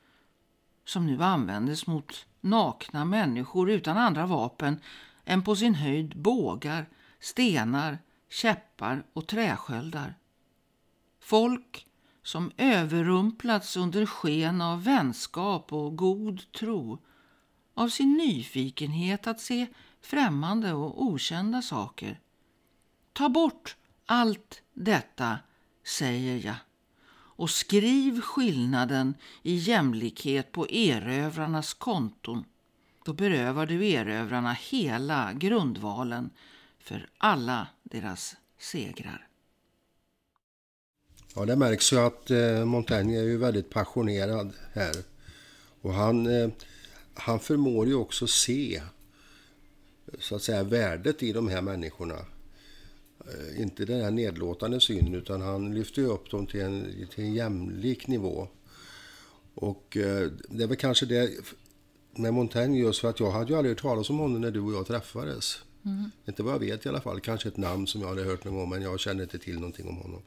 som 0.84 1.06
nu 1.06 1.22
användes 1.22 1.86
mot 1.86 2.26
nakna 2.40 3.04
människor 3.04 3.70
utan 3.70 3.96
andra 3.96 4.26
vapen 4.26 4.80
än 5.24 5.44
på 5.44 5.56
sin 5.56 5.74
höjd 5.74 6.16
bågar, 6.16 6.86
stenar, 7.20 7.98
käppar 8.28 9.04
och 9.12 9.26
träsköldar. 9.26 10.14
Folk 11.20 11.86
som 12.22 12.50
överrumplats 12.56 13.76
under 13.76 14.06
sken 14.06 14.60
av 14.60 14.84
vänskap 14.84 15.72
och 15.72 15.96
god 15.96 16.52
tro 16.52 16.98
av 17.74 17.88
sin 17.88 18.12
nyfikenhet 18.12 19.26
att 19.26 19.40
se 19.40 19.66
främmande 20.00 20.72
och 20.72 21.02
okända 21.02 21.62
saker. 21.62 22.20
Ta 23.12 23.28
bort 23.28 23.76
allt 24.06 24.62
detta, 24.72 25.38
säger 25.84 26.46
jag 26.46 26.56
och 27.42 27.50
skriv 27.50 28.20
skillnaden 28.20 29.14
i 29.42 29.54
jämlikhet 29.54 30.52
på 30.52 30.70
erövrarnas 30.70 31.74
konton. 31.74 32.44
Då 33.04 33.12
berövar 33.12 33.66
du 33.66 33.88
erövrarna 33.88 34.52
hela 34.52 35.32
grundvalen 35.32 36.30
för 36.78 37.08
alla 37.18 37.66
deras 37.82 38.36
segrar. 38.58 39.28
Ja, 41.34 41.44
det 41.44 41.56
märks 41.56 41.92
ju 41.92 41.98
att 41.98 42.30
eh, 42.30 42.64
Montaigne 42.64 43.18
är 43.18 43.24
ju 43.24 43.36
väldigt 43.36 43.70
passionerad 43.70 44.52
här. 44.72 44.96
Och 45.80 45.94
han, 45.94 46.26
eh, 46.26 46.50
han 47.14 47.40
förmår 47.40 47.86
ju 47.86 47.94
också 47.94 48.26
se 48.26 48.82
så 50.18 50.36
att 50.36 50.42
säga 50.42 50.62
värdet 50.62 51.22
i 51.22 51.32
de 51.32 51.48
här 51.48 51.62
människorna. 51.62 52.18
Eh, 53.28 53.60
inte 53.62 53.84
den 53.84 54.00
här 54.00 54.10
nedlåtande 54.10 54.80
synen 54.80 55.14
utan 55.14 55.40
han 55.40 55.74
lyfter 55.74 56.02
upp 56.02 56.30
dem 56.30 56.46
till 56.46 56.60
en, 56.60 57.06
till 57.14 57.24
en 57.24 57.34
jämlik 57.34 58.06
nivå. 58.06 58.48
Och 59.54 59.96
eh, 59.96 60.30
det 60.48 60.62
är 60.62 60.66
väl 60.66 60.76
kanske 60.76 61.06
det 61.06 61.30
med 62.16 62.34
Montaigne 62.34 62.78
just 62.78 63.00
för 63.00 63.10
att 63.10 63.20
jag 63.20 63.30
hade 63.30 63.50
ju 63.52 63.56
aldrig 63.56 63.74
hört 63.74 63.82
talas 63.82 64.10
om 64.10 64.18
honom 64.18 64.40
när 64.40 64.50
du 64.50 64.60
och 64.60 64.72
jag 64.72 64.86
träffades. 64.86 65.58
Mm. 65.84 66.10
Inte 66.28 66.42
vad 66.42 66.54
jag 66.54 66.58
vet 66.58 66.86
i 66.86 66.88
alla 66.88 67.00
fall. 67.00 67.20
Kanske 67.20 67.48
ett 67.48 67.56
namn 67.56 67.86
som 67.86 68.00
jag 68.00 68.08
hade 68.08 68.24
hört 68.24 68.44
någon 68.44 68.54
gång 68.54 68.70
men 68.70 68.82
jag 68.82 69.00
kände 69.00 69.22
inte 69.22 69.38
till 69.38 69.54
någonting 69.54 69.88
om 69.88 69.96
honom. 69.96 70.22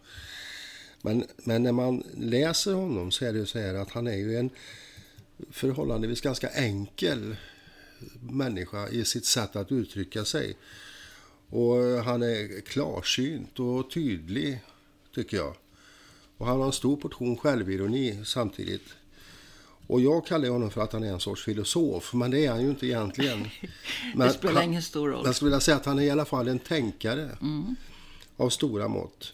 Men, 1.02 1.24
men 1.38 1.64
när 1.64 1.72
man 1.72 2.04
läser 2.18 2.74
honom 2.74 3.12
så 3.12 3.26
är 3.26 3.34
det 3.34 3.40
ju 3.40 3.46
så 3.46 3.60
här 3.60 3.74
att 3.74 3.90
han 3.90 4.08
är 4.08 4.16
ju 4.16 4.38
en 4.38 4.50
förhållandevis 5.52 6.22
ganska 6.22 6.50
enkel 6.50 7.36
människa 8.20 8.90
i 8.90 9.06
sitt 9.06 9.26
sätt 9.26 9.56
att 9.56 9.72
uttrycka 9.72 10.26
sig. 10.26 10.58
Och 11.50 12.04
han 12.04 12.24
är 12.24 12.62
klarsynt 12.62 13.60
och 13.60 13.92
tydlig, 13.92 14.60
tycker 15.16 15.38
jag. 15.38 15.56
Och 16.38 16.48
han 16.48 16.60
har 16.60 16.66
en 16.66 16.72
stor 16.72 16.98
portion 16.98 17.38
självironi 17.38 18.20
samtidigt. 18.26 18.94
Och 19.88 20.02
jag 20.02 20.26
kallar 20.26 20.50
honom 20.50 20.72
för 20.72 20.82
att 20.82 20.94
han 20.94 21.04
är 21.04 21.14
en 21.14 21.20
sorts 21.20 21.44
filosof, 21.44 22.14
men 22.14 22.32
det 22.32 22.46
är 22.46 22.52
han 22.52 22.62
ju 22.62 22.70
inte 22.70 22.88
egentligen. 22.88 23.48
Men 24.16 24.28
det 24.28 24.34
spelar 24.34 24.62
ingen 24.62 24.82
stor 24.82 25.10
roll. 25.10 25.22
Jag 25.26 25.36
skulle 25.36 25.50
vilja 25.50 25.60
säga 25.60 25.78
att 25.78 25.86
han 25.86 26.00
är 26.00 26.04
i 26.04 26.10
alla 26.10 26.26
fall 26.26 26.48
en 26.48 26.60
tänkare 26.60 27.38
mm. 27.42 27.76
av 28.38 28.50
stora 28.50 28.88
mått. 28.88 29.34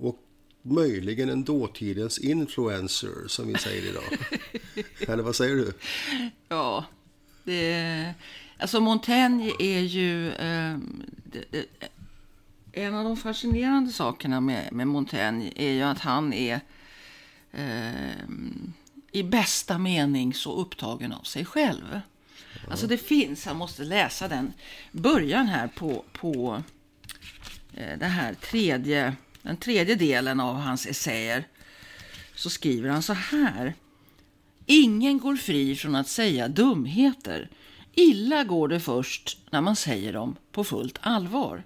Och 0.00 0.18
möjligen 0.62 1.28
en 1.28 1.44
dåtidens 1.44 2.18
influencer, 2.18 3.28
som 3.28 3.48
vi 3.48 3.54
säger 3.54 3.90
idag. 3.90 4.18
Eller 5.08 5.22
vad 5.22 5.36
säger 5.36 5.56
du? 5.56 5.72
Ja, 6.48 6.84
det, 7.44 8.14
alltså 8.58 8.80
Montaigne 8.80 9.52
är 9.58 9.80
ju... 9.80 10.32
Eh, 10.32 10.78
en 12.72 12.94
av 12.94 13.04
de 13.04 13.16
fascinerande 13.16 13.92
sakerna 13.92 14.40
med, 14.40 14.72
med 14.72 14.86
Montaigne 14.86 15.52
är 15.56 15.70
ju 15.70 15.82
att 15.82 15.98
han 15.98 16.32
är 16.32 16.60
eh, 17.52 18.12
i 19.12 19.22
bästa 19.22 19.78
mening 19.78 20.34
så 20.34 20.56
upptagen 20.56 21.12
av 21.12 21.22
sig 21.22 21.44
själv. 21.44 21.88
Mm. 21.88 22.70
Alltså 22.70 22.86
det 22.86 22.98
finns, 22.98 23.46
jag 23.46 23.56
måste 23.56 23.84
läsa 23.84 24.28
den 24.28 24.52
början 24.92 25.46
här 25.46 25.68
på, 25.68 26.04
på 26.12 26.62
eh, 27.74 27.98
det 27.98 28.06
här 28.06 28.34
tredje, 28.34 29.16
den 29.42 29.56
tredje 29.56 29.94
delen 29.94 30.40
av 30.40 30.56
hans 30.56 30.86
essäer. 30.86 31.44
Så 32.34 32.50
skriver 32.50 32.88
han 32.88 33.02
så 33.02 33.12
här. 33.12 33.74
Ingen 34.66 35.18
går 35.18 35.36
fri 35.36 35.76
från 35.76 35.94
att 35.94 36.08
säga 36.08 36.48
dumheter. 36.48 37.48
Illa 37.94 38.44
går 38.44 38.68
det 38.68 38.80
först 38.80 39.38
när 39.50 39.60
man 39.60 39.76
säger 39.76 40.12
dem 40.12 40.36
på 40.52 40.64
fullt 40.64 40.98
allvar. 41.02 41.64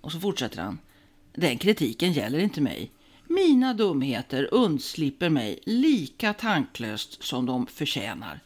Och 0.00 0.12
så 0.12 0.20
fortsätter 0.20 0.62
han. 0.62 0.78
Den 1.32 1.58
kritiken 1.58 2.12
gäller 2.12 2.38
inte 2.38 2.60
mig. 2.60 2.90
Mina 3.26 3.74
dumheter 3.74 4.48
undslipper 4.54 5.28
mig 5.28 5.58
lika 5.66 6.32
tanklöst 6.34 7.22
som 7.22 7.46
de 7.46 7.66
förtjänar. 7.66 8.40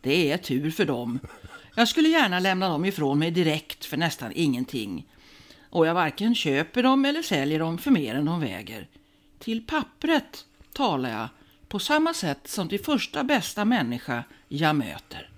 Det 0.00 0.32
är 0.32 0.38
tur 0.38 0.70
för 0.70 0.84
dem. 0.84 1.18
Jag 1.74 1.88
skulle 1.88 2.08
gärna 2.08 2.40
lämna 2.40 2.68
dem 2.68 2.84
ifrån 2.84 3.18
mig 3.18 3.30
direkt 3.30 3.84
för 3.84 3.96
nästan 3.96 4.32
ingenting. 4.34 5.06
Och 5.70 5.86
jag 5.86 5.94
varken 5.94 6.34
köper 6.34 6.82
dem 6.82 7.04
eller 7.04 7.22
säljer 7.22 7.58
dem 7.58 7.78
för 7.78 7.90
mer 7.90 8.14
än 8.14 8.24
de 8.24 8.40
väger. 8.40 8.88
Till 9.38 9.66
pappret 9.66 10.44
talar 10.72 11.10
jag 11.10 11.28
på 11.68 11.78
samma 11.78 12.14
sätt 12.14 12.40
som 12.48 12.68
till 12.68 12.84
första 12.84 13.24
bästa 13.24 13.64
människa 13.64 14.24
jag 14.48 14.76
möter. 14.76 15.30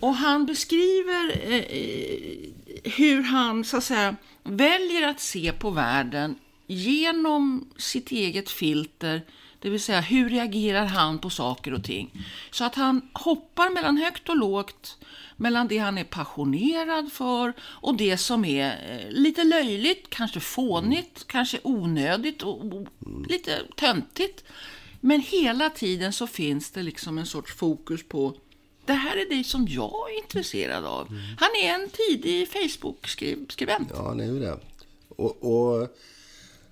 Och 0.00 0.14
han 0.14 0.46
beskriver 0.46 1.52
eh, 1.52 2.50
hur 2.84 3.22
han 3.22 3.64
så 3.64 3.76
att 3.76 3.84
säga 3.84 4.16
väljer 4.42 5.08
att 5.08 5.20
se 5.20 5.52
på 5.52 5.70
världen 5.70 6.38
genom 6.66 7.70
sitt 7.76 8.10
eget 8.10 8.50
filter, 8.50 9.22
det 9.60 9.70
vill 9.70 9.80
säga 9.80 10.00
hur 10.00 10.30
reagerar 10.30 10.84
han 10.84 11.18
på 11.18 11.30
saker 11.30 11.74
och 11.74 11.84
ting. 11.84 12.26
Så 12.50 12.64
att 12.64 12.74
han 12.74 13.08
hoppar 13.12 13.70
mellan 13.70 13.96
högt 13.96 14.28
och 14.28 14.36
lågt, 14.36 14.98
mellan 15.36 15.68
det 15.68 15.78
han 15.78 15.98
är 15.98 16.04
passionerad 16.04 17.12
för 17.12 17.52
och 17.60 17.96
det 17.96 18.16
som 18.16 18.44
är 18.44 18.66
eh, 18.66 19.10
lite 19.10 19.44
löjligt, 19.44 20.10
kanske 20.10 20.40
fånigt, 20.40 21.24
kanske 21.26 21.58
onödigt 21.62 22.42
och 22.42 22.86
lite 23.28 23.62
töntigt. 23.76 24.44
Men 25.00 25.20
hela 25.20 25.70
tiden 25.70 26.12
så 26.12 26.26
finns 26.26 26.70
det 26.70 26.82
liksom 26.82 27.18
en 27.18 27.26
sorts 27.26 27.54
fokus 27.54 28.08
på 28.08 28.34
det 28.86 28.92
här 28.92 29.16
är 29.16 29.28
det 29.28 29.44
som 29.44 29.66
jag 29.68 30.12
är 30.12 30.22
intresserad 30.22 30.84
av. 30.84 31.08
Mm. 31.08 31.22
Han 31.38 31.48
är 31.62 31.74
en 31.74 31.90
tidig 31.90 32.48
Facebook-skribent. 32.48 33.88
Ja, 33.94 34.08
han 34.08 34.20
är 34.20 34.24
ju 34.24 34.40
det. 34.40 34.58
Och, 35.08 35.36
och 35.42 35.96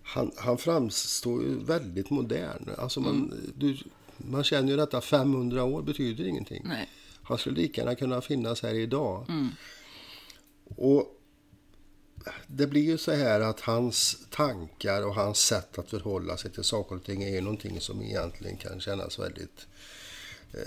han, 0.02 0.32
han, 0.36 0.58
framstår 0.58 1.42
ju 1.42 1.64
väldigt 1.64 2.10
modern. 2.10 2.70
Alltså 2.78 3.00
man, 3.00 3.14
mm. 3.14 3.52
du, 3.54 3.76
man 4.16 4.44
känner 4.44 4.70
ju 4.70 4.76
detta 4.76 5.00
500 5.00 5.64
år 5.64 5.82
betyder 5.82 6.24
ingenting. 6.24 6.62
Nej. 6.64 6.88
Han 7.22 7.38
skulle 7.38 7.56
lika 7.56 7.80
gärna 7.80 7.94
kunna 7.94 8.20
finnas 8.20 8.62
här 8.62 8.74
idag. 8.74 9.26
Mm. 9.28 9.48
Och 10.76 11.20
det 12.46 12.66
blir 12.66 12.82
ju 12.82 12.98
så 12.98 13.12
här 13.12 13.40
att 13.40 13.60
hans 13.60 14.16
tankar 14.30 15.06
och 15.06 15.14
hans 15.14 15.38
sätt 15.38 15.78
att 15.78 15.90
förhålla 15.90 16.36
sig 16.36 16.52
till 16.52 16.64
saker 16.64 16.96
och 16.96 17.04
ting 17.04 17.22
är 17.22 17.40
någonting 17.40 17.80
som 17.80 18.02
egentligen 18.02 18.56
kan 18.56 18.80
kännas 18.80 19.18
väldigt 19.18 19.66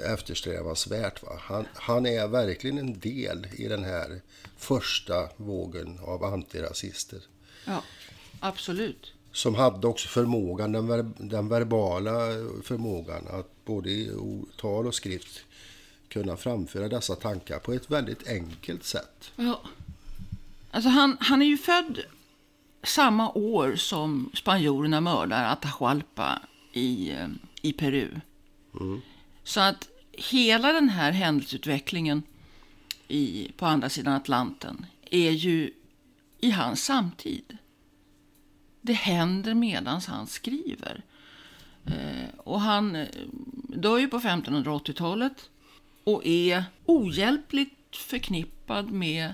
eftersträvansvärt. 0.06 1.24
Va? 1.24 1.40
Han, 1.42 1.66
han 1.74 2.06
är 2.06 2.28
verkligen 2.28 2.78
en 2.78 3.00
del 3.00 3.48
i 3.56 3.68
den 3.68 3.84
här 3.84 4.22
första 4.58 5.30
vågen 5.38 6.00
av 6.02 6.24
antirasister. 6.24 7.20
Ja, 7.66 7.84
absolut. 8.40 9.14
Som 9.32 9.56
hade 9.56 9.88
också 9.88 10.08
förmågan, 10.08 10.72
den, 10.72 10.88
ver, 10.88 11.12
den 11.18 11.50
verbala 11.50 12.12
förmågan 12.64 13.28
att 13.28 13.66
både 13.66 13.90
i 13.90 14.12
tal 14.58 14.88
och 14.88 14.96
skrift 14.96 15.40
kunna 16.10 16.38
framföra 16.38 16.88
dessa 16.88 17.16
tankar 17.16 17.60
på 17.60 17.74
ett 17.74 17.92
väldigt 17.92 18.28
enkelt 18.28 18.84
sätt. 18.84 19.32
Ja. 19.36 19.62
Alltså 20.72 20.90
han, 20.90 21.18
han 21.20 21.42
är 21.42 21.46
ju 21.46 21.58
född 21.58 22.00
samma 22.84 23.32
år 23.32 23.76
som 23.76 24.32
spanjorerna 24.34 25.02
mördar 25.02 25.52
Atahualpa 25.52 26.42
i, 26.74 27.12
eh, 27.12 27.28
i 27.62 27.74
Peru. 27.74 28.20
Mm. 28.80 29.02
Så 29.48 29.60
att 29.60 29.90
hela 30.12 30.74
den 30.74 30.90
här 30.90 31.12
händelseutvecklingen 31.12 32.24
i, 33.08 33.52
på 33.58 33.66
andra 33.66 33.90
sidan 33.90 34.14
Atlanten 34.14 34.86
är 35.12 35.32
ju 35.32 35.72
i 36.40 36.52
hans 36.52 36.84
samtid. 36.84 37.58
Det 38.82 38.94
händer 38.94 39.54
medan 39.54 40.02
han 40.08 40.28
skriver. 40.28 41.04
Eh, 41.86 42.30
och 42.38 42.62
han 42.62 42.96
eh, 42.96 43.08
dör 43.64 43.98
ju 43.98 44.08
på 44.08 44.20
1580-talet 44.20 45.50
och 46.04 46.26
är 46.26 46.64
ohjälpligt 46.86 47.96
förknippad 47.96 48.92
med 48.92 49.34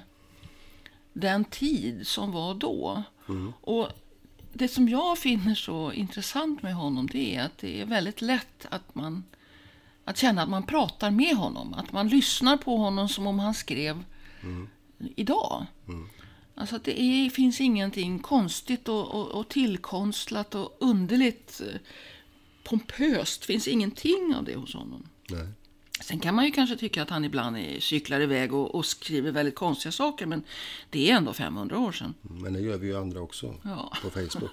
den 1.13 1.45
tid 1.45 2.07
som 2.07 2.31
var 2.31 2.53
då. 2.53 3.03
Mm. 3.29 3.53
Och 3.61 3.89
det 4.53 4.67
som 4.67 4.89
jag 4.89 5.17
finner 5.17 5.55
så 5.55 5.91
intressant 5.91 6.61
med 6.61 6.75
honom 6.75 7.07
det 7.07 7.35
är 7.35 7.43
att 7.43 7.57
det 7.57 7.81
är 7.81 7.85
väldigt 7.85 8.21
lätt 8.21 8.65
att 8.69 8.95
man 8.95 9.23
att 10.05 10.17
känna 10.17 10.43
att 10.43 10.49
man 10.49 10.63
pratar 10.63 11.11
med 11.11 11.35
honom. 11.35 11.73
Att 11.73 11.91
man 11.91 12.07
lyssnar 12.07 12.57
på 12.57 12.77
honom 12.77 13.09
som 13.09 13.27
om 13.27 13.39
han 13.39 13.53
skrev 13.53 14.03
mm. 14.43 14.69
idag. 15.15 15.65
Mm. 15.87 16.09
Alltså 16.55 16.75
att 16.75 16.83
det 16.83 17.01
är, 17.01 17.29
finns 17.29 17.61
ingenting 17.61 18.19
konstigt 18.19 18.89
och, 18.89 19.15
och, 19.15 19.27
och 19.27 19.49
tillkonstlat 19.49 20.55
och 20.55 20.77
underligt 20.79 21.61
eh, 21.61 21.79
pompöst. 22.63 23.45
finns 23.45 23.67
ingenting 23.67 24.35
av 24.37 24.43
det 24.43 24.55
hos 24.55 24.73
honom. 24.73 25.07
Nej. 25.29 25.47
Sen 26.01 26.19
kan 26.19 26.35
man 26.35 26.45
ju 26.45 26.51
kanske 26.51 26.75
tycka 26.75 27.01
att 27.01 27.09
han 27.09 27.25
ibland 27.25 27.57
är, 27.57 27.79
cyklar 27.79 28.21
iväg 28.21 28.53
och, 28.53 28.75
och, 28.75 28.85
skriver 28.85 29.31
väldigt 29.31 29.55
konstiga 29.55 29.91
saker. 29.91 30.25
Men 30.25 30.43
det 30.89 31.11
är 31.11 31.15
ändå 31.15 31.33
500 31.33 31.79
år 31.79 31.91
sedan. 31.91 32.13
Men 32.21 32.53
det 32.53 32.59
gör 32.59 32.77
vi 32.77 32.87
ju 32.87 32.97
andra 32.97 33.21
också 33.21 33.55
ja. 33.63 33.93
på 34.01 34.09
Facebook. 34.09 34.51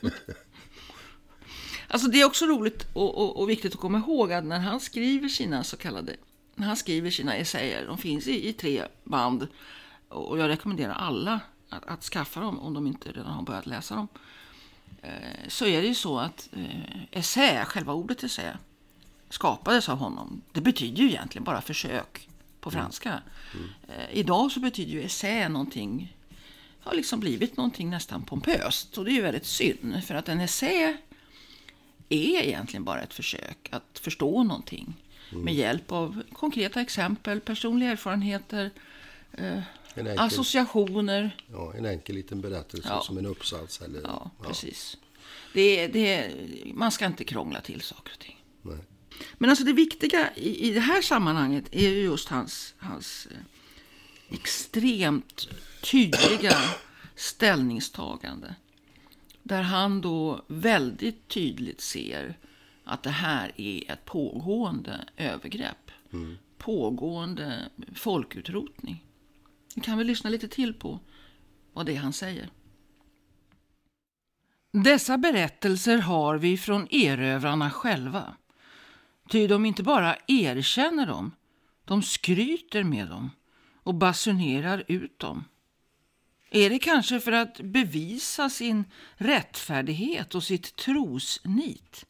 alltså 1.90 2.08
det 2.08 2.20
är 2.20 2.24
också 2.24 2.46
roligt 2.46 2.86
och, 2.92 3.18
och, 3.18 3.40
och, 3.40 3.50
viktigt 3.50 3.74
att 3.74 3.80
komma 3.80 3.98
ihåg 3.98 4.32
att 4.32 4.44
när 4.44 4.58
han 4.58 4.80
skriver 4.80 5.28
sina 5.28 5.64
så 5.64 5.76
kallade 5.76 6.16
när 6.54 6.66
han 6.66 6.76
skriver 6.76 7.10
sina 7.10 7.34
essäer, 7.34 7.86
de 7.86 7.98
finns 7.98 8.26
i, 8.26 8.48
i 8.48 8.52
tre 8.52 8.84
band 9.04 9.48
och 10.08 10.38
jag 10.38 10.48
rekommenderar 10.48 10.94
alla 10.94 11.40
att, 11.68 11.86
att, 11.86 12.02
skaffa 12.02 12.40
dem 12.40 12.60
om 12.60 12.74
de 12.74 12.86
inte 12.86 13.12
redan 13.12 13.32
har 13.32 13.42
börjat 13.42 13.66
läsa 13.66 13.94
dem. 13.94 14.08
Eh, 15.02 15.48
så 15.48 15.66
är 15.66 15.82
det 15.82 15.88
ju 15.88 15.94
så 15.94 16.18
att 16.18 16.48
eh, 16.52 17.18
essä, 17.18 17.64
själva 17.64 17.92
ordet 17.92 18.22
essä, 18.22 18.58
skapades 19.28 19.88
av 19.88 19.98
honom. 19.98 20.42
Det 20.52 20.60
betyder 20.60 21.02
ju 21.02 21.08
egentligen 21.08 21.44
bara 21.44 21.60
försök 21.60 22.28
på 22.60 22.70
mm. 22.70 22.82
franska. 22.82 23.22
Mm. 23.54 23.68
Eh, 23.88 24.18
idag 24.18 24.52
så 24.52 24.60
betyder 24.60 24.92
ju 24.92 25.02
essä 25.02 25.48
någonting, 25.48 26.16
har 26.80 26.94
liksom 26.94 27.20
blivit 27.20 27.56
någonting 27.56 27.90
nästan 27.90 28.22
pompöst. 28.22 28.98
Och 28.98 29.04
det 29.04 29.10
är 29.10 29.14
ju 29.14 29.22
väldigt 29.22 29.46
synd, 29.46 30.04
för 30.04 30.14
att 30.14 30.28
en 30.28 30.40
essä 30.40 30.96
är 32.10 32.42
egentligen 32.42 32.84
bara 32.84 33.00
ett 33.00 33.14
försök 33.14 33.68
att 33.70 33.98
förstå 33.98 34.42
någonting. 34.42 34.94
Mm. 35.32 35.44
Med 35.44 35.54
hjälp 35.54 35.92
av 35.92 36.22
konkreta 36.32 36.80
exempel, 36.80 37.40
personliga 37.40 37.90
erfarenheter, 37.90 38.70
eh, 39.32 39.62
enkel, 39.94 40.18
associationer. 40.18 41.36
Ja, 41.52 41.74
en 41.76 41.86
enkel 41.86 42.14
liten 42.14 42.40
berättelse 42.40 42.88
ja. 42.88 43.02
som 43.02 43.18
en 43.18 43.26
uppsats. 43.26 43.80
Eller, 43.80 44.00
ja, 44.02 44.30
precis. 44.42 44.96
Det, 45.54 45.86
det, 45.86 46.32
man 46.74 46.92
ska 46.92 47.06
inte 47.06 47.24
krångla 47.24 47.60
till 47.60 47.80
saker 47.80 48.12
och 48.12 48.18
ting. 48.18 48.44
Nej. 48.62 48.78
Men 49.34 49.50
alltså 49.50 49.64
det 49.64 49.72
viktiga 49.72 50.34
i, 50.34 50.68
i 50.68 50.72
det 50.72 50.80
här 50.80 51.02
sammanhanget 51.02 51.64
är 51.70 51.88
ju 51.88 52.02
just 52.02 52.28
hans, 52.28 52.74
hans 52.78 53.28
eh, 53.30 54.34
extremt 54.34 55.48
tydliga 55.82 56.56
ställningstagande. 57.16 58.54
Där 59.50 59.62
han 59.62 60.00
då 60.00 60.44
väldigt 60.46 61.28
tydligt 61.28 61.80
ser 61.80 62.38
att 62.84 63.02
det 63.02 63.10
här 63.10 63.52
är 63.56 63.90
ett 63.90 64.04
pågående 64.04 65.04
övergrepp. 65.16 65.90
Mm. 66.12 66.36
Pågående 66.58 67.68
folkutrotning. 67.94 69.04
Vi 69.74 69.80
kan 69.80 69.98
väl 69.98 70.06
lyssna 70.06 70.30
lite 70.30 70.48
till 70.48 70.74
på 70.74 71.00
vad 71.72 71.86
det 71.86 71.96
är 71.96 72.00
han 72.00 72.12
säger. 72.12 72.50
Dessa 74.72 75.18
berättelser 75.18 75.98
har 75.98 76.38
vi 76.38 76.56
från 76.58 76.86
erövrarna 76.90 77.70
själva. 77.70 78.36
Ty 79.28 79.46
de 79.46 79.66
inte 79.66 79.82
bara 79.82 80.16
erkänner 80.26 81.06
dem, 81.06 81.32
de 81.84 82.02
skryter 82.02 82.84
med 82.84 83.08
dem 83.08 83.30
och 83.82 83.94
basunerar 83.94 84.84
ut 84.88 85.18
dem. 85.18 85.44
Är 86.50 86.70
det 86.70 86.78
kanske 86.78 87.20
för 87.20 87.32
att 87.32 87.60
bevisa 87.60 88.50
sin 88.50 88.84
rättfärdighet 89.14 90.34
och 90.34 90.44
sitt 90.44 90.76
trosnit? 90.76 92.06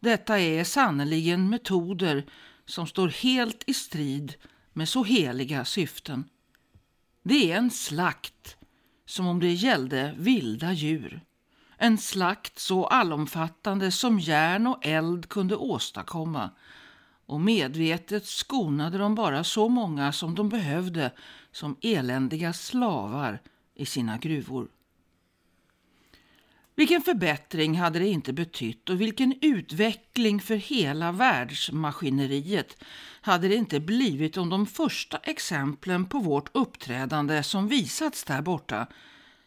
Detta 0.00 0.38
är 0.38 0.64
sannerligen 0.64 1.50
metoder 1.50 2.26
som 2.64 2.86
står 2.86 3.08
helt 3.08 3.64
i 3.66 3.74
strid 3.74 4.34
med 4.72 4.88
så 4.88 5.04
heliga 5.04 5.64
syften. 5.64 6.24
Det 7.22 7.52
är 7.52 7.56
en 7.56 7.70
slakt 7.70 8.56
som 9.06 9.26
om 9.26 9.40
det 9.40 9.52
gällde 9.52 10.14
vilda 10.18 10.72
djur. 10.72 11.20
En 11.76 11.98
slakt 11.98 12.58
så 12.58 12.86
allomfattande 12.86 13.90
som 13.90 14.18
järn 14.18 14.66
och 14.66 14.86
eld 14.86 15.28
kunde 15.28 15.56
åstadkomma 15.56 16.50
och 17.28 17.40
medvetet 17.40 18.26
skonade 18.26 18.98
de 18.98 19.14
bara 19.14 19.44
så 19.44 19.68
många 19.68 20.12
som 20.12 20.34
de 20.34 20.48
behövde 20.48 21.10
som 21.52 21.76
eländiga 21.82 22.52
slavar 22.52 23.42
i 23.74 23.86
sina 23.86 24.18
gruvor. 24.18 24.68
Vilken 26.74 27.02
förbättring 27.02 27.78
hade 27.78 27.98
det 27.98 28.08
inte 28.08 28.32
betytt 28.32 28.90
och 28.90 29.00
vilken 29.00 29.34
utveckling 29.40 30.40
för 30.40 30.56
hela 30.56 31.12
världsmaskineriet 31.12 32.84
hade 33.20 33.48
det 33.48 33.54
inte 33.54 33.80
blivit 33.80 34.36
om 34.36 34.48
de 34.48 34.66
första 34.66 35.18
exemplen 35.18 36.06
på 36.06 36.18
vårt 36.18 36.50
uppträdande 36.56 37.42
som 37.42 37.68
visats 37.68 38.24
där 38.24 38.42
borta 38.42 38.86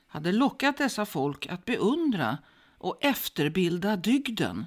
hade 0.07 0.31
lockat 0.31 0.77
dessa 0.77 1.05
folk 1.05 1.47
att 1.47 1.65
beundra 1.65 2.37
och 2.77 3.05
efterbilda 3.05 3.95
dygden 3.95 4.65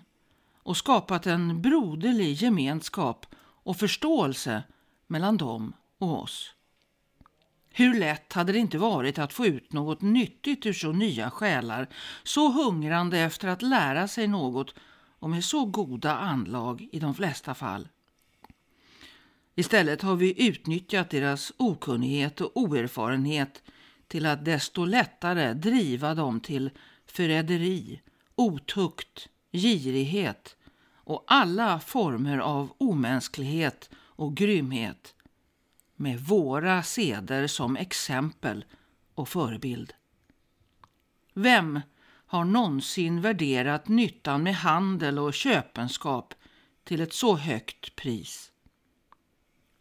och 0.65 0.77
skapat 0.77 1.27
en 1.27 1.63
broderlig 1.63 2.33
gemenskap 2.33 3.27
och 3.37 3.77
förståelse 3.77 4.63
mellan 5.07 5.37
dem 5.37 5.73
och 5.99 6.23
oss. 6.23 6.55
Hur 7.71 8.01
lätt 8.01 8.33
hade 8.33 8.53
det 8.53 8.59
inte 8.59 8.79
varit 8.79 9.19
att 9.19 9.33
få 9.33 9.47
ut 9.47 9.73
något 9.73 10.01
nyttigt 10.01 10.67
ur 10.67 10.73
så 10.73 10.93
nya 10.93 11.31
själar, 11.31 11.89
så 12.23 12.49
hungrande 12.53 13.19
efter 13.19 13.49
att 13.49 13.63
lära 13.63 14.09
sig 14.09 14.29
något 14.29 14.75
och 15.19 15.31
med 15.31 15.45
så 15.45 15.65
goda 15.65 16.17
anlag 16.17 16.89
i 16.93 16.99
de 16.99 17.15
flesta 17.15 17.55
fall. 17.55 17.89
Istället 19.55 20.03
har 20.03 20.17
vi 20.17 20.49
utnyttjat 20.49 21.11
deras 21.11 21.53
okunnighet 21.57 22.41
och 22.41 22.57
oerfarenhet 22.57 23.63
till 24.09 24.27
att 24.27 24.45
desto 24.45 24.85
lättare 24.85 25.53
driva 25.53 26.15
dem 26.15 26.41
till 26.41 26.71
förräderi, 27.07 28.01
otukt, 28.35 29.29
girighet 29.55 30.57
och 30.95 31.25
alla 31.27 31.81
former 31.81 32.39
av 32.39 32.73
omänsklighet 32.79 33.91
och 33.97 34.37
grymhet 34.37 35.15
med 35.97 36.21
våra 36.21 36.83
seder 36.83 37.47
som 37.47 37.77
exempel 37.77 38.65
och 39.15 39.29
förebild. 39.29 39.93
Vem 41.35 41.81
har 42.27 42.45
någonsin 42.45 43.21
värderat 43.21 43.89
nyttan 43.89 44.43
med 44.43 44.55
handel 44.55 45.19
och 45.19 45.35
köpenskap 45.35 46.35
till 46.85 47.01
ett 47.01 47.13
så 47.13 47.37
högt 47.37 47.97
pris? 47.97 48.53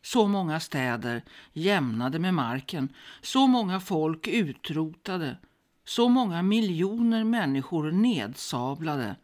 Så 0.01 0.27
många 0.27 0.59
städer 0.59 1.23
jämnade 1.53 2.19
med 2.19 2.33
marken, 2.33 2.93
så 3.21 3.47
många 3.47 3.79
folk 3.79 4.27
utrotade, 4.27 5.37
så 5.85 6.09
många 6.09 6.41
miljoner 6.41 7.23
människor 7.23 7.91
nedsablade 7.91 9.15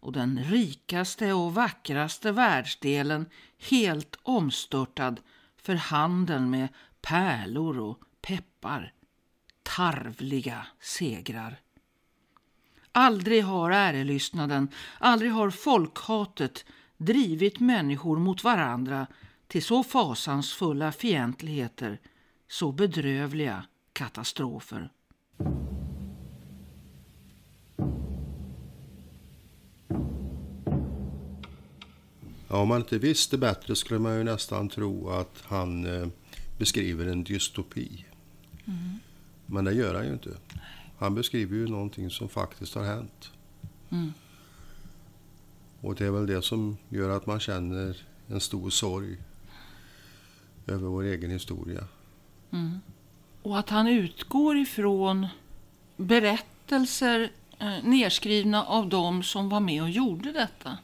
och 0.00 0.12
den 0.12 0.44
rikaste 0.44 1.32
och 1.32 1.54
vackraste 1.54 2.32
världsdelen 2.32 3.26
helt 3.70 4.16
omstörtad 4.22 5.20
för 5.56 5.74
handeln 5.74 6.50
med 6.50 6.68
pärlor 7.02 7.78
och 7.78 7.98
peppar. 8.22 8.92
Tarvliga 9.62 10.66
segrar. 10.80 11.60
Aldrig 12.92 13.44
har 13.44 13.70
ärelystnaden, 13.70 14.68
aldrig 14.98 15.32
har 15.32 15.50
folkhatet 15.50 16.64
drivit 16.96 17.60
människor 17.60 18.18
mot 18.18 18.44
varandra 18.44 19.06
till 19.46 19.64
så 19.64 19.84
fasansfulla 19.84 20.92
fientligheter, 20.92 22.00
så 22.48 22.72
bedrövliga 22.72 23.64
katastrofer. 23.92 24.90
Ja, 32.50 32.56
om 32.56 32.68
man 32.68 32.80
inte 32.80 32.98
visste 32.98 33.38
bättre 33.38 33.76
skulle 33.76 34.00
man 34.00 34.16
ju 34.16 34.24
nästan 34.24 34.68
tro 34.68 35.10
att 35.10 35.42
han 35.44 35.86
eh, 35.86 36.08
beskriver 36.58 37.06
en 37.06 37.24
dystopi. 37.24 38.04
Mm. 38.64 38.98
Men 39.46 39.64
det 39.64 39.72
gör 39.72 39.94
han 39.94 40.06
ju 40.06 40.12
inte. 40.12 40.30
Han 40.98 41.14
beskriver 41.14 41.56
ju 41.56 41.68
någonting 41.68 42.10
som 42.10 42.28
faktiskt 42.28 42.74
har 42.74 42.84
hänt. 42.84 43.30
Mm. 43.90 44.12
Och 45.80 45.94
det 45.94 46.06
är 46.06 46.10
väl 46.10 46.26
det 46.26 46.42
som 46.42 46.76
gör 46.88 47.16
att 47.16 47.26
man 47.26 47.40
känner 47.40 47.96
en 48.28 48.40
stor 48.40 48.70
sorg 48.70 49.16
över 50.66 50.88
vår 50.88 51.02
egen 51.02 51.30
historia. 51.30 51.84
Mm. 52.50 52.80
Och 53.42 53.58
att 53.58 53.70
han 53.70 53.86
utgår 53.86 54.56
ifrån 54.56 55.26
berättelser 55.96 57.30
eh, 57.58 57.84
nedskrivna 57.84 58.64
av 58.64 58.88
dem 58.88 59.22
som 59.22 59.48
var 59.48 59.60
med 59.60 59.82
och 59.82 59.90
gjorde 59.90 60.32
detta. 60.32 60.78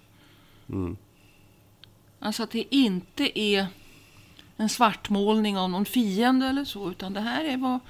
Mm. 0.68 0.96
Alltså 2.27 2.43
att 2.43 2.51
det 2.51 2.74
inte 2.74 3.41
är 3.41 3.66
en 4.57 4.68
svartmålning 4.68 5.59
av 5.59 5.70
någon 5.70 5.85
fiende 5.85 6.47
eller 6.47 6.64
så, 6.64 6.91
utan 6.91 7.12
det 7.12 7.20
här 7.20 7.45
är 7.45 7.57
vad 7.57 7.81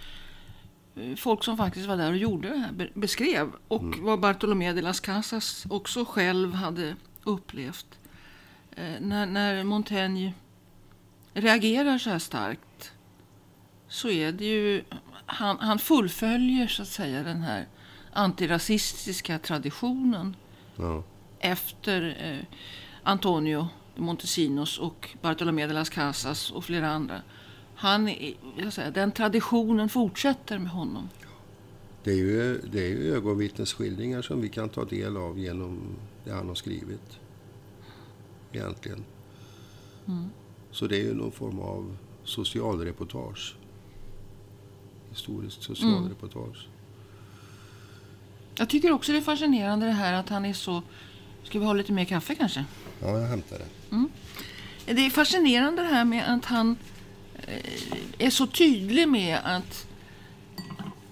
eh, 0.96 1.16
folk 1.16 1.44
som 1.44 1.56
faktiskt 1.56 1.86
var 1.86 1.96
där 1.96 2.10
och 2.10 2.16
gjorde 2.16 2.48
det 2.48 2.58
här 2.58 2.90
beskrev. 2.94 3.52
Och 3.68 3.82
mm. 3.82 4.04
vad 4.04 4.20
Bartolomé 4.20 4.72
de 4.72 4.82
las 4.82 5.00
Casas 5.00 5.66
också 5.70 6.04
själv 6.04 6.54
hade 6.54 6.96
upplevt. 7.24 7.98
Eh, 8.76 9.00
när, 9.00 9.26
när 9.26 9.64
Montaigne 9.64 10.32
reagerar 11.32 11.98
så 11.98 12.10
här 12.10 12.18
starkt 12.18 12.92
så 13.88 14.08
är 14.08 14.32
det 14.32 14.44
ju, 14.44 14.84
han, 15.26 15.58
han 15.58 15.78
fullföljer 15.78 16.66
så 16.66 16.82
att 16.82 16.88
säga 16.88 17.22
den 17.22 17.42
här 17.42 17.66
antirasistiska 18.12 19.38
traditionen 19.38 20.36
ja. 20.76 21.02
efter 21.40 22.16
eh, 22.20 22.58
Antonio 23.02 23.68
Montesinos 23.96 24.78
och 24.78 25.08
Bartolomé 25.22 25.66
de 25.66 25.74
las 25.74 25.90
Casas 25.90 26.50
och 26.50 26.64
flera 26.64 26.90
andra. 26.90 27.22
Han, 27.74 28.14
jag 28.56 28.72
säger, 28.72 28.90
den 28.90 29.12
traditionen 29.12 29.88
fortsätter 29.88 30.58
med 30.58 30.70
honom. 30.70 31.08
Det 32.04 32.10
är 32.10 32.16
ju, 32.16 32.58
det 32.58 32.80
är 32.80 32.88
ju 32.88 33.14
ögonvittnesskildringar 33.14 34.22
som 34.22 34.40
vi 34.40 34.48
kan 34.48 34.68
ta 34.68 34.84
del 34.84 35.16
av 35.16 35.38
genom 35.38 35.96
det 36.24 36.30
han 36.30 36.48
har 36.48 36.54
skrivit. 36.54 37.18
Egentligen. 38.52 39.04
Mm. 40.06 40.30
Så 40.70 40.86
det 40.86 40.96
är 40.96 41.02
ju 41.02 41.14
någon 41.14 41.32
form 41.32 41.60
av 41.60 41.96
socialreportage. 42.24 43.56
Historiskt 45.10 45.62
socialreportage. 45.62 46.66
Mm. 46.66 46.76
Jag 48.58 48.68
tycker 48.68 48.92
också 48.92 49.12
det 49.12 49.18
är 49.18 49.22
fascinerande 49.22 49.86
det 49.86 49.92
här 49.92 50.12
att 50.12 50.28
han 50.28 50.44
är 50.44 50.52
så... 50.52 50.82
Ska 51.42 51.58
vi 51.58 51.64
ha 51.64 51.72
lite 51.72 51.92
mer 51.92 52.04
kaffe 52.04 52.34
kanske? 52.34 52.64
Ja, 53.00 53.18
jag 53.18 53.28
hämtar 53.28 53.58
det. 53.58 53.66
Mm. 53.92 54.10
Det 54.84 55.06
är 55.06 55.10
fascinerande 55.10 55.82
det 55.82 55.88
här 55.88 56.04
med 56.04 56.34
att 56.34 56.44
han 56.44 56.76
eh, 57.46 57.72
är 58.18 58.30
så 58.30 58.46
tydlig 58.46 59.08
med 59.08 59.38
att 59.44 59.86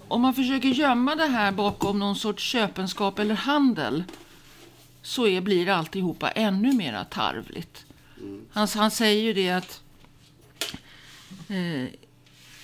om 0.09 0.21
man 0.21 0.35
försöker 0.35 0.69
gömma 0.69 1.15
det 1.15 1.27
här 1.27 1.53
bakom 1.53 1.99
någon 1.99 2.17
sorts 2.17 2.43
köpenskap 2.43 3.19
eller 3.19 3.35
handel 3.35 4.05
så 5.03 5.27
är, 5.27 5.41
blir 5.41 5.69
alltihopa 5.69 6.31
ännu 6.31 6.73
mer 6.73 7.05
tarvligt. 7.05 7.87
Han, 8.53 8.69
han 8.75 8.91
säger 8.91 9.23
ju 9.23 9.33
det 9.33 9.51
att 9.51 9.83
eh, 11.49 11.89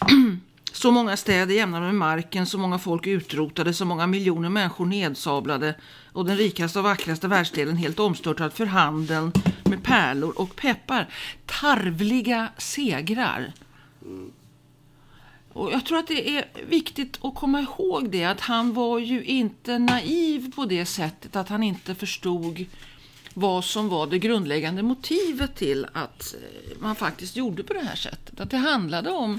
så 0.73 0.91
många 0.91 1.17
städer 1.17 1.55
jämnade 1.55 1.87
med 1.87 1.95
marken, 1.95 2.47
så 2.47 2.59
många 2.59 2.79
folk 2.79 3.07
utrotade, 3.07 3.75
så 3.75 3.85
många 3.85 4.07
miljoner 4.07 4.49
människor 4.49 4.87
nedsablade 4.87 5.75
och 6.13 6.25
den 6.25 6.37
rikaste 6.37 6.79
och 6.79 6.85
vackraste 6.85 7.29
världsdelen 7.29 7.77
helt 7.77 8.01
omstörtad 8.01 8.51
för 8.51 8.67
handeln 8.67 9.33
med 9.65 9.83
pärlor 9.83 10.41
och 10.41 10.57
peppar. 10.57 11.09
Tarvliga 11.47 12.49
segrar. 12.59 13.53
Och 15.53 15.73
jag 15.73 15.87
tror 15.87 15.99
att 15.99 16.07
det 16.07 16.37
är 16.37 16.45
viktigt 16.69 17.19
att 17.23 17.35
komma 17.35 17.61
ihåg 17.61 18.11
det, 18.11 18.25
att 18.25 18.41
han 18.41 18.75
var 18.75 18.99
ju 18.99 19.25
inte 19.25 19.79
naiv 19.79 20.53
på 20.55 20.65
det 20.65 20.87
sättet 20.87 21.37
att 21.37 21.49
han 21.49 21.63
inte 21.63 21.95
förstod 21.95 22.67
vad 23.35 23.65
som 23.65 23.89
var 23.89 24.07
det 24.07 24.19
grundläggande 24.19 24.83
motivet 24.83 25.57
till 25.57 25.87
att 25.93 26.35
eh, 26.35 26.81
man 26.81 26.97
faktiskt 26.97 27.37
gjorde 27.37 27.63
på 27.63 27.73
det 27.73 27.81
här 27.81 27.97
sättet. 27.97 28.41
Att 28.41 28.51
det 28.51 28.57
handlade 28.57 29.11
om 29.11 29.39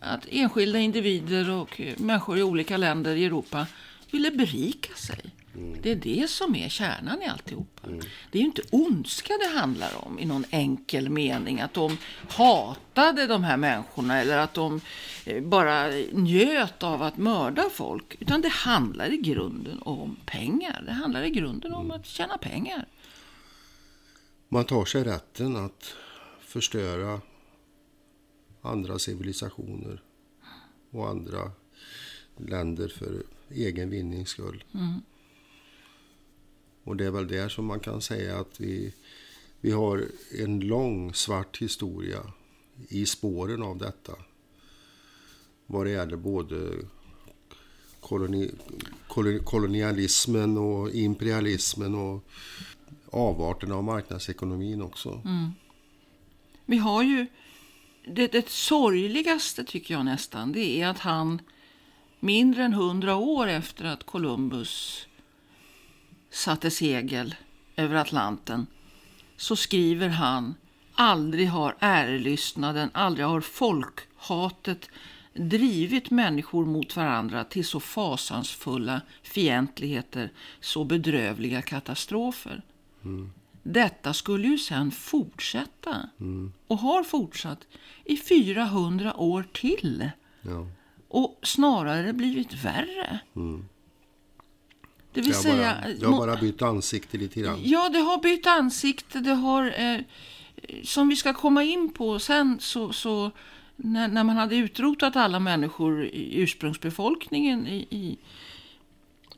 att 0.00 0.26
enskilda 0.30 0.78
individer 0.78 1.50
och 1.50 1.80
eh, 1.80 1.98
människor 1.98 2.38
i 2.38 2.42
olika 2.42 2.76
länder 2.76 3.14
i 3.16 3.24
Europa 3.24 3.66
ville 4.10 4.30
berika 4.30 4.94
sig. 4.94 5.20
Det 5.54 5.90
är 5.90 5.96
det 5.96 6.30
som 6.30 6.54
är 6.54 6.68
kärnan 6.68 7.22
i 7.22 7.26
alltihopa. 7.26 7.88
Det 8.30 8.38
är 8.38 8.42
ju 8.42 8.46
inte 8.46 8.62
ondska 8.70 9.34
det 9.38 9.58
handlar 9.58 10.06
om 10.06 10.18
i 10.18 10.24
någon 10.24 10.44
enkel 10.50 11.10
mening. 11.10 11.60
Att 11.60 11.74
de 11.74 11.98
hatade 12.28 13.26
de 13.26 13.44
här 13.44 13.56
människorna 13.56 14.20
eller 14.20 14.38
att 14.38 14.54
de 14.54 14.80
eh, 15.24 15.42
bara 15.42 15.88
njöt 16.12 16.82
av 16.82 17.02
att 17.02 17.16
mörda 17.16 17.70
folk. 17.70 18.16
Utan 18.20 18.40
det 18.40 18.48
handlar 18.48 19.12
i 19.12 19.16
grunden 19.16 19.78
om 19.82 20.16
pengar. 20.26 20.82
Det 20.86 20.92
handlar 20.92 21.22
i 21.22 21.30
grunden 21.30 21.72
om 21.72 21.90
att 21.90 22.06
tjäna 22.06 22.38
pengar. 22.38 22.86
Man 24.48 24.64
tar 24.64 24.84
sig 24.84 25.04
rätten 25.04 25.56
att 25.56 25.94
förstöra 26.40 27.20
andra 28.62 28.98
civilisationer 28.98 30.02
och 30.90 31.08
andra 31.08 31.50
länder 32.36 32.88
för 32.88 33.22
egen 33.50 33.90
vinnings 33.90 34.28
skull. 34.28 34.64
Och 36.84 36.96
det 36.96 37.06
är 37.06 37.10
väl 37.10 37.28
där 37.28 37.48
som 37.48 37.64
man 37.64 37.80
kan 37.80 38.02
säga 38.02 38.38
att 38.38 38.60
vi, 38.60 38.94
vi 39.60 39.70
har 39.70 40.04
en 40.38 40.60
lång 40.60 41.14
svart 41.14 41.58
historia 41.58 42.20
i 42.88 43.06
spåren 43.06 43.62
av 43.62 43.78
detta. 43.78 44.12
Vad 45.66 45.86
det 45.86 45.90
gäller 45.90 46.16
både 46.16 46.70
koloni, 48.00 48.50
koloni, 49.08 49.40
kolonialismen 49.44 50.58
och 50.58 50.90
imperialismen 50.90 51.94
och 51.94 52.24
avarterna 53.10 53.74
av 53.74 53.84
marknadsekonomin 53.84 54.82
också. 54.82 55.22
Mm. 55.24 55.50
Vi 56.66 56.76
har 56.76 57.02
ju... 57.02 57.26
Det, 58.06 58.32
det 58.32 58.48
sorgligaste 58.48 59.64
tycker 59.64 59.94
jag 59.94 60.04
nästan, 60.04 60.52
det 60.52 60.80
är 60.80 60.88
att 60.88 60.98
han 60.98 61.42
mindre 62.20 62.64
än 62.64 62.72
hundra 62.72 63.16
år 63.16 63.46
efter 63.46 63.84
att 63.84 64.06
Columbus 64.06 65.06
satte 66.32 66.70
segel 66.70 67.34
över 67.76 67.94
Atlanten 67.94 68.66
så 69.36 69.56
skriver 69.56 70.08
han 70.08 70.54
aldrig 70.94 71.48
har 71.48 71.76
ärelystnaden, 71.78 72.90
aldrig 72.94 73.26
har 73.26 73.40
folkhatet 73.40 74.88
drivit 75.34 76.10
människor 76.10 76.66
mot 76.66 76.96
varandra 76.96 77.44
till 77.44 77.64
så 77.64 77.80
fasansfulla 77.80 79.00
fientligheter, 79.22 80.32
så 80.60 80.84
bedrövliga 80.84 81.62
katastrofer. 81.62 82.62
Detta 83.62 84.14
skulle 84.14 84.48
ju 84.48 84.58
sen 84.58 84.90
fortsätta 84.90 86.08
och 86.66 86.78
har 86.78 87.02
fortsatt 87.02 87.66
i 88.04 88.16
400 88.16 89.16
år 89.16 89.44
till 89.52 90.10
Ja. 90.42 90.66
och 91.08 91.38
snarare 91.42 92.12
blivit 92.12 92.64
värre. 92.64 93.20
Det 95.12 95.20
vill 95.20 95.34
har, 95.34 95.42
säga... 95.42 95.84
bara, 96.00 96.10
har 96.10 96.26
bara 96.26 96.36
bytt 96.36 96.62
ansikte 96.62 97.18
lite 97.18 97.40
grann. 97.40 97.60
Ja, 97.62 97.88
det 97.88 97.98
har 97.98 98.22
bytt 98.22 98.46
ansikte. 98.46 99.20
Det 99.20 99.34
har, 99.34 99.74
eh, 99.76 100.00
som 100.84 101.08
vi 101.08 101.16
ska 101.16 101.34
komma 101.34 101.64
in 101.64 101.92
på 101.92 102.18
sen, 102.18 102.60
så, 102.60 102.92
så 102.92 103.30
när, 103.76 104.08
när 104.08 104.24
man 104.24 104.36
hade 104.36 104.56
utrotat 104.56 105.16
alla 105.16 105.40
människor 105.40 106.04
i 106.04 106.40
ursprungsbefolkningen 106.40 107.66
i, 107.66 107.86
i, 107.90 108.18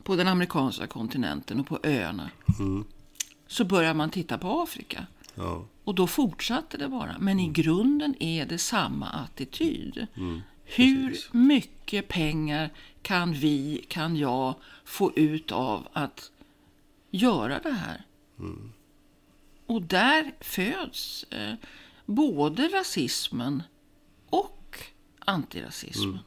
på 0.03 0.15
den 0.15 0.27
amerikanska 0.27 0.87
kontinenten 0.87 1.59
och 1.59 1.67
på 1.67 1.79
öarna, 1.83 2.29
så 3.47 3.63
börjar 3.63 3.93
man 3.93 4.09
titta 4.09 4.37
på 4.37 4.61
Afrika. 4.61 5.07
Ja. 5.35 5.65
Och 5.83 5.95
då 5.95 6.07
fortsatte 6.07 6.77
det 6.77 6.87
bara. 6.87 7.15
Men 7.19 7.39
i 7.39 7.47
grunden 7.47 8.15
är 8.19 8.45
det 8.45 8.57
samma 8.57 9.09
attityd. 9.09 10.07
Hur 10.63 11.17
mycket 11.31 12.07
pengar 12.07 12.69
kan 13.05 13.33
vi, 13.33 13.85
kan 13.87 14.15
jag 14.15 14.55
få 14.85 15.11
ut 15.15 15.51
av 15.51 15.87
att 15.93 16.31
göra 17.11 17.59
det 17.59 17.71
här? 17.71 18.05
Och 19.65 19.81
där 19.81 20.35
föds 20.39 21.23
eh, 21.23 21.53
både 22.05 22.67
rasismen 22.67 23.63
och 24.29 24.79
antirasismen. 25.19 26.19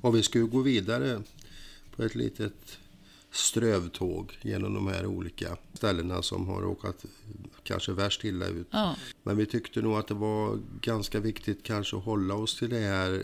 Och 0.00 0.14
vi 0.14 0.22
ju 0.38 0.46
gå 0.46 0.60
vidare 0.60 1.22
på 1.96 2.02
ett 2.02 2.14
litet 2.14 2.78
strövtåg 3.30 4.38
genom 4.42 4.74
de 4.74 4.88
här 4.88 5.06
olika 5.06 5.56
ställena 5.72 6.22
som 6.22 6.48
har 6.48 6.62
råkat 6.62 7.04
kanske 7.62 7.92
värst 7.92 8.24
illa 8.24 8.46
ut. 8.46 8.66
Ja. 8.70 8.96
Men 9.22 9.36
vi 9.36 9.46
tyckte 9.46 9.82
nog 9.82 9.96
att 9.96 10.08
det 10.08 10.14
var 10.14 10.60
ganska 10.80 11.20
viktigt 11.20 11.62
kanske 11.62 11.96
att 11.96 12.04
hålla 12.04 12.34
oss 12.34 12.58
till 12.58 12.70
det 12.70 12.80
här 12.80 13.22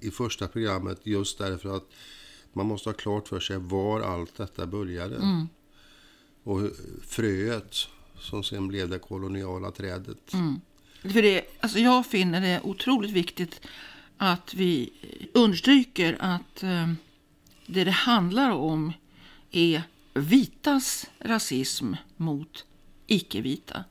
i 0.00 0.10
första 0.10 0.48
programmet 0.48 1.00
just 1.04 1.38
därför 1.38 1.76
att 1.76 1.84
man 2.52 2.66
måste 2.66 2.88
ha 2.88 2.94
klart 2.94 3.28
för 3.28 3.40
sig 3.40 3.56
var 3.58 4.00
allt 4.00 4.36
detta 4.36 4.66
började. 4.66 5.46
Och 6.44 6.60
hur- 6.60 6.74
fröet 7.06 7.76
som 8.18 8.42
sen 8.42 8.68
blev 8.68 8.88
det 8.88 8.98
koloniala 8.98 9.70
trädet. 9.70 10.32
För 11.02 11.22
det, 11.22 11.44
alltså 11.60 11.78
jag 11.78 12.06
finner 12.06 12.40
det 12.40 12.60
otroligt 12.62 13.10
viktigt 13.10 13.60
att 14.16 14.54
vi 14.54 14.90
understryker 15.34 16.16
att 16.20 16.62
eh, 16.62 16.92
det 17.66 17.84
det 17.84 17.90
handlar 17.90 18.50
om 18.50 18.92
är 19.50 19.82
vitas 20.14 21.06
rasism 21.18 21.94
mot 22.16 22.64
icke-vita. 23.06 23.84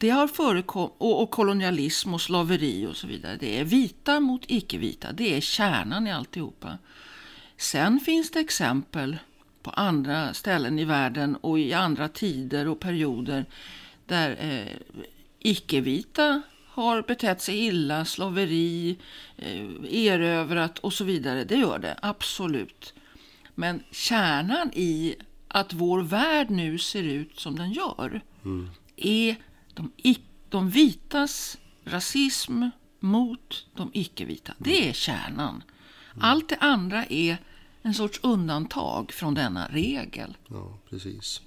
Det 0.00 0.10
har 0.10 0.26
förekommit, 0.28 0.92
och, 0.98 1.22
och 1.22 1.30
kolonialism 1.30 2.14
och 2.14 2.20
slaveri 2.20 2.86
och 2.86 2.96
så 2.96 3.06
vidare. 3.06 3.36
Det 3.36 3.58
är 3.58 3.64
vita 3.64 4.20
mot 4.20 4.44
icke-vita. 4.46 5.12
Det 5.12 5.36
är 5.36 5.40
kärnan 5.40 6.06
i 6.06 6.12
alltihopa. 6.12 6.78
Sen 7.56 8.00
finns 8.00 8.30
det 8.30 8.40
exempel 8.40 9.18
på 9.62 9.70
andra 9.70 10.34
ställen 10.34 10.78
i 10.78 10.84
världen 10.84 11.36
och 11.36 11.58
i 11.58 11.72
andra 11.72 12.08
tider 12.08 12.68
och 12.68 12.80
perioder 12.80 13.44
där 14.06 14.36
eh, 14.40 14.96
icke-vita 15.38 16.42
har 16.66 17.02
betett 17.02 17.40
sig 17.40 17.66
illa, 17.66 18.04
slaveri, 18.04 18.98
eh, 19.36 20.06
erövrat 20.06 20.78
och 20.78 20.92
så 20.92 21.04
vidare. 21.04 21.44
Det 21.44 21.56
gör 21.56 21.78
det, 21.78 21.96
absolut. 22.02 22.94
Men 23.54 23.82
kärnan 23.90 24.70
i 24.74 25.14
att 25.48 25.72
vår 25.72 26.02
värld 26.02 26.50
nu 26.50 26.78
ser 26.78 27.02
ut 27.02 27.40
som 27.40 27.56
den 27.56 27.72
gör 27.72 28.20
är 28.96 29.36
de, 29.74 29.92
de 30.48 30.70
vitas 30.70 31.58
rasism 31.84 32.64
mot 33.00 33.66
de 33.74 33.90
icke-vita. 33.92 34.52
Det 34.58 34.88
är 34.88 34.92
kärnan. 34.92 35.62
Allt 36.20 36.48
det 36.48 36.56
andra 36.56 37.04
är 37.04 37.38
en 37.82 37.94
sorts 37.94 38.20
undantag 38.22 39.12
från 39.12 39.34
denna 39.34 39.68
regel. 39.68 40.36
Ja, 40.48 40.78
precis. 40.90 41.40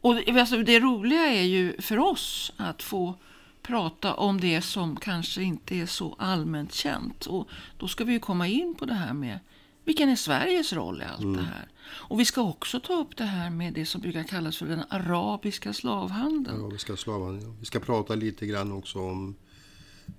Och 0.00 0.14
det, 0.14 0.40
alltså, 0.40 0.62
det 0.62 0.80
roliga 0.80 1.26
är 1.26 1.42
ju 1.42 1.80
för 1.80 1.98
oss 1.98 2.52
att 2.56 2.82
få 2.82 3.14
prata 3.62 4.14
om 4.14 4.40
det 4.40 4.62
som 4.62 4.96
kanske 4.96 5.42
inte 5.42 5.76
är 5.76 5.86
så 5.86 6.16
allmänt 6.18 6.72
känt. 6.72 7.26
Och 7.26 7.48
då 7.78 7.88
ska 7.88 8.04
vi 8.04 8.12
ju 8.12 8.18
komma 8.18 8.46
in 8.46 8.74
på 8.74 8.84
det 8.84 8.94
här 8.94 9.12
med 9.12 9.38
vilken 9.84 10.08
är 10.08 10.16
Sveriges 10.16 10.72
roll 10.72 11.02
i 11.02 11.04
allt 11.04 11.36
det 11.36 11.42
här. 11.42 11.68
Och 11.94 12.20
vi 12.20 12.24
ska 12.24 12.42
också 12.42 12.80
ta 12.80 13.00
upp 13.00 13.16
det 13.16 13.24
här 13.24 13.50
med 13.50 13.72
det 13.72 13.86
som 13.86 14.00
brukar 14.00 14.22
kallas 14.22 14.56
för 14.56 14.66
den 14.66 14.84
arabiska 14.88 15.72
slavhandeln. 15.72 16.60
Ja, 16.60 16.66
vi 16.66 16.78
ska 16.78 16.96
slavan, 16.96 17.40
ja. 17.42 17.54
Vi 17.60 17.66
ska 17.66 17.80
prata 17.80 18.14
lite 18.14 18.46
grann 18.46 18.72
också 18.72 18.98
om 18.98 19.34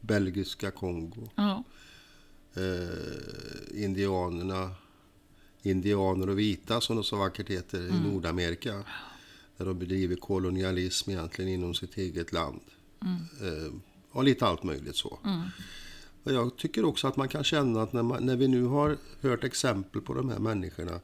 belgiska 0.02 0.72
Kongo. 0.72 1.30
Ja. 1.36 1.64
eh, 2.56 3.84
indianerna, 3.84 4.72
indianer 5.62 6.30
och 6.30 6.40
vita 6.40 6.82
som 6.82 6.98
det 6.98 7.04
så 7.04 7.16
vackert 7.16 7.50
heter 7.50 7.88
i 7.88 7.92
Nordamerika. 7.92 8.84
Där 9.58 9.66
de 9.66 9.80
bedriver 9.80 10.16
kolonialism 10.16 11.10
egentligen 11.10 11.52
inom 11.52 11.74
sitt 11.74 11.98
eget 11.98 12.32
land. 12.32 12.62
Eh, 13.42 13.74
och 14.12 14.24
lite 14.24 14.46
allt 14.46 14.64
möjligt 14.64 14.96
så. 14.96 15.20
Och 16.24 16.32
jag 16.32 16.58
tycker 16.58 16.86
också 16.86 17.08
att 17.08 17.16
man 17.16 17.28
kan 17.28 17.44
känna 17.44 17.82
att 17.82 17.94
när, 17.94 18.04
man, 18.04 18.26
när 18.26 18.36
vi 18.36 18.48
nu 18.48 18.64
har 18.64 18.98
hört 19.22 19.44
exempel 19.44 20.02
på 20.02 20.14
de 20.14 20.30
här 20.30 20.40
människorna 20.40 21.00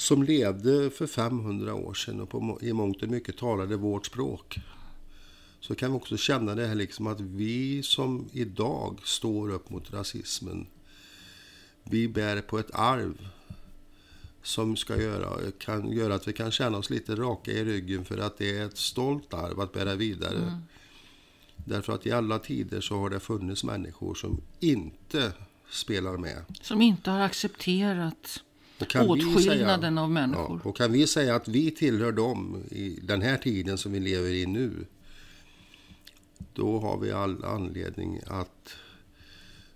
som 0.00 0.22
levde 0.22 0.90
för 0.90 1.06
500 1.06 1.74
år 1.74 1.94
sedan 1.94 2.20
och 2.20 2.28
på, 2.28 2.58
i 2.62 2.72
mångt 2.72 3.02
och 3.02 3.08
mycket 3.08 3.36
talade 3.36 3.76
vårt 3.76 4.06
språk. 4.06 4.58
Så 5.60 5.74
kan 5.74 5.92
vi 5.92 5.98
också 5.98 6.16
känna 6.16 6.54
det 6.54 6.66
här 6.66 6.74
liksom 6.74 7.06
att 7.06 7.20
vi 7.20 7.82
som 7.82 8.28
idag 8.32 9.00
står 9.04 9.50
upp 9.50 9.70
mot 9.70 9.92
rasismen, 9.92 10.66
vi 11.84 12.08
bär 12.08 12.40
på 12.40 12.58
ett 12.58 12.70
arv 12.74 13.28
som 14.42 14.76
ska 14.76 15.02
göra, 15.02 15.50
kan 15.58 15.92
göra 15.92 16.14
att 16.14 16.28
vi 16.28 16.32
kan 16.32 16.50
känna 16.50 16.78
oss 16.78 16.90
lite 16.90 17.14
raka 17.14 17.50
i 17.50 17.64
ryggen 17.64 18.04
för 18.04 18.18
att 18.18 18.38
det 18.38 18.58
är 18.58 18.66
ett 18.66 18.78
stolt 18.78 19.34
arv 19.34 19.60
att 19.60 19.72
bära 19.72 19.94
vidare. 19.94 20.60
Därför 21.56 21.92
att 21.92 22.06
i 22.06 22.12
alla 22.12 22.38
tider 22.38 22.80
så 22.80 22.96
har 22.96 23.10
det 23.10 23.20
funnits 23.20 23.64
människor 23.64 24.14
som 24.14 24.40
inte 24.60 25.32
spelar 25.70 26.16
med. 26.16 26.44
Som 26.62 26.82
inte 26.82 27.10
har 27.10 27.20
accepterat 27.20 28.42
åtskillnaden 28.82 29.94
säga- 29.94 30.02
av 30.02 30.10
människor. 30.10 30.60
Ja, 30.64 30.68
och 30.70 30.76
kan 30.76 30.92
vi 30.92 31.06
säga 31.06 31.34
att 31.34 31.48
vi 31.48 31.70
tillhör 31.70 32.12
dem 32.12 32.64
i 32.70 32.98
den 33.02 33.22
här 33.22 33.36
tiden 33.36 33.78
som 33.78 33.92
vi 33.92 34.00
lever 34.00 34.30
i 34.30 34.46
nu. 34.46 34.86
Då 36.54 36.78
har 36.78 36.98
vi 36.98 37.12
all 37.12 37.44
anledning 37.44 38.20
att 38.26 38.76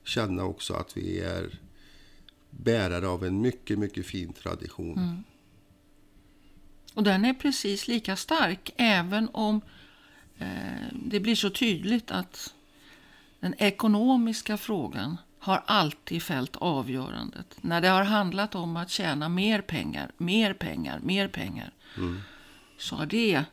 känna 0.04 0.44
också 0.44 0.74
att 0.74 0.96
vi 0.96 1.20
är 1.20 1.58
bärare 2.50 3.08
av 3.08 3.24
en 3.24 3.40
mycket, 3.40 3.78
mycket 3.78 4.06
fin 4.06 4.32
tradition. 4.32 4.98
Mm. 4.98 5.24
Och 6.94 7.02
den 7.02 7.24
är 7.24 7.34
precis 7.34 7.88
lika 7.88 8.16
stark 8.16 8.70
även 8.76 9.28
om 9.32 9.60
eh, 10.38 10.48
det 10.92 11.20
blir 11.20 11.34
så 11.34 11.50
tydligt 11.50 12.10
att 12.10 12.54
den 13.40 13.54
ekonomiska 13.58 14.56
frågan 14.56 15.16
har 15.44 15.62
alltid 15.66 16.22
fällt 16.22 16.56
avgörandet. 16.56 17.56
När 17.60 17.80
det 17.80 17.88
har 17.88 18.04
handlat 18.04 18.54
om 18.54 18.76
att 18.76 18.90
tjäna 18.90 19.28
mer 19.28 19.60
pengar, 19.60 20.10
mer 20.16 20.54
pengar, 20.54 20.98
mer 21.02 21.28
pengar. 21.28 21.72
Mm. 21.96 22.20
Så 22.78 22.96
har 22.96 23.06
det, 23.06 23.44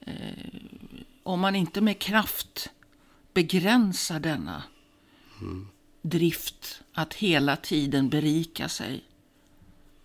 eh, 0.00 0.14
om 1.22 1.40
man 1.40 1.56
inte 1.56 1.80
med 1.80 1.98
kraft 1.98 2.70
begränsar 3.34 4.20
denna 4.20 4.62
mm. 5.40 5.68
drift 6.02 6.82
att 6.92 7.14
hela 7.14 7.56
tiden 7.56 8.08
berika 8.08 8.68
sig. 8.68 9.04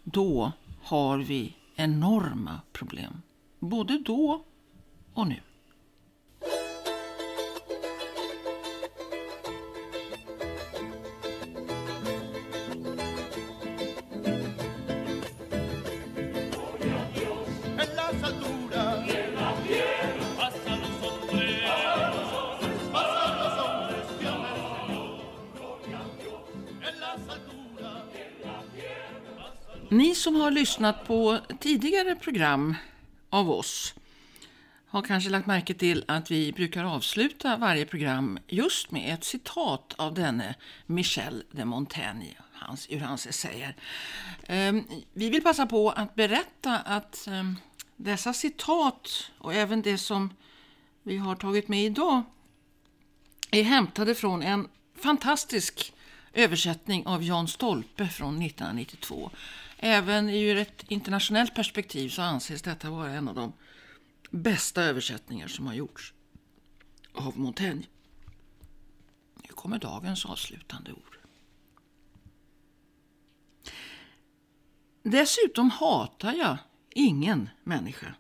Då 0.04 0.52
har 0.82 1.18
vi 1.18 1.56
enorma 1.76 2.62
problem. 2.72 3.22
Både 3.60 3.98
då 4.00 4.44
och 5.14 5.28
nu. 5.28 5.42
Som 30.28 30.36
har 30.36 30.52
lyssnat 30.52 31.08
på 31.08 31.40
tidigare 31.60 32.16
program 32.16 32.76
av 33.30 33.52
oss 33.52 33.94
har 34.88 35.02
kanske 35.02 35.30
lagt 35.30 35.48
märke 35.48 35.74
till 35.74 36.04
att 36.08 36.32
vi 36.32 36.54
brukar 36.54 36.84
avsluta 36.84 37.58
varje 37.58 37.86
program 37.86 38.40
just 38.48 38.92
med 38.92 39.14
ett 39.14 39.24
citat 39.24 39.94
av 39.98 40.14
denne 40.14 40.56
Michel 40.86 41.44
de 41.52 41.66
Montaigne, 41.66 42.36
hans, 42.54 42.88
ur 42.90 43.00
hans 43.00 43.28
essäer. 43.28 43.76
Ehm, 44.48 44.84
vi 45.14 45.30
vill 45.30 45.44
passa 45.44 45.66
på 45.66 45.90
att 45.90 46.16
berätta 46.16 46.78
att 46.78 47.28
ehm, 47.28 47.56
dessa 47.96 48.34
citat 48.34 49.32
och 49.38 49.54
även 49.54 49.82
det 49.82 49.98
som 49.98 50.34
vi 51.04 51.18
har 51.18 51.36
tagit 51.36 51.68
med 51.68 51.86
idag 51.86 52.24
är 53.52 53.64
hämtade 53.64 54.16
från 54.16 54.44
en 54.44 54.68
fantastisk 54.96 55.94
översättning 56.34 57.06
av 57.06 57.24
Jan 57.24 57.48
Stolpe 57.48 58.08
från 58.08 58.42
1992. 58.42 59.32
Även 59.78 60.30
ur 60.30 60.58
ett 60.58 60.84
internationellt 60.88 61.56
perspektiv 61.56 62.10
så 62.10 62.22
anses 62.22 62.62
detta 62.62 62.90
vara 62.90 63.10
en 63.10 63.28
av 63.28 63.36
de 63.36 63.54
bästa 64.30 64.84
översättningar 64.84 65.48
som 65.48 65.68
har 65.68 65.74
gjorts 65.74 66.14
av 67.14 67.40
Montaigne. 67.40 67.84
Nu 69.44 69.50
kommer 69.50 69.80
dagens 69.80 70.26
avslutande 70.26 70.92
ord. 70.92 71.18
Dessutom 75.04 75.70
hatar 75.70 76.34
jag 76.34 76.58
ingen 76.90 77.50
människa. 77.64 78.14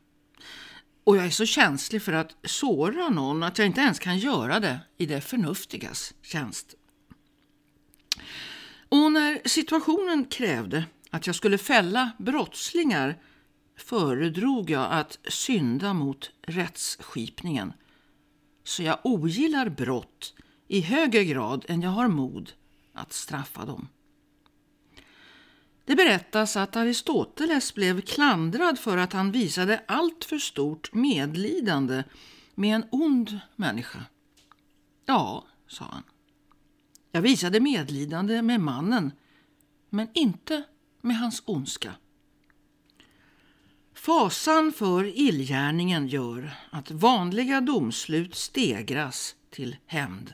Och 1.03 1.18
jag 1.18 1.26
är 1.26 1.30
så 1.30 1.45
känslig 1.45 2.01
för 2.01 2.14
att 2.14 2.36
såra 2.43 3.10
någon 3.10 3.43
att 3.43 3.58
jag 3.58 3.68
inte 3.68 3.82
ens 3.82 3.99
kan 3.99 4.18
göra 4.18 4.60
det 4.60 4.80
i 4.97 5.05
det 5.05 5.22
förnuftigas 5.22 6.14
tjänst. 6.22 6.76
Och 8.89 9.12
när 9.12 9.47
situationen 9.47 10.26
krävde 10.26 10.86
att 11.10 11.28
jag 11.28 11.36
skulle 11.36 11.58
fälla 11.58 12.12
brottslingar 12.18 13.22
föredrog 13.78 14.70
jag 14.70 14.91
att 14.91 15.20
synda 15.28 15.93
mot 15.93 16.32
rättsskipningen. 16.41 17.74
Så 18.64 18.84
jag 18.84 18.99
ogillar 19.03 19.70
brott 19.70 20.34
i 20.68 20.82
högre 20.82 21.26
grad 21.26 21.66
än 21.68 21.82
jag 21.82 21.89
har 21.89 22.08
mod 22.08 22.51
att 22.93 23.14
straffa 23.14 23.66
dem. 23.66 23.88
Det 25.86 25.95
berättas 25.95 26.58
att 26.58 26.76
Aristoteles 26.76 27.74
blev 27.74 28.01
klandrad 28.01 28.80
för 28.80 28.97
att 28.97 29.14
han 29.14 29.32
visade 29.32 29.84
allt 29.88 30.26
för 30.26 30.38
stort 30.38 30.93
medlidande 30.93 32.03
med 32.55 32.76
en 32.76 32.86
ond 32.91 33.39
människa. 33.55 33.99
Ja, 35.05 35.45
sa 35.68 35.86
han. 35.86 36.03
Jag 37.12 37.22
visade 37.22 37.60
medlidande 37.60 38.41
med 38.41 38.62
mannen, 38.62 39.12
men 39.89 40.08
inte 40.14 40.64
med 41.08 41.18
hans 41.18 41.43
ondska. 41.45 41.93
Fasan 43.93 44.72
för 44.72 45.03
illgärningen 45.03 46.08
gör 46.08 46.51
att 46.70 46.91
vanliga 46.91 47.62
domslut 47.62 48.36
stegras 48.36 49.36
till 49.49 49.76
hämnd. 49.86 50.34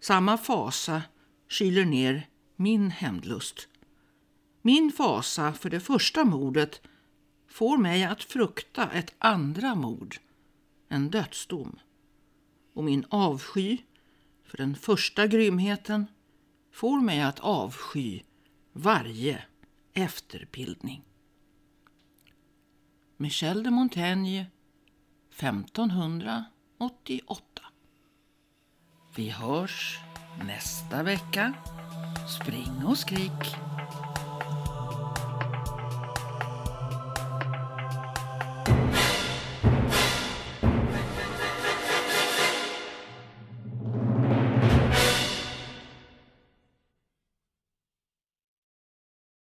Samma 0.00 0.38
fasa 0.38 1.02
kyler 1.48 1.84
ner 1.84 2.28
min 2.56 2.90
hämndlust. 2.90 3.68
Min 4.62 4.92
fasa 4.92 5.52
för 5.52 5.70
det 5.70 5.80
första 5.80 6.24
mordet 6.24 6.80
får 7.48 7.78
mig 7.78 8.04
att 8.04 8.24
frukta 8.24 8.90
ett 8.90 9.14
andra 9.18 9.74
mord, 9.74 10.16
en 10.88 11.10
dödsdom. 11.10 11.78
Och 12.74 12.84
min 12.84 13.04
avsky 13.08 13.78
för 14.44 14.56
den 14.56 14.76
första 14.76 15.26
grymheten 15.26 16.06
får 16.72 17.00
mig 17.00 17.22
att 17.22 17.40
avsky 17.40 18.20
varje 18.72 19.44
efterbildning. 19.92 21.02
Michel 23.16 23.62
de 23.62 23.70
Montaigne 23.70 24.46
1588 25.30 27.62
Vi 29.16 29.30
hörs 29.30 29.98
nästa 30.46 31.02
vecka. 31.02 31.54
Spring 32.40 32.84
och 32.86 32.98
skrik! 32.98 33.56